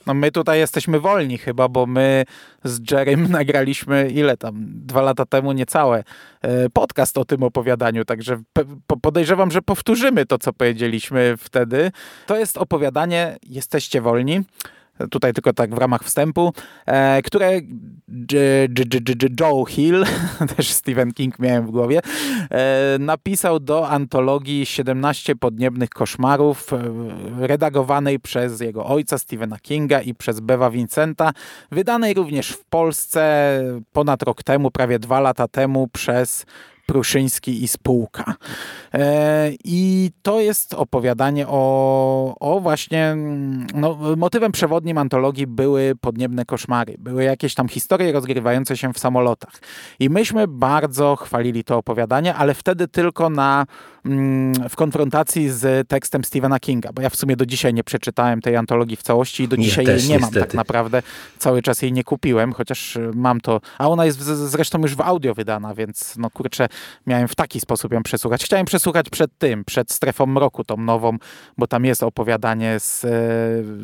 No 0.06 0.14
my 0.14 0.32
tutaj 0.32 0.58
jesteśmy 0.58 1.00
wolni 1.00 1.38
chyba, 1.38 1.68
bo 1.68 1.86
my 1.86 2.24
z 2.64 2.90
Jerem 2.90 3.30
nagraliśmy 3.38 4.10
ile 4.10 4.36
tam, 4.36 4.54
dwa 4.60 5.02
lata 5.02 5.26
temu 5.26 5.52
niecałe 5.52 6.04
e, 6.42 6.70
podcast 6.70 7.18
o 7.18 7.24
tym 7.24 7.42
opowiadaniu, 7.42 8.04
także 8.04 8.40
podejrzewam, 9.02 9.50
że 9.50 9.62
powtórzymy 9.62 10.26
to, 10.26 10.38
co 10.38 10.52
powiedzieliśmy 10.52 11.34
wtedy. 11.38 11.92
To 12.26 12.36
jest 12.36 12.58
opowiadanie 12.58 13.36
Jesteście 13.42 14.00
wolni 14.00 14.40
tutaj 15.10 15.32
tylko 15.32 15.52
tak 15.52 15.74
w 15.74 15.78
ramach 15.78 16.04
wstępu, 16.04 16.52
e, 16.86 17.22
które 17.22 17.60
Joe 19.40 19.64
Hill, 19.64 20.04
też 20.56 20.70
Stephen 20.70 21.12
King 21.12 21.38
miałem 21.38 21.66
w 21.66 21.70
głowie, 21.70 22.00
e, 22.50 22.96
napisał 22.98 23.60
do 23.60 23.88
antologii 23.88 24.66
17 24.66 25.36
podniebnych 25.36 25.90
koszmarów, 25.90 26.72
e, 26.72 26.78
redagowanej 27.46 28.20
przez 28.20 28.60
jego 28.60 28.86
ojca 28.86 29.18
Stephena 29.18 29.58
Kinga 29.58 30.00
i 30.00 30.14
przez 30.14 30.40
Bewa 30.40 30.70
Vincenta, 30.70 31.32
wydanej 31.70 32.14
również 32.14 32.50
w 32.50 32.64
Polsce 32.64 33.62
ponad 33.92 34.22
rok 34.22 34.42
temu, 34.42 34.70
prawie 34.70 34.98
dwa 34.98 35.20
lata 35.20 35.48
temu 35.48 35.88
przez 35.92 36.46
Pruszyński 36.90 37.64
i 37.64 37.68
spółka. 37.68 38.34
E, 38.94 39.50
I 39.64 40.10
to 40.22 40.40
jest 40.40 40.74
opowiadanie 40.74 41.46
o, 41.48 42.34
o 42.40 42.60
właśnie, 42.60 43.16
no, 43.74 43.98
motywem 44.16 44.52
przewodnim 44.52 44.98
antologii 44.98 45.46
były 45.46 45.92
podniebne 46.00 46.44
koszmary, 46.44 46.96
były 46.98 47.24
jakieś 47.24 47.54
tam 47.54 47.68
historie 47.68 48.12
rozgrywające 48.12 48.76
się 48.76 48.92
w 48.92 48.98
samolotach. 48.98 49.52
I 50.00 50.10
myśmy 50.10 50.48
bardzo 50.48 51.16
chwalili 51.16 51.64
to 51.64 51.76
opowiadanie, 51.76 52.34
ale 52.34 52.54
wtedy 52.54 52.88
tylko 52.88 53.30
na, 53.30 53.66
mm, 54.04 54.68
w 54.68 54.76
konfrontacji 54.76 55.50
z 55.50 55.88
tekstem 55.88 56.24
Stephena 56.24 56.60
Kinga, 56.60 56.92
bo 56.92 57.02
ja 57.02 57.10
w 57.10 57.16
sumie 57.16 57.36
do 57.36 57.46
dzisiaj 57.46 57.74
nie 57.74 57.84
przeczytałem 57.84 58.40
tej 58.40 58.56
antologii 58.56 58.96
w 58.96 59.02
całości 59.02 59.42
i 59.42 59.48
do 59.48 59.56
dzisiaj 59.56 59.84
jej 59.84 60.08
nie 60.08 60.18
mam 60.18 60.30
tak 60.30 60.54
naprawdę. 60.54 61.02
Cały 61.38 61.62
czas 61.62 61.82
jej 61.82 61.92
nie 61.92 62.04
kupiłem, 62.04 62.52
chociaż 62.52 62.98
mam 63.14 63.40
to, 63.40 63.60
a 63.78 63.88
ona 63.88 64.04
jest 64.04 64.20
zresztą 64.22 64.78
już 64.82 64.94
w 64.94 65.00
audio 65.00 65.34
wydana, 65.34 65.74
więc 65.74 66.14
no 66.16 66.30
kurczę, 66.30 66.68
miałem 67.06 67.28
w 67.28 67.34
taki 67.34 67.60
sposób 67.60 67.92
ją 67.92 68.02
przesłuchać. 68.02 68.44
Chciałem 68.44 68.66
przesłuchać 68.66 69.10
przed 69.10 69.38
tym, 69.38 69.64
przed 69.64 69.92
Strefą 69.92 70.26
Mroku, 70.26 70.64
tą 70.64 70.76
nową, 70.76 71.16
bo 71.58 71.66
tam 71.66 71.84
jest 71.84 72.02
opowiadanie 72.02 72.80
z 72.80 73.04
e, 73.04 73.08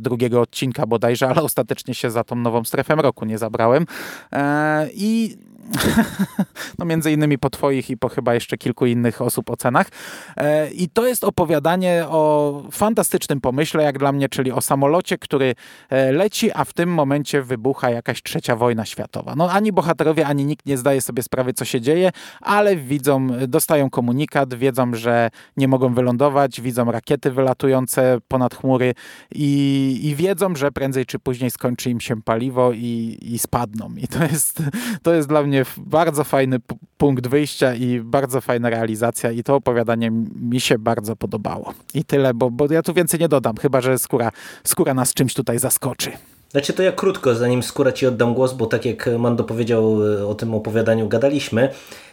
drugiego 0.00 0.40
odcinka 0.40 0.86
bodajże, 0.86 1.28
ale 1.28 1.42
ostatecznie 1.42 1.94
się 1.94 2.10
za 2.10 2.24
tą 2.24 2.36
nową 2.36 2.64
Strefę 2.64 2.96
Mroku 2.96 3.24
nie 3.24 3.38
zabrałem. 3.38 3.86
E, 4.32 4.88
I 4.94 5.36
no 6.78 6.84
między 6.84 7.12
innymi 7.12 7.38
po 7.38 7.50
twoich 7.50 7.90
i 7.90 7.96
po 7.96 8.08
chyba 8.08 8.34
jeszcze 8.34 8.58
kilku 8.58 8.86
innych 8.86 9.22
osób 9.22 9.50
ocenach. 9.50 9.88
E, 10.36 10.70
I 10.70 10.88
to 10.88 11.06
jest 11.06 11.24
opowiadanie 11.24 12.04
o 12.08 12.62
fantastycznym 12.70 13.40
pomyśle, 13.40 13.82
jak 13.82 13.98
dla 13.98 14.12
mnie, 14.12 14.28
czyli 14.28 14.52
o 14.52 14.60
samolocie, 14.60 15.18
który 15.18 15.54
e, 15.90 16.12
leci, 16.12 16.50
a 16.54 16.64
w 16.64 16.72
tym 16.72 16.94
momencie 16.94 17.42
wybucha 17.42 17.90
jakaś 17.90 18.22
trzecia 18.22 18.56
wojna 18.56 18.84
światowa. 18.84 19.34
No 19.36 19.50
ani 19.50 19.72
bohaterowie, 19.72 20.26
ani 20.26 20.44
nikt 20.44 20.66
nie 20.66 20.78
zdaje 20.78 21.00
sobie 21.00 21.22
sprawy, 21.22 21.52
co 21.52 21.64
się 21.64 21.80
dzieje, 21.80 22.10
ale 22.40 22.76
widzą, 22.76 23.28
dostają 23.48 23.90
komunikat, 23.90 24.54
wiedzą, 24.54 24.94
że 24.94 25.30
nie 25.56 25.68
mogą 25.68 25.94
wylądować, 25.94 26.60
widzą 26.60 26.92
rakiety 26.92 27.30
wylatujące 27.30 28.18
ponad 28.28 28.54
chmury 28.54 28.94
i, 29.34 30.00
i 30.02 30.14
wiedzą, 30.14 30.54
że 30.54 30.72
prędzej 30.72 31.06
czy 31.06 31.18
później 31.18 31.50
skończy 31.50 31.90
im 31.90 32.00
się 32.00 32.22
paliwo 32.22 32.72
i, 32.72 33.18
i 33.22 33.38
spadną. 33.38 33.90
I 33.96 34.08
to 34.08 34.24
jest, 34.24 34.62
to 35.02 35.14
jest 35.14 35.28
dla 35.28 35.42
mnie 35.42 35.55
mnie 35.56 35.64
bardzo 35.76 36.24
fajny 36.24 36.56
punkt 36.98 37.26
wyjścia 37.26 37.74
i 37.74 38.00
bardzo 38.00 38.40
fajna 38.40 38.70
realizacja 38.70 39.30
i 39.30 39.42
to 39.42 39.54
opowiadanie 39.54 40.10
mi 40.40 40.60
się 40.60 40.78
bardzo 40.78 41.16
podobało. 41.16 41.74
I 41.94 42.04
tyle, 42.04 42.34
bo, 42.34 42.50
bo 42.50 42.72
ja 42.72 42.82
tu 42.82 42.94
więcej 42.94 43.20
nie 43.20 43.28
dodam, 43.28 43.56
chyba 43.56 43.80
że 43.80 43.98
skóra, 43.98 44.32
skóra 44.64 44.94
nas 44.94 45.14
czymś 45.14 45.34
tutaj 45.34 45.58
zaskoczy. 45.58 46.12
Znaczy 46.56 46.72
to 46.72 46.82
ja 46.82 46.92
krótko, 46.92 47.34
zanim 47.34 47.62
skóra 47.62 47.92
Ci 47.92 48.06
oddam 48.06 48.34
głos, 48.34 48.52
bo 48.52 48.66
tak 48.66 48.84
jak 48.84 49.10
Mando 49.18 49.44
powiedział 49.44 50.06
e, 50.06 50.26
o 50.26 50.34
tym 50.34 50.54
opowiadaniu 50.54 51.08
gadaliśmy, 51.08 51.68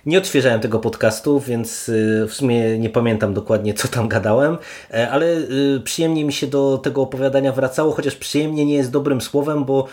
nie 0.06 0.18
odświeżałem 0.18 0.60
tego 0.60 0.80
podcastu, 0.80 1.40
więc 1.40 1.90
e, 1.90 2.28
w 2.28 2.34
sumie 2.34 2.80
nie 2.80 2.90
pamiętam 2.90 3.34
dokładnie 3.34 3.74
co 3.74 3.88
tam 3.88 4.08
gadałem, 4.08 4.58
e, 4.94 5.10
ale 5.10 5.26
przyjemnie 5.84 6.26
mi 6.26 6.34
się 6.34 6.48
do 6.48 6.78
tego 6.78 7.02
opowiadania 7.02 7.52
wracało, 7.52 7.92
chociaż 7.92 8.16
przyjemnie 8.16 8.66
nie 8.66 8.76
jest 8.76 8.92
dobrym 8.92 9.22
słowem, 9.22 9.66
bo 9.66 9.88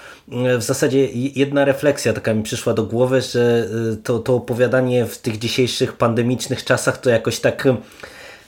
w 0.58 0.62
zasadzie 0.62 1.08
jedna 1.12 1.64
refleksja 1.64 2.12
taka 2.12 2.34
mi 2.34 2.42
przyszła 2.42 2.74
do 2.74 2.82
głowy, 2.82 3.20
że 3.20 3.68
to, 4.04 4.18
to 4.18 4.34
opowiadanie 4.34 5.06
w 5.06 5.18
tych 5.18 5.38
dzisiejszych 5.38 5.92
pandemicznych 5.92 6.64
czasach 6.64 6.98
to 6.98 7.10
jakoś 7.10 7.40
tak 7.40 7.68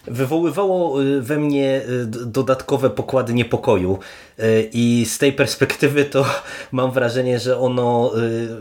wywoływało 0.06 1.02
y, 1.02 1.22
we 1.22 1.38
mnie 1.38 1.82
y, 1.88 2.06
dodatkowe 2.26 2.90
pokłady 2.90 3.34
niepokoju 3.34 3.98
y, 4.38 4.70
i 4.72 5.04
z 5.04 5.18
tej 5.18 5.32
perspektywy 5.32 6.04
to 6.04 6.24
mam 6.72 6.90
wrażenie, 6.90 7.38
że 7.38 7.58
ono 7.58 8.12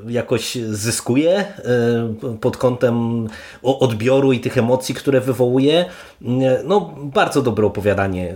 jakoś 0.07 0.55
zyskuje 0.55 1.45
pod 2.41 2.57
kątem 2.57 3.27
odbioru 3.63 4.33
i 4.33 4.39
tych 4.39 4.57
emocji, 4.57 4.95
które 4.95 5.21
wywołuje. 5.21 5.85
No 6.65 6.95
bardzo 6.97 7.41
dobre 7.41 7.67
opowiadanie, 7.67 8.35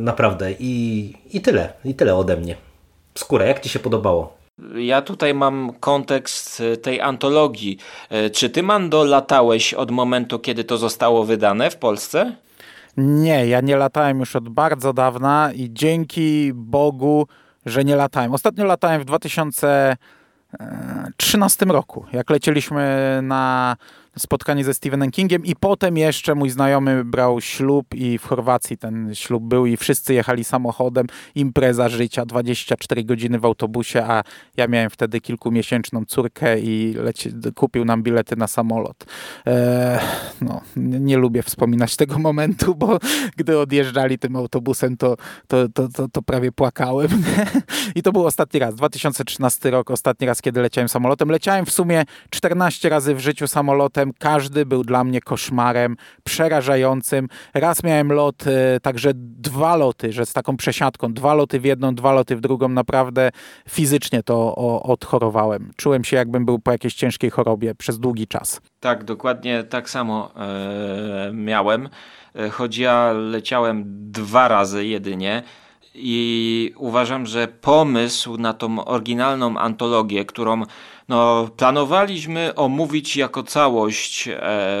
naprawdę 0.00 0.52
i, 0.52 1.12
i 1.32 1.40
tyle, 1.40 1.72
i 1.84 1.94
tyle 1.94 2.14
ode 2.14 2.36
mnie. 2.36 2.56
Skóra, 3.14 3.44
jak 3.44 3.60
Ci 3.60 3.68
się 3.68 3.78
podobało? 3.78 4.36
Ja 4.76 5.02
tutaj 5.02 5.34
mam 5.34 5.72
kontekst 5.80 6.62
tej 6.82 7.00
antologii. 7.00 7.78
Czy 8.32 8.50
ty, 8.50 8.62
Mando, 8.62 9.04
latałeś 9.04 9.74
od 9.74 9.90
momentu, 9.90 10.38
kiedy 10.38 10.64
to 10.64 10.76
zostało 10.76 11.24
wydane 11.24 11.70
w 11.70 11.76
Polsce? 11.76 12.36
Nie, 12.96 13.46
ja 13.46 13.60
nie 13.60 13.76
latałem 13.76 14.20
już 14.20 14.36
od 14.36 14.48
bardzo 14.48 14.92
dawna 14.92 15.50
i 15.54 15.70
dzięki 15.72 16.52
Bogu, 16.54 17.26
że 17.66 17.84
nie 17.84 17.96
latałem. 17.96 18.34
Ostatnio 18.34 18.64
latałem 18.64 19.00
w 19.00 19.04
2013 19.04 21.66
roku, 21.66 22.04
jak 22.12 22.30
lecieliśmy 22.30 23.18
na 23.22 23.76
spotkanie 24.18 24.64
ze 24.64 24.74
Stephenem 24.74 25.10
Kingiem 25.10 25.44
i 25.44 25.56
potem 25.56 25.96
jeszcze 25.96 26.34
mój 26.34 26.50
znajomy 26.50 27.04
brał 27.04 27.40
ślub 27.40 27.94
i 27.94 28.18
w 28.18 28.26
Chorwacji 28.26 28.78
ten 28.78 29.14
ślub 29.14 29.44
był 29.44 29.66
i 29.66 29.76
wszyscy 29.76 30.14
jechali 30.14 30.44
samochodem, 30.44 31.06
impreza 31.34 31.88
życia, 31.88 32.26
24 32.26 33.04
godziny 33.04 33.38
w 33.38 33.44
autobusie, 33.44 34.04
a 34.04 34.22
ja 34.56 34.68
miałem 34.68 34.90
wtedy 34.90 35.20
kilkumiesięczną 35.20 36.04
córkę 36.04 36.60
i 36.60 36.94
leci, 36.94 37.30
kupił 37.54 37.84
nam 37.84 38.02
bilety 38.02 38.36
na 38.36 38.46
samolot. 38.46 39.04
Eee, 39.46 39.98
no, 40.40 40.60
nie, 40.76 41.16
lubię 41.16 41.42
wspominać 41.42 41.96
tego 41.96 42.18
momentu, 42.18 42.74
bo 42.74 42.98
gdy 43.36 43.58
odjeżdżali 43.58 44.18
tym 44.18 44.36
autobusem, 44.36 44.96
to, 44.96 45.16
to, 45.46 45.68
to, 45.68 45.88
to, 45.88 46.08
to 46.08 46.22
prawie 46.22 46.52
płakałem. 46.52 47.08
I 47.96 48.02
to 48.02 48.12
był 48.12 48.26
ostatni 48.26 48.60
raz, 48.60 48.74
2013 48.74 49.70
rok, 49.70 49.90
ostatni 49.90 50.26
raz, 50.26 50.42
kiedy 50.42 50.60
leciałem 50.62 50.88
samolotem. 50.88 51.28
Leciałem 51.28 51.66
w 51.66 51.70
sumie 51.70 52.04
14 52.30 52.88
razy 52.88 53.14
w 53.14 53.20
życiu 53.20 53.48
samolotem, 53.48 54.05
każdy 54.18 54.66
był 54.66 54.84
dla 54.84 55.04
mnie 55.04 55.20
koszmarem 55.20 55.96
przerażającym. 56.24 57.28
Raz 57.54 57.84
miałem 57.84 58.12
lot, 58.12 58.46
e, 58.46 58.80
także 58.80 59.10
dwa 59.14 59.76
loty, 59.76 60.12
że 60.12 60.26
z 60.26 60.32
taką 60.32 60.56
przesiadką, 60.56 61.12
dwa 61.12 61.34
loty 61.34 61.60
w 61.60 61.64
jedną, 61.64 61.94
dwa 61.94 62.12
loty 62.12 62.36
w 62.36 62.40
drugą, 62.40 62.68
naprawdę 62.68 63.30
fizycznie 63.68 64.22
to 64.22 64.54
odchorowałem. 64.82 65.72
Czułem 65.76 66.04
się 66.04 66.16
jakbym 66.16 66.44
był 66.44 66.58
po 66.58 66.72
jakiejś 66.72 66.94
ciężkiej 66.94 67.30
chorobie 67.30 67.74
przez 67.74 67.98
długi 67.98 68.26
czas. 68.26 68.60
Tak, 68.80 69.04
dokładnie 69.04 69.64
tak 69.64 69.90
samo 69.90 70.30
e, 70.36 71.30
miałem. 71.32 71.88
E, 72.34 72.50
choć 72.50 72.78
ja 72.78 73.12
leciałem 73.12 73.84
dwa 74.10 74.48
razy 74.48 74.86
jedynie 74.86 75.42
i 75.96 76.72
uważam, 76.76 77.26
że 77.26 77.48
pomysł 77.48 78.36
na 78.36 78.54
tą 78.54 78.84
oryginalną 78.84 79.58
antologię, 79.58 80.24
którą 80.24 80.62
no, 81.08 81.48
planowaliśmy 81.56 82.54
omówić 82.54 83.16
jako 83.16 83.42
całość 83.42 84.28
e, 84.28 84.36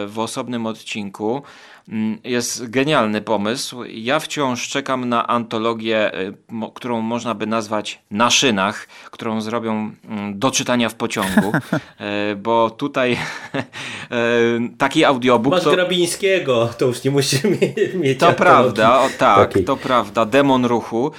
w 0.06 0.18
osobnym 0.18 0.66
odcinku. 0.66 1.42
Mm, 1.88 2.18
jest 2.24 2.70
genialny 2.70 3.20
pomysł. 3.20 3.84
Ja 3.84 4.20
wciąż 4.20 4.68
czekam 4.68 5.08
na 5.08 5.26
antologię, 5.26 6.14
e, 6.14 6.32
którą 6.74 7.00
można 7.00 7.34
by 7.34 7.46
nazwać 7.46 8.02
na 8.10 8.30
szynach, 8.30 8.88
którą 9.10 9.40
zrobią 9.40 9.90
mm, 10.08 10.38
do 10.38 10.50
czytania 10.50 10.88
w 10.88 10.94
pociągu, 10.94 11.52
e, 11.98 12.36
bo 12.36 12.70
tutaj 12.70 13.16
taki 14.78 15.04
audiobook... 15.04 15.54
Masz 15.54 15.64
to... 15.64 15.70
Grabińskiego, 15.70 16.68
to 16.78 16.86
już 16.86 17.04
nie 17.04 17.10
musimy 17.10 17.58
mieć... 17.94 18.18
To 18.18 18.32
prawda, 18.32 19.00
o, 19.00 19.08
tak, 19.18 19.50
okay. 19.50 19.62
to 19.62 19.76
prawda, 19.76 20.24
demon 20.24 20.64
ruchu, 20.64 21.10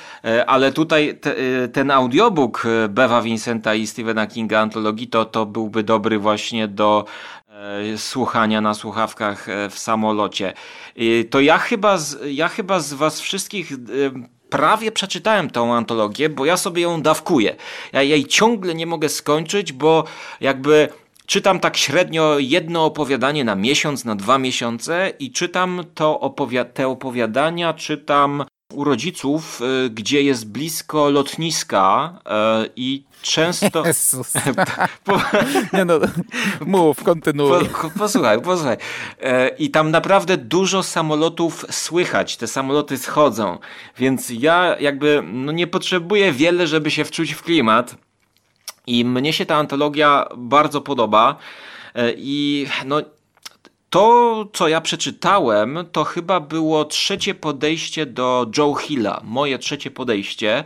ale 0.48 0.72
tutaj 0.72 1.18
te, 1.22 1.36
ten 1.74 1.92
audiobook 1.92 2.64
Bewa 2.90 3.22
Vincenta 3.22 3.76
i 3.76 3.88
Stephena 3.88 4.28
Kinga 4.28 4.60
antologii 4.60 5.08
to, 5.08 5.26
to 5.26 5.46
byłby 5.46 5.84
dobry 5.84 6.20
właśnie 6.20 6.68
do 6.68 7.06
E, 7.37 7.37
słuchania 7.98 8.62
na 8.62 8.74
słuchawkach 8.74 9.50
e, 9.50 9.70
w 9.70 9.80
samolocie. 9.80 10.54
To 11.30 11.40
ja 11.40 11.58
chyba 11.58 11.98
z, 11.98 12.20
ja 12.26 12.48
chyba 12.48 12.80
z 12.80 12.94
was 12.94 13.22
wszystkich 13.22 13.72
e, 13.72 13.76
prawie 14.50 14.92
przeczytałem 14.92 15.50
tą 15.50 15.74
antologię, 15.74 16.30
bo 16.30 16.46
ja 16.46 16.58
sobie 16.58 16.82
ją 16.82 17.02
dawkuję. 17.02 17.56
Ja 17.94 18.02
jej 18.02 18.26
ciągle 18.26 18.76
nie 18.76 18.86
mogę 18.86 19.10
skończyć, 19.10 19.74
bo 19.74 20.04
jakby 20.42 20.90
czytam 21.26 21.60
tak 21.60 21.78
średnio 21.78 22.40
jedno 22.40 22.86
opowiadanie 22.86 23.44
na 23.44 23.56
miesiąc, 23.56 24.06
na 24.06 24.16
dwa 24.16 24.38
miesiące 24.38 25.14
i 25.20 25.32
czytam 25.32 25.84
to 25.94 26.20
opowi 26.20 26.58
te 26.74 26.88
opowiadania, 26.88 27.74
czytam 27.74 28.44
u 28.74 28.84
rodziców, 28.84 29.62
gdzie 29.90 30.22
jest 30.22 30.48
blisko 30.48 31.10
lotniska 31.10 32.20
i 32.76 33.04
często... 33.22 33.86
Jezus. 33.86 34.34
po... 35.06 35.22
Nie 35.74 35.86
no, 35.86 36.00
mów, 36.66 37.04
kontynuuj. 37.04 37.66
Po, 37.82 38.00
posłuchaj, 38.00 38.42
posłuchaj. 38.42 38.78
E, 39.22 39.48
I 39.48 39.70
tam 39.70 39.92
naprawdę 39.92 40.38
dużo 40.38 40.84
samolotów 40.84 41.66
słychać, 41.70 42.38
te 42.38 42.48
samoloty 42.48 42.98
schodzą, 42.98 43.58
więc 43.98 44.30
ja 44.30 44.76
jakby 44.80 45.24
no 45.34 45.52
nie 45.52 45.68
potrzebuję 45.68 46.32
wiele, 46.32 46.68
żeby 46.68 46.92
się 46.92 47.06
wczuć 47.06 47.34
w 47.34 47.44
klimat 47.44 47.96
i 48.88 49.06
mnie 49.06 49.34
się 49.34 49.46
ta 49.46 49.56
antologia 49.56 50.28
bardzo 50.38 50.82
podoba 50.82 51.36
e, 51.96 52.14
i 52.18 52.68
no 52.86 53.02
to, 53.90 54.46
co 54.54 54.68
ja 54.68 54.82
przeczytałem, 54.82 55.86
to 55.92 56.04
chyba 56.04 56.40
było 56.40 56.86
trzecie 56.86 57.36
podejście 57.36 58.06
do 58.06 58.46
Joe 58.58 58.76
Hilla, 58.76 59.22
moje 59.24 59.60
trzecie 59.60 59.92
podejście. 59.92 60.64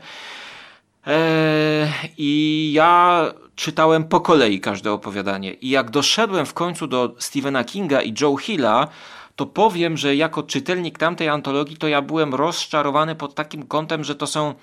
Eee, 1.06 1.88
I 2.18 2.72
ja 2.74 3.26
czytałem 3.56 4.04
po 4.04 4.22
kolei 4.22 4.60
każde 4.60 4.92
opowiadanie. 4.92 5.54
I 5.54 5.70
jak 5.70 5.92
doszedłem 5.92 6.46
w 6.46 6.54
końcu 6.54 6.88
do 6.88 7.16
Stephena 7.18 7.64
Kinga 7.64 8.02
i 8.02 8.14
Joe 8.22 8.38
Hilla, 8.38 8.88
to 9.36 9.46
powiem, 9.46 9.98
że 9.98 10.16
jako 10.16 10.44
czytelnik 10.44 10.98
tamtej 10.98 11.30
antologii, 11.30 11.78
to 11.78 11.88
ja 11.88 12.02
byłem 12.02 12.36
rozczarowany 12.36 13.16
pod 13.16 13.36
takim 13.36 13.68
kątem, 13.68 14.04
że 14.04 14.16
to 14.16 14.28
są 14.28 14.54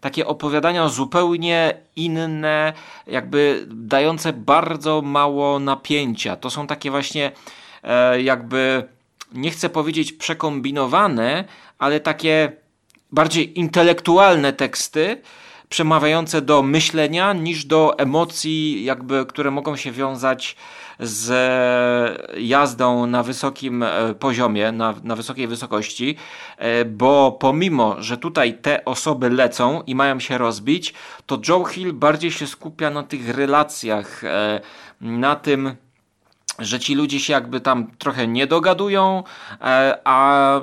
takie 0.00 0.26
opowiadania 0.26 0.88
zupełnie 0.88 1.74
inne, 1.96 2.72
jakby 3.06 3.66
dające 3.70 4.32
bardzo 4.32 5.02
mało 5.02 5.58
napięcia. 5.58 6.36
To 6.36 6.50
są 6.50 6.66
takie 6.66 6.90
właśnie 6.90 7.32
jakby, 8.22 8.88
nie 9.32 9.50
chcę 9.50 9.68
powiedzieć 9.68 10.12
przekombinowane, 10.12 11.44
ale 11.78 12.00
takie 12.00 12.52
bardziej 13.12 13.58
intelektualne 13.58 14.52
teksty, 14.52 15.20
przemawiające 15.68 16.42
do 16.42 16.62
myślenia 16.62 17.32
niż 17.32 17.64
do 17.64 17.98
emocji, 17.98 18.84
jakby, 18.84 19.26
które 19.26 19.50
mogą 19.50 19.76
się 19.76 19.92
wiązać 19.92 20.56
z 21.00 21.28
jazdą 22.38 23.06
na 23.06 23.22
wysokim 23.22 23.82
e, 23.82 24.14
poziomie, 24.14 24.72
na, 24.72 24.94
na 25.02 25.16
wysokiej 25.16 25.48
wysokości, 25.48 26.16
e, 26.58 26.84
bo 26.84 27.32
pomimo, 27.40 28.02
że 28.02 28.16
tutaj 28.16 28.54
te 28.58 28.84
osoby 28.84 29.30
lecą 29.30 29.82
i 29.86 29.94
mają 29.94 30.20
się 30.20 30.38
rozbić, 30.38 30.94
to 31.26 31.38
Joe 31.48 31.64
Hill 31.64 31.92
bardziej 31.92 32.30
się 32.30 32.46
skupia 32.46 32.90
na 32.90 33.02
tych 33.02 33.28
relacjach, 33.28 34.24
e, 34.24 34.60
na 35.00 35.36
tym, 35.36 35.76
że 36.58 36.80
ci 36.80 36.94
ludzie 36.94 37.20
się 37.20 37.32
jakby 37.32 37.60
tam 37.60 37.90
trochę 37.98 38.28
nie 38.28 38.46
dogadują, 38.46 39.22
a 40.04 40.60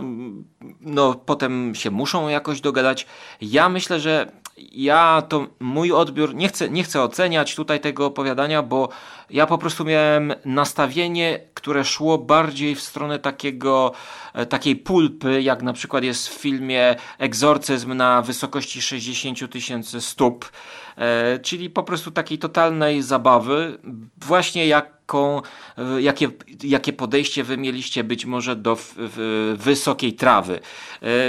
no, 0.82 1.14
potem 1.14 1.76
się 1.76 1.92
muszą 1.92 2.28
jakoś 2.28 2.62
dogadać. 2.62 3.08
Ja 3.42 3.70
myślę, 3.70 4.00
że 4.00 4.32
ja 4.72 5.24
to 5.30 5.48
mój 5.60 5.92
odbiór, 5.92 6.36
nie 6.36 6.48
chcę, 6.48 6.70
nie 6.70 6.84
chcę 6.84 7.02
oceniać 7.02 7.56
tutaj 7.56 7.80
tego 7.80 8.06
opowiadania, 8.06 8.64
bo 8.64 8.90
ja 9.30 9.48
po 9.48 9.58
prostu 9.58 9.86
miałem 9.86 10.34
nastawienie, 10.46 11.40
które 11.54 11.86
szło 11.86 12.18
bardziej 12.18 12.76
w 12.76 12.82
stronę 12.82 13.20
takiego, 13.20 13.92
e, 14.34 14.46
takiej 14.46 14.76
pulpy, 14.76 15.42
jak 15.42 15.64
na 15.64 15.74
przykład 15.74 16.04
jest 16.04 16.30
w 16.30 16.34
filmie 16.34 16.96
Egzorcyzm 17.20 17.94
na 17.94 18.22
wysokości 18.22 18.82
60 18.82 19.48
tysięcy 19.52 20.02
stóp, 20.02 20.52
e, 20.98 21.40
czyli 21.40 21.70
po 21.70 21.84
prostu 21.84 22.12
takiej 22.12 22.38
totalnej 22.38 23.02
zabawy, 23.02 23.78
właśnie 24.18 24.68
jaką, 25.12 25.42
e, 25.78 26.02
jakie, 26.02 26.28
jakie 26.64 26.94
podejście 26.94 27.44
wy 27.44 27.58
mieliście 27.58 28.04
być 28.04 28.26
może 28.26 28.56
do 28.56 28.76
w, 28.76 28.94
w, 28.98 29.56
wysokiej 29.60 30.14
trawy. 30.14 30.60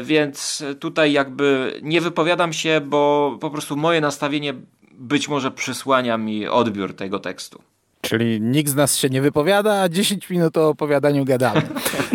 Więc 0.03 0.65
tutaj 0.81 1.13
jakby 1.13 1.79
nie 1.83 2.01
wypowiadam 2.01 2.53
się, 2.53 2.81
bo 2.81 3.37
po 3.41 3.51
prostu 3.51 3.77
moje 3.77 4.01
nastawienie 4.01 4.55
być 4.93 5.29
może 5.29 5.51
przysłania 5.51 6.19
mi 6.19 6.49
odbiór 6.49 6.97
tego 6.97 7.19
tekstu. 7.19 7.63
Czyli 8.03 8.41
nikt 8.41 8.71
z 8.71 8.75
nas 8.75 8.97
się 8.97 9.09
nie 9.09 9.23
wypowiada, 9.23 9.81
a 9.81 9.89
10 9.89 10.31
minut 10.31 10.57
o 10.57 10.69
opowiadaniu 10.69 11.25
gadamy. 11.25 11.63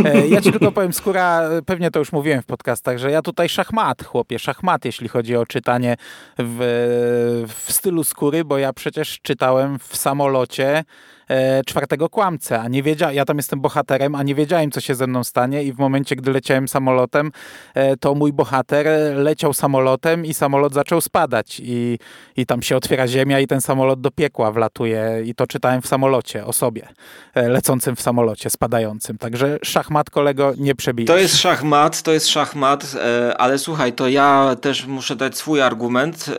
E, 0.05 0.27
ja 0.27 0.41
ci 0.41 0.51
tylko 0.51 0.71
powiem, 0.71 0.93
skóra, 0.93 1.41
pewnie 1.65 1.91
to 1.91 1.99
już 1.99 2.11
mówiłem 2.11 2.41
w 2.41 2.45
podcastach, 2.45 2.97
że 2.97 3.11
ja 3.11 3.21
tutaj 3.21 3.49
szachmat, 3.49 4.03
chłopie, 4.03 4.39
szachmat, 4.39 4.85
jeśli 4.85 5.07
chodzi 5.07 5.35
o 5.35 5.45
czytanie 5.45 5.95
w, 6.37 7.45
w 7.47 7.71
stylu 7.71 8.03
skóry, 8.03 8.45
bo 8.45 8.57
ja 8.57 8.73
przecież 8.73 9.19
czytałem 9.21 9.79
w 9.79 9.97
samolocie 9.97 10.83
e, 11.27 11.63
czwartego 11.63 12.09
kłamcę, 12.09 12.59
a 12.59 12.67
nie 12.67 12.83
wiedziałem, 12.83 13.15
ja 13.15 13.25
tam 13.25 13.37
jestem 13.37 13.61
bohaterem, 13.61 14.15
a 14.15 14.23
nie 14.23 14.35
wiedziałem, 14.35 14.71
co 14.71 14.81
się 14.81 14.95
ze 14.95 15.07
mną 15.07 15.23
stanie 15.23 15.63
i 15.63 15.73
w 15.73 15.77
momencie, 15.77 16.15
gdy 16.15 16.31
leciałem 16.31 16.67
samolotem, 16.67 17.31
e, 17.73 17.97
to 17.97 18.15
mój 18.15 18.33
bohater 18.33 18.87
leciał 19.15 19.53
samolotem 19.53 20.25
i 20.25 20.33
samolot 20.33 20.73
zaczął 20.73 21.01
spadać 21.01 21.61
i, 21.63 21.99
i 22.35 22.45
tam 22.45 22.61
się 22.61 22.77
otwiera 22.77 23.07
ziemia 23.07 23.39
i 23.39 23.47
ten 23.47 23.61
samolot 23.61 24.01
do 24.01 24.11
piekła 24.11 24.51
wlatuje 24.51 25.23
i 25.25 25.35
to 25.35 25.47
czytałem 25.47 25.81
w 25.81 25.87
samolocie 25.87 26.45
o 26.45 26.53
sobie, 26.53 26.87
e, 27.33 27.49
lecącym 27.49 27.95
w 27.95 28.01
samolocie, 28.01 28.49
spadającym. 28.49 29.17
Także 29.17 29.59
szachmat, 29.63 30.09
kolego, 30.09 30.53
nie 30.57 30.75
przebijesz. 30.75 31.07
To 31.07 31.17
jest 31.17 31.37
szachmat, 31.37 32.01
to 32.01 32.11
jest 32.11 32.27
szachmat, 32.27 32.95
ale 33.37 33.57
słuchaj, 33.57 33.93
to 33.93 34.07
ja 34.07 34.55
też 34.61 34.85
muszę 34.85 35.15
dać 35.15 35.37
swój 35.37 35.61
argument. 35.61 36.29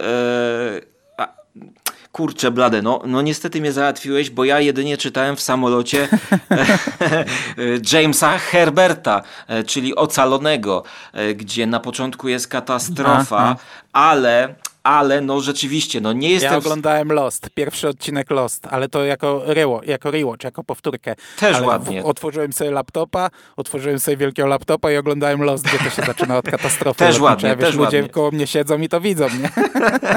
E, 2.19 2.21
kurczę 2.21 2.51
blade, 2.51 2.83
no, 2.83 3.01
no 3.07 3.23
niestety 3.23 3.61
mnie 3.61 3.73
załatwiłeś, 3.73 4.31
bo 4.31 4.45
ja 4.45 4.61
jedynie 4.61 4.97
czytałem 4.97 5.37
w 5.37 5.41
samolocie 5.41 6.09
Jamesa 7.93 8.39
Herberta, 8.39 9.23
czyli 9.67 9.97
Ocalonego, 9.97 10.83
gdzie 11.35 11.67
na 11.67 11.81
początku 11.81 12.29
jest 12.29 12.49
katastrofa, 12.49 13.37
Aha. 13.37 13.57
ale 13.93 14.55
ale 14.89 15.21
no 15.21 15.41
rzeczywiście, 15.41 16.01
no 16.01 16.13
nie 16.13 16.31
jestem... 16.31 16.53
Ja 16.53 16.59
oglądałem 16.59 17.13
Lost, 17.13 17.51
pierwszy 17.55 17.89
odcinek 17.89 18.31
Lost, 18.31 18.67
ale 18.71 18.89
to 18.89 19.05
jako, 19.05 19.43
rewo, 19.47 19.81
jako 19.85 20.11
rewatch, 20.11 20.45
jako 20.45 20.65
powtórkę. 20.65 21.15
Też 21.39 21.57
ale 21.57 21.67
ładnie. 21.67 22.05
otworzyłem 22.05 22.53
sobie 22.53 22.71
laptopa, 22.71 23.31
otworzyłem 23.57 24.01
sobie 24.01 24.17
wielkiego 24.17 24.49
laptopa 24.49 24.93
i 24.93 24.97
oglądałem 24.97 25.43
Lost, 25.43 25.65
gdzie 25.65 25.79
to 25.79 25.91
się 25.91 26.03
zaczyna 26.03 26.39
od 26.39 26.45
katastrofy. 26.51 26.99
Też 27.05 27.21
ładnie, 27.21 27.57
wiesz, 27.57 27.59
też 27.59 27.75
ludzie 27.75 27.97
ładnie. 27.97 28.13
koło 28.13 28.31
mnie 28.31 28.47
siedzą 28.47 28.79
i 28.79 28.89
to 28.89 29.01
widzą, 29.01 29.27
nie? 29.29 29.51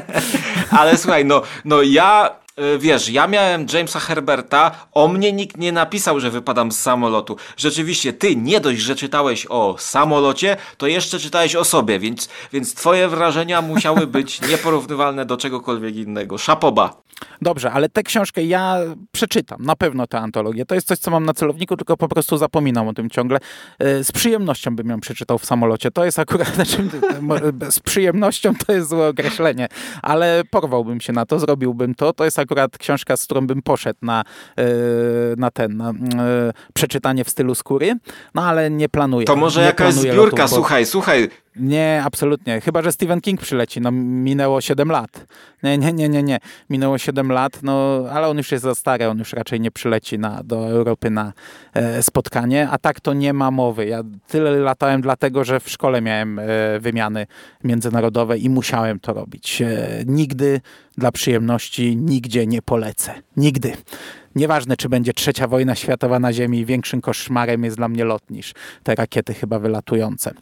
ale 0.80 0.98
słuchaj, 0.98 1.26
no, 1.26 1.42
no 1.66 1.82
ja 1.82 2.36
wiesz, 2.80 3.09
ja 3.09 3.28
miałem 3.28 3.66
Jamesa 3.74 3.99
Herberta, 3.99 4.72
o 4.91 5.07
mnie 5.07 5.34
nikt 5.34 5.57
nie 5.57 5.72
napisał, 5.72 6.20
że 6.20 6.32
wypadam 6.32 6.72
z 6.72 6.80
samolotu. 6.80 7.38
Rzeczywiście, 7.57 8.14
ty 8.14 8.36
nie 8.36 8.59
dość, 8.59 8.82
że 8.82 8.95
czytałeś 8.95 9.45
o 9.49 9.76
samolocie, 9.80 10.57
to 10.78 10.88
jeszcze 10.88 11.20
czytałeś 11.20 11.55
o 11.55 11.64
sobie, 11.64 11.99
więc, 11.99 12.30
więc 12.53 12.74
twoje 12.74 13.07
wrażenia 13.07 13.62
musiały 13.62 14.07
być 14.07 14.41
nieporównywalne 14.51 15.26
do 15.26 15.38
czegokolwiek 15.38 15.95
innego. 15.95 16.38
Szapoba. 16.38 17.01
Dobrze, 17.42 17.72
ale 17.72 17.90
tę 17.90 18.04
książkę 18.04 18.44
ja 18.44 18.78
przeczytam, 19.12 19.66
na 19.66 19.76
pewno 19.76 20.08
tę 20.08 20.20
antologię. 20.20 20.66
To 20.66 20.76
jest 20.76 20.88
coś, 20.88 21.00
co 21.00 21.12
mam 21.12 21.26
na 21.26 21.34
celowniku, 21.34 21.78
tylko 21.78 21.98
po 21.98 22.08
prostu 22.08 22.38
zapominam 22.38 22.88
o 22.88 22.94
tym 22.94 23.10
ciągle. 23.10 23.40
E, 23.80 24.04
z 24.04 24.12
przyjemnością 24.12 24.76
bym 24.76 24.90
ją 24.90 25.00
przeczytał 25.00 25.38
w 25.38 25.46
samolocie. 25.46 25.92
To 25.92 26.06
jest 26.06 26.20
akurat, 26.20 26.56
znaczy, 26.56 26.78
z 27.70 27.80
przyjemnością 27.80 28.54
to 28.66 28.74
jest 28.74 28.90
złe 28.90 29.08
określenie, 29.08 29.68
ale 30.02 30.44
porwałbym 30.50 31.02
się 31.02 31.14
na 31.14 31.26
to, 31.26 31.40
zrobiłbym 31.40 31.96
to. 31.96 32.14
To 32.14 32.26
jest 32.26 32.40
akurat 32.40 32.78
książka, 32.78 33.18
z 33.18 33.26
którą 33.26 33.48
bym 33.48 33.62
poszedł 33.62 34.00
na, 34.02 34.24
e, 34.58 34.64
na 35.38 35.52
ten, 35.52 35.78
na 35.78 35.90
e, 35.90 35.94
przeczytanie 36.74 37.24
w 37.24 37.30
stylu 37.30 37.56
skóry, 37.56 37.96
no 38.36 38.44
ale 38.44 38.72
nie 38.72 38.90
planuję. 38.90 39.26
To 39.26 39.36
może 39.36 39.60
nie 39.60 39.66
jakaś 39.66 39.94
zbiórka, 39.94 40.44
bo... 40.44 40.48
słuchaj, 40.48 40.86
słuchaj, 40.86 41.30
nie, 41.56 42.02
absolutnie. 42.06 42.62
Chyba, 42.62 42.82
że 42.82 42.91
Stephen 42.91 43.22
King 43.22 43.41
przyleci. 43.41 43.82
No, 43.82 43.91
minęło 43.91 44.62
7 44.62 44.89
lat. 44.89 45.26
Nie, 45.64 45.78
nie, 45.78 45.93
nie, 45.93 46.10
nie, 46.10 46.24
nie. 46.24 46.39
Minęło 46.70 46.97
7 46.97 47.32
lat, 47.32 47.64
no, 47.64 48.06
ale 48.12 48.28
on 48.28 48.38
już 48.38 48.52
jest 48.52 48.64
za 48.64 48.76
stary, 48.76 49.08
on 49.08 49.20
już 49.20 49.34
raczej 49.34 49.60
nie 49.60 49.72
przyleci 49.72 50.20
na, 50.20 50.43
do 50.43 50.70
Europy 50.70 51.10
na 51.10 51.34
e, 51.74 52.04
spotkanie, 52.04 52.70
a 52.70 52.78
tak 52.78 52.99
to 52.99 53.14
nie 53.14 53.34
ma 53.34 53.52
mowy. 53.52 53.86
Ja 53.86 54.02
tyle 54.28 54.52
latałem 54.52 55.02
dlatego, 55.02 55.43
że 55.43 55.60
w 55.60 55.70
szkole 55.70 56.02
miałem 56.02 56.39
e, 56.39 56.45
wymiany 56.80 57.28
międzynarodowe 57.64 58.38
i 58.38 58.49
musiałem 58.49 58.99
to 58.99 59.14
robić. 59.14 59.62
E, 59.62 60.04
nigdy 60.06 60.62
dla 60.97 61.12
przyjemności, 61.12 61.97
nigdzie 61.97 62.47
nie 62.47 62.62
polecę. 62.62 63.14
Nigdy. 63.38 63.74
Nieważne, 64.36 64.78
czy 64.78 64.89
będzie 64.89 65.14
trzecia 65.14 65.47
wojna 65.47 65.76
światowa 65.76 66.20
na 66.20 66.34
Ziemi, 66.34 66.66
większym 66.66 67.02
koszmarem 67.02 67.64
jest 67.64 67.78
dla 67.78 67.88
mnie 67.88 68.06
lot 68.06 68.30
niż 68.30 68.54
te 68.84 68.95
rakiety 68.95 69.34
chyba 69.34 69.60
wylatujące 69.60 70.34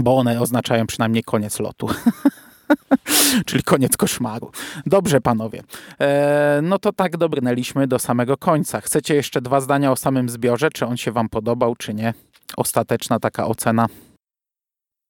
bo 0.00 0.16
one 0.18 0.40
oznaczają 0.40 0.86
przynajmniej 0.86 1.24
koniec 1.24 1.60
lotu. 1.60 1.88
Czyli 3.46 3.62
koniec 3.62 3.96
koszmaru. 3.96 4.50
Dobrze, 4.86 5.20
panowie. 5.20 5.62
E, 6.00 6.60
no 6.62 6.78
to 6.78 6.92
tak 6.92 7.16
dobrnęliśmy 7.16 7.86
do 7.86 7.98
samego 7.98 8.36
końca. 8.36 8.80
Chcecie 8.80 9.14
jeszcze 9.14 9.40
dwa 9.40 9.60
zdania 9.60 9.92
o 9.92 9.96
samym 9.96 10.28
zbiorze? 10.28 10.70
Czy 10.70 10.86
on 10.86 10.96
się 10.96 11.12
wam 11.12 11.28
podobał, 11.28 11.76
czy 11.76 11.94
nie? 11.94 12.14
Ostateczna 12.56 13.20
taka 13.20 13.46
ocena. 13.46 13.86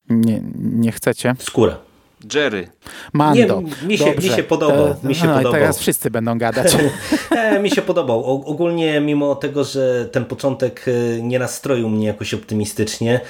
Nie, 0.09 0.41
nie 0.59 0.93
chcecie? 0.93 1.35
Skóra. 1.39 1.90
Jerry. 2.35 2.69
Mando. 3.13 3.61
Nie, 3.61 3.89
mi, 3.89 3.99
się, 3.99 4.15
mi 4.15 4.23
się 4.23 4.43
podobał. 4.43 4.95
mi 5.03 5.15
się 5.15 5.27
no, 5.27 5.37
podobał. 5.37 5.53
teraz 5.53 5.79
wszyscy 5.79 6.11
będą 6.11 6.39
gadać. 6.39 6.77
e, 7.31 7.59
mi 7.59 7.71
się 7.71 7.83
podobał. 7.83 8.25
O, 8.25 8.45
ogólnie 8.45 9.01
mimo 9.01 9.35
tego, 9.35 9.65
że 9.65 10.09
ten 10.13 10.25
początek 10.25 10.87
e, 10.89 11.23
nie 11.23 11.39
nastroił 11.39 11.89
mnie 11.89 12.07
jakoś 12.07 12.35
optymistycznie, 12.35 13.21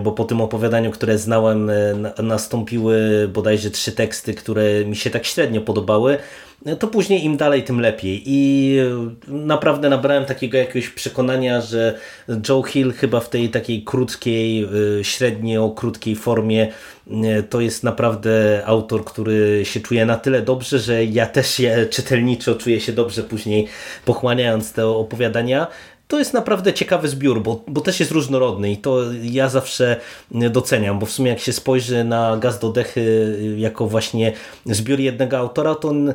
bo 0.00 0.12
po 0.12 0.24
tym 0.24 0.40
opowiadaniu, 0.40 0.90
które 0.90 1.18
znałem, 1.18 1.70
e, 1.70 2.22
nastąpiły 2.22 3.28
bodajże 3.28 3.70
trzy 3.70 3.92
teksty, 3.92 4.34
które 4.34 4.84
mi 4.84 4.96
się 4.96 5.10
tak 5.10 5.24
średnio 5.24 5.60
podobały, 5.60 6.18
to 6.78 6.88
później 6.88 7.24
im 7.24 7.36
dalej, 7.36 7.62
tym 7.62 7.80
lepiej. 7.80 8.22
I 8.26 8.76
naprawdę 9.28 9.88
nabrałem 9.88 10.24
takiego 10.24 10.58
jakiegoś 10.58 10.88
przekonania, 10.88 11.60
że 11.60 11.98
Joe 12.48 12.62
Hill 12.62 12.92
chyba 12.92 13.20
w 13.20 13.30
tej 13.30 13.48
takiej 13.48 13.84
krótkiej, 13.84 14.68
średnio 15.02 15.70
krótkiej 15.70 16.16
formie 16.16 16.68
to 17.50 17.60
jest 17.60 17.84
naprawdę 17.84 18.62
autor, 18.66 19.04
który 19.04 19.64
się 19.64 19.80
czuje 19.80 20.06
na 20.06 20.16
tyle 20.16 20.42
dobrze, 20.42 20.78
że 20.78 21.04
ja 21.04 21.26
też 21.26 21.58
je 21.58 21.86
czytelniczo 21.86 22.54
czuję 22.54 22.80
się 22.80 22.92
dobrze 22.92 23.22
później 23.22 23.66
pochłaniając 24.04 24.72
te 24.72 24.86
opowiadania. 24.86 25.66
To 26.10 26.18
jest 26.18 26.34
naprawdę 26.34 26.72
ciekawy 26.72 27.08
zbiór, 27.08 27.42
bo, 27.42 27.64
bo 27.66 27.80
też 27.80 28.00
jest 28.00 28.12
różnorodny 28.12 28.72
i 28.72 28.76
to 28.76 28.98
ja 29.22 29.48
zawsze 29.48 29.96
doceniam, 30.30 30.98
bo 30.98 31.06
w 31.06 31.10
sumie 31.10 31.30
jak 31.30 31.40
się 31.40 31.52
spojrzy 31.52 32.04
na 32.04 32.36
Gaz 32.36 32.58
do 32.58 32.72
Dechy 32.72 33.36
jako 33.56 33.86
właśnie 33.86 34.32
zbiór 34.66 35.00
jednego 35.00 35.38
autora, 35.38 35.74
to 35.74 35.88
on 35.88 36.14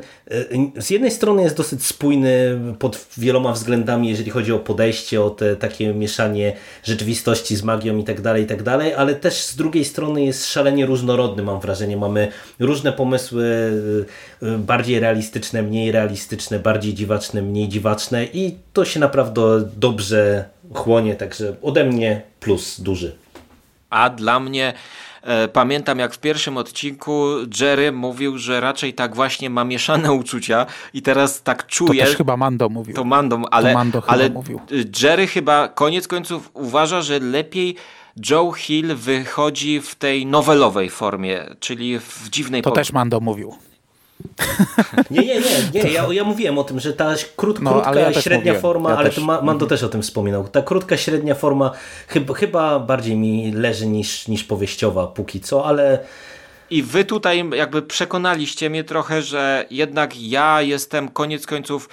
z 0.79 0.89
jednej 0.89 1.11
strony 1.11 1.43
jest 1.43 1.57
dosyć 1.57 1.85
spójny 1.85 2.59
pod 2.79 3.05
wieloma 3.17 3.51
względami, 3.51 4.09
jeżeli 4.09 4.31
chodzi 4.31 4.53
o 4.53 4.59
podejście, 4.59 5.21
o 5.21 5.29
te 5.29 5.55
takie 5.55 5.93
mieszanie 5.93 6.53
rzeczywistości 6.83 7.55
z 7.55 7.63
magią 7.63 7.97
i 7.97 8.03
tak 8.03 8.21
dalej, 8.21 8.43
i 8.43 8.47
tak 8.47 8.63
dalej, 8.63 8.93
ale 8.93 9.15
też 9.15 9.43
z 9.43 9.55
drugiej 9.55 9.85
strony 9.85 10.25
jest 10.25 10.45
szalenie 10.45 10.85
różnorodny, 10.85 11.43
mam 11.43 11.59
wrażenie. 11.59 11.97
Mamy 11.97 12.31
różne 12.59 12.93
pomysły, 12.93 13.43
y, 13.43 14.05
y, 14.34 14.34
bardziej 14.57 14.99
realistyczne, 14.99 15.63
mniej 15.63 15.91
realistyczne, 15.91 16.59
bardziej 16.59 16.93
dziwaczne, 16.93 17.41
mniej 17.41 17.69
dziwaczne 17.69 18.25
i 18.25 18.55
to 18.73 18.85
się 18.85 18.99
naprawdę 18.99 19.69
dobrze 19.77 20.49
chłonie, 20.73 21.15
także 21.15 21.55
ode 21.61 21.83
mnie 21.83 22.21
plus 22.39 22.81
duży. 22.81 23.15
A 23.89 24.09
dla 24.09 24.39
mnie 24.39 24.73
e, 25.23 25.47
pamiętam 25.47 25.99
jak 25.99 26.13
w 26.13 26.19
pierwszym 26.19 26.57
odcinku 26.57 27.25
Jerry 27.61 27.91
mówił, 27.91 28.37
że 28.37 28.61
raczej 28.61 28.93
tak 28.93 29.15
właśnie 29.15 29.49
ma 29.49 29.63
mieszane 29.63 30.11
uczucia 30.21 30.65
i 30.93 31.01
teraz 31.01 31.43
tak 31.43 31.67
czuję. 31.67 32.03
To 32.03 32.07
też 32.07 32.17
chyba 32.17 32.37
Mando 32.37 32.69
mówił. 32.69 32.95
To 32.95 33.03
Mando, 33.03 33.41
ale, 33.51 33.69
to 33.69 33.73
Mando 33.73 34.03
ale 34.07 34.29
mówił. 34.29 34.59
Jerry 35.01 35.27
chyba 35.27 35.67
koniec 35.67 36.07
końców 36.07 36.49
uważa, 36.53 37.01
że 37.01 37.19
lepiej 37.19 37.75
Joe 38.29 38.51
Hill 38.51 38.95
wychodzi 38.95 39.81
w 39.81 39.95
tej 39.95 40.25
nowelowej 40.25 40.89
formie, 40.89 41.45
czyli 41.59 41.99
w 41.99 42.29
dziwnej 42.29 42.61
To 42.61 42.71
też 42.71 42.91
Mando 42.91 43.19
mówił. 43.19 43.55
Nie, 45.11 45.21
nie, 45.21 45.39
nie, 45.39 45.83
nie. 45.83 45.91
Ja, 45.91 46.07
ja 46.11 46.23
mówiłem 46.23 46.57
o 46.57 46.63
tym, 46.63 46.79
że 46.79 46.93
ta 46.93 47.15
krót, 47.35 47.59
no, 47.61 47.71
krótka, 47.71 47.99
ja 47.99 48.13
średnia 48.13 48.37
mówiłem. 48.37 48.61
forma, 48.61 48.89
ja 48.89 48.97
ale 48.97 49.09
też. 49.09 49.15
to 49.15 49.21
Mando 49.21 49.51
mhm. 49.51 49.69
też 49.69 49.83
o 49.83 49.89
tym 49.89 50.01
wspominał. 50.01 50.47
Ta 50.47 50.61
krótka, 50.61 50.97
średnia 50.97 51.35
forma 51.35 51.71
chyba, 52.07 52.33
chyba 52.33 52.79
bardziej 52.79 53.17
mi 53.17 53.51
leży 53.51 53.87
niż, 53.87 54.27
niż 54.27 54.43
powieściowa 54.43 55.07
póki 55.07 55.41
co, 55.41 55.65
ale... 55.65 55.99
I 56.69 56.83
wy 56.83 57.05
tutaj 57.05 57.49
jakby 57.55 57.81
przekonaliście 57.81 58.69
mnie 58.69 58.83
trochę, 58.83 59.21
że 59.21 59.65
jednak 59.69 60.21
ja 60.21 60.61
jestem 60.61 61.09
koniec 61.09 61.45
końców 61.45 61.89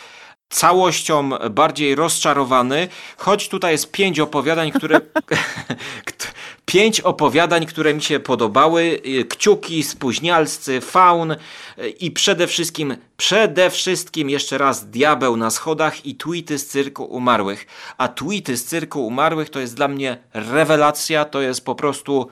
całością 0.53 1.31
bardziej 1.51 1.95
rozczarowany, 1.95 2.89
choć 3.17 3.49
tutaj 3.49 3.73
jest 3.73 3.93
pięć 3.93 4.21
opowiadań, 4.21 4.71
które 4.71 5.01
pięć 6.67 7.01
opowiadań, 7.01 7.67
które 7.67 7.95
mi 7.95 8.03
się 8.03 8.21
podobały, 8.21 9.01
kciuki, 9.29 9.83
spóźnialscy, 9.83 10.81
faun 10.81 11.37
i 12.01 12.11
przede 12.11 12.47
wszystkim, 12.47 12.97
przede 13.17 13.71
wszystkim 13.71 14.31
jeszcze 14.31 14.59
raz 14.59 14.91
diabeł 14.91 15.37
na 15.37 15.51
schodach 15.51 16.07
i 16.07 16.15
tweety 16.15 16.59
z 16.59 16.67
cyrku 16.67 17.05
umarłych. 17.05 17.67
A 17.99 18.09
tweety 18.09 18.57
z 18.57 18.65
cyrku 18.65 19.07
umarłych 19.07 19.51
to 19.51 19.61
jest 19.61 19.77
dla 19.77 19.89
mnie 19.89 20.19
rewelacja, 20.35 21.25
to 21.25 21.41
jest 21.41 21.65
po 21.65 21.75
prostu 21.75 22.31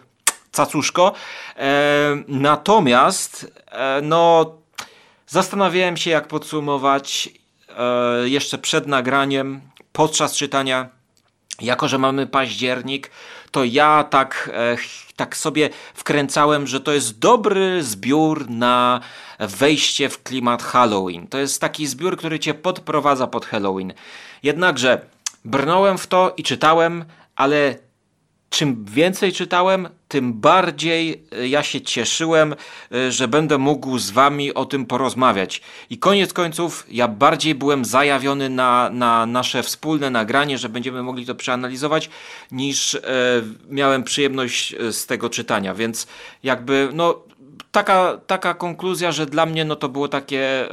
cacuszko. 0.52 1.12
E, 1.56 2.22
natomiast 2.28 3.52
e, 3.66 4.00
no 4.02 4.52
zastanawiałem 5.26 5.96
się 5.96 6.10
jak 6.10 6.28
podsumować 6.28 7.28
jeszcze 8.24 8.58
przed 8.58 8.86
nagraniem, 8.86 9.60
podczas 9.92 10.36
czytania, 10.36 10.88
jako 11.60 11.88
że 11.88 11.98
mamy 11.98 12.26
październik, 12.26 13.10
to 13.50 13.64
ja 13.64 14.04
tak, 14.04 14.50
e, 14.54 14.76
tak 15.16 15.36
sobie 15.36 15.70
wkręcałem, 15.94 16.66
że 16.66 16.80
to 16.80 16.92
jest 16.92 17.18
dobry 17.18 17.82
zbiór 17.82 18.50
na 18.50 19.00
wejście 19.38 20.08
w 20.08 20.22
klimat 20.22 20.62
Halloween. 20.62 21.26
To 21.26 21.38
jest 21.38 21.60
taki 21.60 21.86
zbiór, 21.86 22.16
który 22.16 22.38
cię 22.38 22.54
podprowadza 22.54 23.26
pod 23.26 23.46
Halloween. 23.46 23.92
Jednakże 24.42 25.00
brnąłem 25.44 25.98
w 25.98 26.06
to 26.06 26.34
i 26.36 26.42
czytałem, 26.42 27.04
ale 27.36 27.74
czym 28.50 28.84
więcej 28.84 29.32
czytałem, 29.32 29.88
tym 30.08 30.32
bardziej 30.32 31.24
e, 31.32 31.48
ja 31.48 31.62
się 31.62 31.80
cieszyłem, 31.80 32.54
e, 32.92 33.12
że 33.12 33.28
będę 33.28 33.58
mógł 33.58 33.98
z 33.98 34.10
wami 34.10 34.54
o 34.54 34.64
tym 34.64 34.86
porozmawiać. 34.86 35.62
I 35.90 35.98
koniec 35.98 36.32
końców, 36.32 36.86
ja 36.88 37.08
bardziej 37.08 37.54
byłem 37.54 37.84
zajawiony 37.84 38.48
na, 38.48 38.90
na 38.92 39.26
nasze 39.26 39.62
wspólne 39.62 40.10
nagranie, 40.10 40.58
że 40.58 40.68
będziemy 40.68 41.02
mogli 41.02 41.26
to 41.26 41.34
przeanalizować, 41.34 42.10
niż 42.52 42.94
e, 42.94 43.00
miałem 43.68 44.04
przyjemność 44.04 44.74
e, 44.74 44.92
z 44.92 45.06
tego 45.06 45.30
czytania. 45.30 45.74
Więc 45.74 46.06
jakby, 46.42 46.88
no, 46.92 47.22
taka, 47.72 48.20
taka 48.26 48.54
konkluzja, 48.54 49.12
że 49.12 49.26
dla 49.26 49.46
mnie 49.46 49.64
no 49.64 49.76
to 49.76 49.88
było 49.88 50.08
takie 50.08 50.70
e, 50.70 50.72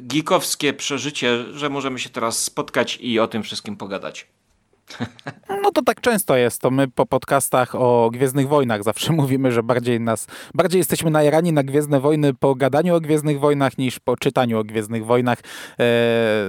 geekowskie 0.00 0.72
przeżycie, 0.72 1.44
że 1.54 1.70
możemy 1.70 1.98
się 1.98 2.10
teraz 2.10 2.42
spotkać 2.42 2.98
i 3.00 3.20
o 3.20 3.28
tym 3.28 3.42
wszystkim 3.42 3.76
pogadać. 3.76 4.26
No 5.62 5.72
to 5.72 5.82
tak 5.82 6.00
często 6.00 6.36
jest. 6.36 6.60
To 6.60 6.70
my 6.70 6.88
po 6.88 7.06
podcastach 7.06 7.74
o 7.74 8.10
Gwiezdnych 8.12 8.48
Wojnach 8.48 8.82
zawsze 8.82 9.12
mówimy, 9.22 9.52
że 9.52 9.62
bardziej 9.62 10.00
nas, 10.00 10.26
bardziej 10.54 10.78
jesteśmy 10.78 11.10
najarani 11.10 11.52
na 11.52 11.62
Gwiezdne 11.62 12.00
Wojny 12.00 12.34
po 12.34 12.54
gadaniu 12.54 12.94
o 12.94 13.00
Gwiezdnych 13.00 13.40
Wojnach 13.40 13.78
niż 13.78 14.00
po 14.00 14.16
czytaniu 14.16 14.58
o 14.58 14.64
Gwiezdnych 14.64 15.06
Wojnach. 15.06 15.38
Eee, 15.78 15.86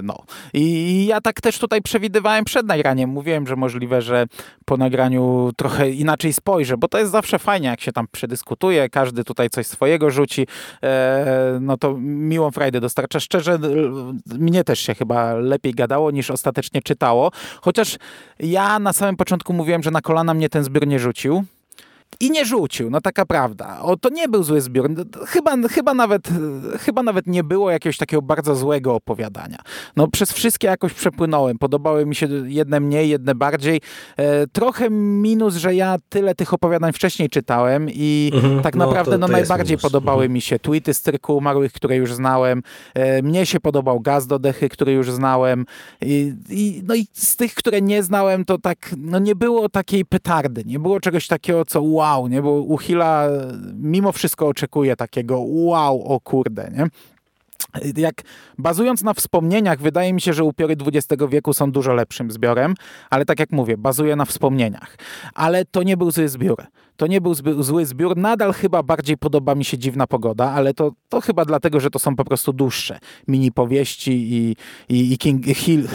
no. 0.03 0.23
I 0.53 1.05
ja 1.05 1.21
tak 1.21 1.41
też 1.41 1.59
tutaj 1.59 1.81
przewidywałem 1.81 2.45
przed 2.45 2.65
nagraniem. 2.65 3.09
Mówiłem, 3.09 3.47
że 3.47 3.55
możliwe, 3.55 4.01
że 4.01 4.25
po 4.65 4.77
nagraniu 4.77 5.51
trochę 5.57 5.89
inaczej 5.89 6.33
spojrzę, 6.33 6.77
bo 6.77 6.87
to 6.87 6.99
jest 6.99 7.11
zawsze 7.11 7.39
fajnie, 7.39 7.67
jak 7.67 7.81
się 7.81 7.91
tam 7.91 8.07
przedyskutuje, 8.11 8.89
każdy 8.89 9.23
tutaj 9.23 9.49
coś 9.49 9.67
swojego 9.67 10.11
rzuci. 10.11 10.47
Eee, 10.81 10.89
no 11.61 11.77
to 11.77 11.97
miłą 11.99 12.51
frajdę 12.51 12.81
dostarcza. 12.81 13.19
Szczerze, 13.19 13.59
mnie 14.39 14.63
też 14.63 14.79
się 14.79 14.95
chyba 14.95 15.33
lepiej 15.33 15.73
gadało 15.73 16.11
niż 16.11 16.31
ostatecznie 16.31 16.81
czytało. 16.81 17.31
Chociaż 17.61 17.97
ja 18.39 18.79
na 18.79 18.93
samym 18.93 19.17
początku 19.17 19.53
mówiłem, 19.53 19.83
że 19.83 19.91
na 19.91 20.01
kolana 20.01 20.33
mnie 20.33 20.49
ten 20.49 20.63
zbiór 20.63 20.87
nie 20.87 20.99
rzucił. 20.99 21.43
I 22.21 22.31
nie 22.31 22.45
rzucił, 22.45 22.89
no 22.89 23.01
taka 23.01 23.25
prawda. 23.25 23.79
O, 23.81 23.97
to 23.97 24.09
nie 24.09 24.27
był 24.27 24.43
zły 24.43 24.61
zbiór. 24.61 24.89
Chyba, 25.27 25.51
chyba, 25.69 25.93
nawet, 25.93 26.29
chyba 26.79 27.03
nawet 27.03 27.27
nie 27.27 27.43
było 27.43 27.71
jakiegoś 27.71 27.97
takiego 27.97 28.21
bardzo 28.21 28.55
złego 28.55 28.95
opowiadania. 28.95 29.57
No 29.95 30.07
przez 30.07 30.31
wszystkie 30.31 30.67
jakoś 30.67 30.93
przepłynąłem. 30.93 31.57
Podobały 31.57 32.05
mi 32.05 32.15
się 32.15 32.27
jedne 32.45 32.79
mniej, 32.79 33.09
jedne 33.09 33.35
bardziej. 33.35 33.81
E, 34.17 34.47
trochę 34.47 34.89
minus, 34.89 35.55
że 35.55 35.75
ja 35.75 35.97
tyle 36.09 36.35
tych 36.35 36.53
opowiadań 36.53 36.93
wcześniej 36.93 37.29
czytałem 37.29 37.89
i 37.93 38.31
mhm, 38.33 38.61
tak 38.61 38.75
no, 38.75 38.87
naprawdę 38.87 39.11
no, 39.11 39.17
to, 39.17 39.27
to 39.27 39.31
no, 39.31 39.37
najbardziej 39.37 39.77
podobały 39.77 40.23
mhm. 40.23 40.33
mi 40.33 40.41
się 40.41 40.59
tweety 40.59 40.93
z 40.93 41.01
cyrku 41.01 41.37
umarłych, 41.37 41.73
które 41.73 41.95
już 41.95 42.13
znałem. 42.13 42.63
E, 42.93 43.21
mnie 43.21 43.45
się 43.45 43.59
podobał 43.59 43.99
Gaz 43.99 44.27
do 44.27 44.39
Dechy, 44.39 44.69
który 44.69 44.91
już 44.91 45.11
znałem. 45.11 45.65
I, 46.01 46.33
i, 46.49 46.81
no 46.85 46.95
i 46.95 47.07
z 47.13 47.35
tych, 47.35 47.53
które 47.53 47.81
nie 47.81 48.03
znałem, 48.03 48.45
to 48.45 48.57
tak, 48.57 48.95
no 48.97 49.19
nie 49.19 49.35
było 49.35 49.69
takiej 49.69 50.05
petardy. 50.05 50.63
Nie 50.65 50.79
było 50.79 50.99
czegoś 50.99 51.27
takiego, 51.27 51.65
co 51.65 51.81
wow, 51.99 52.27
nie? 52.27 52.41
Bo 52.41 52.51
u 52.51 52.77
Hilla 52.77 53.27
mimo 53.73 54.11
wszystko 54.11 54.47
oczekuje 54.47 54.95
takiego 54.95 55.39
wow, 55.39 56.03
o 56.03 56.19
kurde, 56.19 56.71
nie? 56.77 56.87
jak 57.97 58.21
bazując 58.57 59.03
na 59.03 59.13
wspomnieniach, 59.13 59.79
wydaje 59.79 60.13
mi 60.13 60.21
się, 60.21 60.33
że 60.33 60.43
upiory 60.43 60.75
XX 60.85 61.23
wieku 61.29 61.53
są 61.53 61.71
dużo 61.71 61.93
lepszym 61.93 62.31
zbiorem, 62.31 62.73
ale 63.09 63.25
tak 63.25 63.39
jak 63.39 63.51
mówię, 63.51 63.77
bazuje 63.77 64.15
na 64.15 64.25
wspomnieniach. 64.25 64.95
Ale 65.33 65.65
to 65.65 65.83
nie 65.83 65.97
był 65.97 66.11
zły 66.11 66.29
zbiór. 66.29 66.63
To 66.99 67.07
nie 67.07 67.21
był 67.21 67.33
zły 67.63 67.85
zbiór. 67.85 68.17
Nadal 68.17 68.53
chyba 68.53 68.83
bardziej 68.83 69.17
podoba 69.17 69.55
mi 69.55 69.65
się 69.65 69.77
Dziwna 69.77 70.07
Pogoda, 70.07 70.51
ale 70.51 70.73
to, 70.73 70.91
to 71.09 71.21
chyba 71.21 71.45
dlatego, 71.45 71.79
że 71.79 71.89
to 71.89 71.99
są 71.99 72.15
po 72.15 72.25
prostu 72.25 72.53
dłuższe 72.53 72.99
mini 73.27 73.51
powieści 73.51 74.11
i, 74.11 74.55
i, 74.89 75.13
i 75.13 75.17
King 75.17 75.45
Hill, 75.45 75.87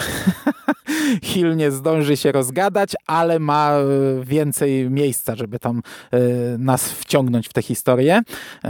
Hill 1.23 1.55
nie 1.55 1.71
zdąży 1.71 2.17
się 2.17 2.31
rozgadać, 2.31 2.93
ale 3.07 3.39
ma 3.39 3.71
e, 3.71 3.85
więcej 4.23 4.89
miejsca, 4.89 5.35
żeby 5.35 5.59
tam 5.59 5.81
y, 6.13 6.57
nas 6.57 6.91
wciągnąć 6.91 7.47
w 7.47 7.53
tę 7.53 7.61
historię. 7.61 8.21
Y, 8.65 8.69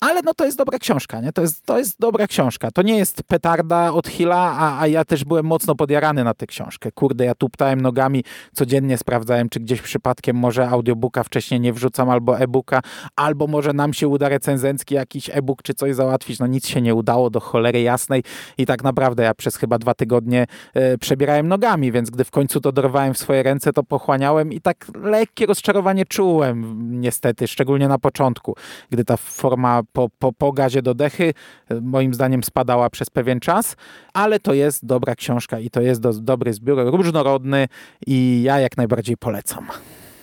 ale 0.00 0.22
no 0.22 0.34
to 0.34 0.44
jest 0.44 0.58
dobra 0.58 0.78
książka, 0.78 1.20
nie? 1.20 1.32
To 1.32 1.42
jest, 1.42 1.66
to 1.66 1.78
jest 1.78 2.00
dobra 2.00 2.26
książka. 2.26 2.70
To 2.70 2.82
nie 2.82 2.98
jest 2.98 3.22
petarda 3.22 3.92
od 3.92 4.08
Hilla, 4.08 4.56
a, 4.58 4.80
a 4.80 4.86
ja 4.86 5.04
też 5.04 5.24
byłem 5.24 5.46
mocno 5.46 5.74
podjarany 5.74 6.24
na 6.24 6.34
tę 6.34 6.46
książkę. 6.46 6.92
Kurde, 6.92 7.24
ja 7.24 7.34
tuptałem 7.34 7.80
nogami, 7.80 8.24
codziennie 8.52 8.98
sprawdzałem, 8.98 9.48
czy 9.48 9.60
gdzieś 9.60 9.82
przypadkiem 9.82 10.36
może 10.36 10.68
audiobooka 10.68 11.24
wcześniej 11.24 11.57
nie 11.60 11.72
wrzucam 11.72 12.10
albo 12.10 12.38
e-booka, 12.38 12.80
albo 13.16 13.46
może 13.46 13.72
nam 13.72 13.94
się 13.94 14.08
uda 14.08 14.28
recenzencki 14.28 14.94
jakiś 14.94 15.30
e-book 15.32 15.62
czy 15.62 15.74
coś 15.74 15.94
załatwić. 15.94 16.38
No 16.38 16.46
nic 16.46 16.68
się 16.68 16.80
nie 16.80 16.94
udało 16.94 17.30
do 17.30 17.40
cholery 17.40 17.82
jasnej 17.82 18.22
i 18.58 18.66
tak 18.66 18.84
naprawdę 18.84 19.22
ja 19.22 19.34
przez 19.34 19.56
chyba 19.56 19.78
dwa 19.78 19.94
tygodnie 19.94 20.46
e, 20.74 20.98
przebierałem 20.98 21.48
nogami, 21.48 21.92
więc 21.92 22.10
gdy 22.10 22.24
w 22.24 22.30
końcu 22.30 22.60
to 22.60 22.72
dorwałem 22.72 23.14
w 23.14 23.18
swoje 23.18 23.42
ręce, 23.42 23.72
to 23.72 23.82
pochłaniałem 23.82 24.52
i 24.52 24.60
tak 24.60 24.86
lekkie 25.02 25.46
rozczarowanie 25.46 26.04
czułem 26.06 26.78
niestety, 27.00 27.48
szczególnie 27.48 27.88
na 27.88 27.98
początku, 27.98 28.56
gdy 28.90 29.04
ta 29.04 29.16
forma 29.16 29.82
po, 29.92 30.08
po, 30.18 30.32
po 30.32 30.52
gazie 30.52 30.82
do 30.82 30.94
dechy 30.94 31.34
e, 31.68 31.80
moim 31.80 32.14
zdaniem 32.14 32.44
spadała 32.44 32.90
przez 32.90 33.10
pewien 33.10 33.40
czas, 33.40 33.76
ale 34.12 34.40
to 34.40 34.54
jest 34.54 34.86
dobra 34.86 35.14
książka 35.14 35.58
i 35.58 35.70
to 35.70 35.80
jest 35.80 36.00
do, 36.00 36.12
dobry 36.12 36.52
zbiór, 36.52 36.78
różnorodny 36.78 37.68
i 38.06 38.42
ja 38.42 38.60
jak 38.60 38.76
najbardziej 38.76 39.16
polecam. 39.16 39.66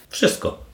Wszystko. 0.09 0.64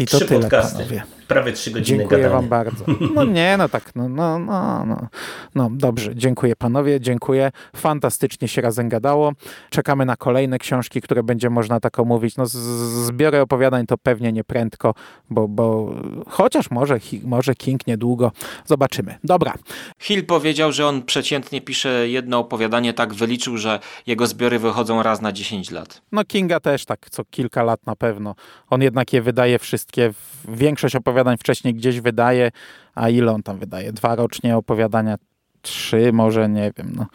I 0.00 0.06
to 0.06 0.16
Trzy 0.16 0.26
tyle, 0.26 0.40
podcasty. 0.40 0.76
Panowie. 0.78 1.19
Prawie 1.30 1.52
trzy 1.52 1.70
godziny 1.70 1.98
Dziękuję 1.98 2.20
gadania. 2.22 2.40
wam 2.40 2.48
bardzo. 2.48 2.84
No 3.14 3.24
nie, 3.24 3.54
no 3.58 3.68
tak, 3.68 3.94
no, 3.94 4.08
no, 4.08 4.38
no, 4.38 4.84
no. 4.86 5.08
No 5.54 5.68
dobrze, 5.72 6.16
dziękuję 6.16 6.56
panowie, 6.56 7.00
dziękuję. 7.00 7.50
Fantastycznie 7.76 8.48
się 8.48 8.62
razem 8.62 8.88
gadało. 8.88 9.32
Czekamy 9.70 10.04
na 10.06 10.16
kolejne 10.16 10.58
książki, 10.58 11.00
które 11.00 11.22
będzie 11.22 11.50
można 11.50 11.80
tak 11.80 11.98
omówić. 11.98 12.36
No 12.36 12.46
z- 12.46 12.52
z- 12.52 13.06
zbiory 13.06 13.40
opowiadań 13.40 13.86
to 13.86 13.98
pewnie 13.98 14.32
nie 14.32 14.44
prędko, 14.44 14.94
bo, 15.30 15.48
bo 15.48 15.94
chociaż 16.28 16.70
może, 16.70 16.98
może 17.24 17.54
King 17.54 17.86
niedługo. 17.86 18.32
Zobaczymy. 18.66 19.18
Dobra, 19.24 19.54
Hill 19.98 20.26
powiedział, 20.26 20.72
że 20.72 20.86
on 20.86 21.02
przeciętnie 21.02 21.60
pisze 21.60 22.08
jedno 22.08 22.38
opowiadanie, 22.38 22.92
tak 22.94 23.14
wyliczył, 23.14 23.56
że 23.56 23.78
jego 24.06 24.26
zbiory 24.26 24.58
wychodzą 24.58 25.02
raz 25.02 25.20
na 25.20 25.32
10 25.32 25.70
lat. 25.70 26.02
No 26.12 26.24
Kinga 26.24 26.60
też 26.60 26.84
tak 26.84 27.06
co 27.10 27.24
kilka 27.24 27.62
lat 27.62 27.86
na 27.86 27.96
pewno. 27.96 28.34
On 28.70 28.82
jednak 28.82 29.12
je 29.12 29.22
wydaje 29.22 29.58
wszystkie, 29.58 30.12
większość 30.48 30.96
opowiadań 30.96 31.19
wcześniej 31.38 31.74
gdzieś 31.74 32.00
wydaje, 32.00 32.50
a 32.94 33.08
ile 33.08 33.32
on 33.32 33.42
tam 33.42 33.58
wydaje? 33.58 33.92
Dwa 33.92 34.14
rocznie 34.14 34.56
opowiadania, 34.56 35.16
trzy 35.62 36.12
może, 36.12 36.48
nie 36.48 36.72
wiem. 36.76 36.92
No. 36.96 37.06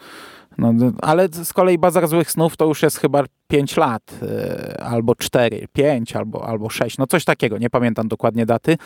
No, 0.58 0.72
ale 1.02 1.28
z 1.28 1.52
kolei 1.52 1.78
Bazar 1.78 2.08
Złych 2.08 2.30
Snów 2.30 2.56
to 2.56 2.66
już 2.66 2.82
jest 2.82 2.98
chyba 2.98 3.24
pięć 3.48 3.76
lat, 3.76 4.02
e, 4.22 4.84
albo 4.84 5.14
cztery, 5.14 5.68
pięć, 5.72 6.16
albo, 6.16 6.48
albo 6.48 6.70
sześć, 6.70 6.98
no 6.98 7.06
coś 7.06 7.24
takiego, 7.24 7.58
nie 7.58 7.70
pamiętam 7.70 8.08
dokładnie 8.08 8.46
daty, 8.46 8.76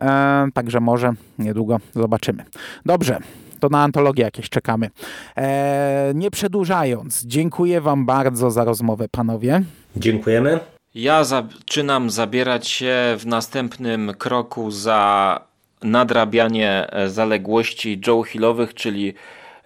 e, 0.00 0.48
także 0.54 0.80
może 0.80 1.12
niedługo 1.38 1.80
zobaczymy. 1.94 2.44
Dobrze, 2.86 3.18
to 3.60 3.68
na 3.68 3.82
antologię 3.82 4.24
jakieś 4.24 4.48
czekamy. 4.48 4.90
E, 5.36 6.12
nie 6.14 6.30
przedłużając, 6.30 7.24
dziękuję 7.24 7.80
wam 7.80 8.06
bardzo 8.06 8.50
za 8.50 8.64
rozmowę, 8.64 9.06
panowie. 9.10 9.62
Dziękujemy. 9.96 10.60
Ja 10.98 11.24
zaczynam 11.24 12.10
zabierać 12.10 12.68
się 12.68 12.94
w 13.18 13.26
następnym 13.26 14.12
kroku 14.18 14.70
za 14.70 15.40
nadrabianie 15.82 16.90
e, 16.90 17.08
zaległości 17.08 18.00
Joe 18.06 18.22
Hillowych, 18.22 18.74
czyli 18.74 19.14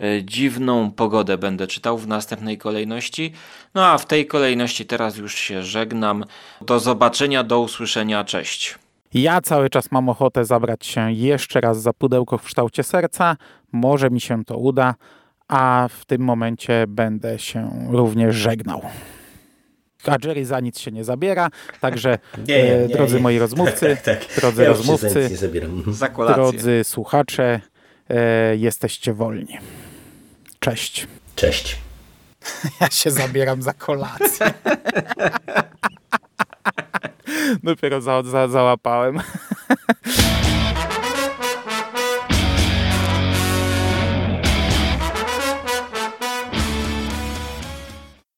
e, 0.00 0.24
Dziwną 0.24 0.90
Pogodę 0.90 1.38
będę 1.38 1.66
czytał 1.66 1.98
w 1.98 2.06
następnej 2.06 2.58
kolejności. 2.58 3.32
No 3.74 3.86
a 3.86 3.98
w 3.98 4.06
tej 4.06 4.26
kolejności 4.26 4.86
teraz 4.86 5.16
już 5.16 5.34
się 5.34 5.62
żegnam. 5.62 6.24
Do 6.60 6.80
zobaczenia, 6.80 7.44
do 7.44 7.60
usłyszenia, 7.60 8.24
cześć. 8.24 8.78
Ja 9.14 9.40
cały 9.40 9.70
czas 9.70 9.90
mam 9.90 10.08
ochotę 10.08 10.44
zabrać 10.44 10.86
się 10.86 11.12
jeszcze 11.12 11.60
raz 11.60 11.82
za 11.82 11.92
pudełko 11.92 12.38
w 12.38 12.44
kształcie 12.44 12.82
serca. 12.82 13.36
Może 13.72 14.10
mi 14.10 14.20
się 14.20 14.44
to 14.44 14.56
uda, 14.56 14.94
a 15.48 15.88
w 15.90 16.04
tym 16.04 16.22
momencie 16.22 16.84
będę 16.88 17.38
się 17.38 17.88
również 17.90 18.36
żegnał. 18.36 18.82
A 20.06 20.16
Jerry 20.24 20.46
za 20.46 20.60
nic 20.60 20.78
się 20.78 20.90
nie 20.92 21.04
zabiera, 21.04 21.48
także 21.80 22.18
Nie, 22.38 22.44
nie, 22.64 22.74
e, 22.74 22.88
nie, 22.88 22.94
drodzy 22.94 23.14
nie. 23.16 23.22
moi 23.22 23.38
rozmówcy, 23.38 23.96
Tak, 23.96 24.02
tak, 24.18 24.24
tak. 24.24 24.36
drodzy 24.40 24.62
ja 24.62 24.68
rozmówcy, 24.68 25.30
drodzy 26.34 26.84
słuchacze, 26.84 27.60
e, 28.10 28.56
jesteście 28.56 29.12
wolni. 29.12 29.58
Cześć. 30.60 31.06
Cześć. 31.36 31.76
Ja 32.80 32.90
się 32.90 33.10
zabieram 33.10 33.62
za 33.62 33.72
kolację. 33.72 34.52
Dopiero 37.62 38.00
za, 38.00 38.22
za, 38.22 38.48
załapałem. 38.48 39.20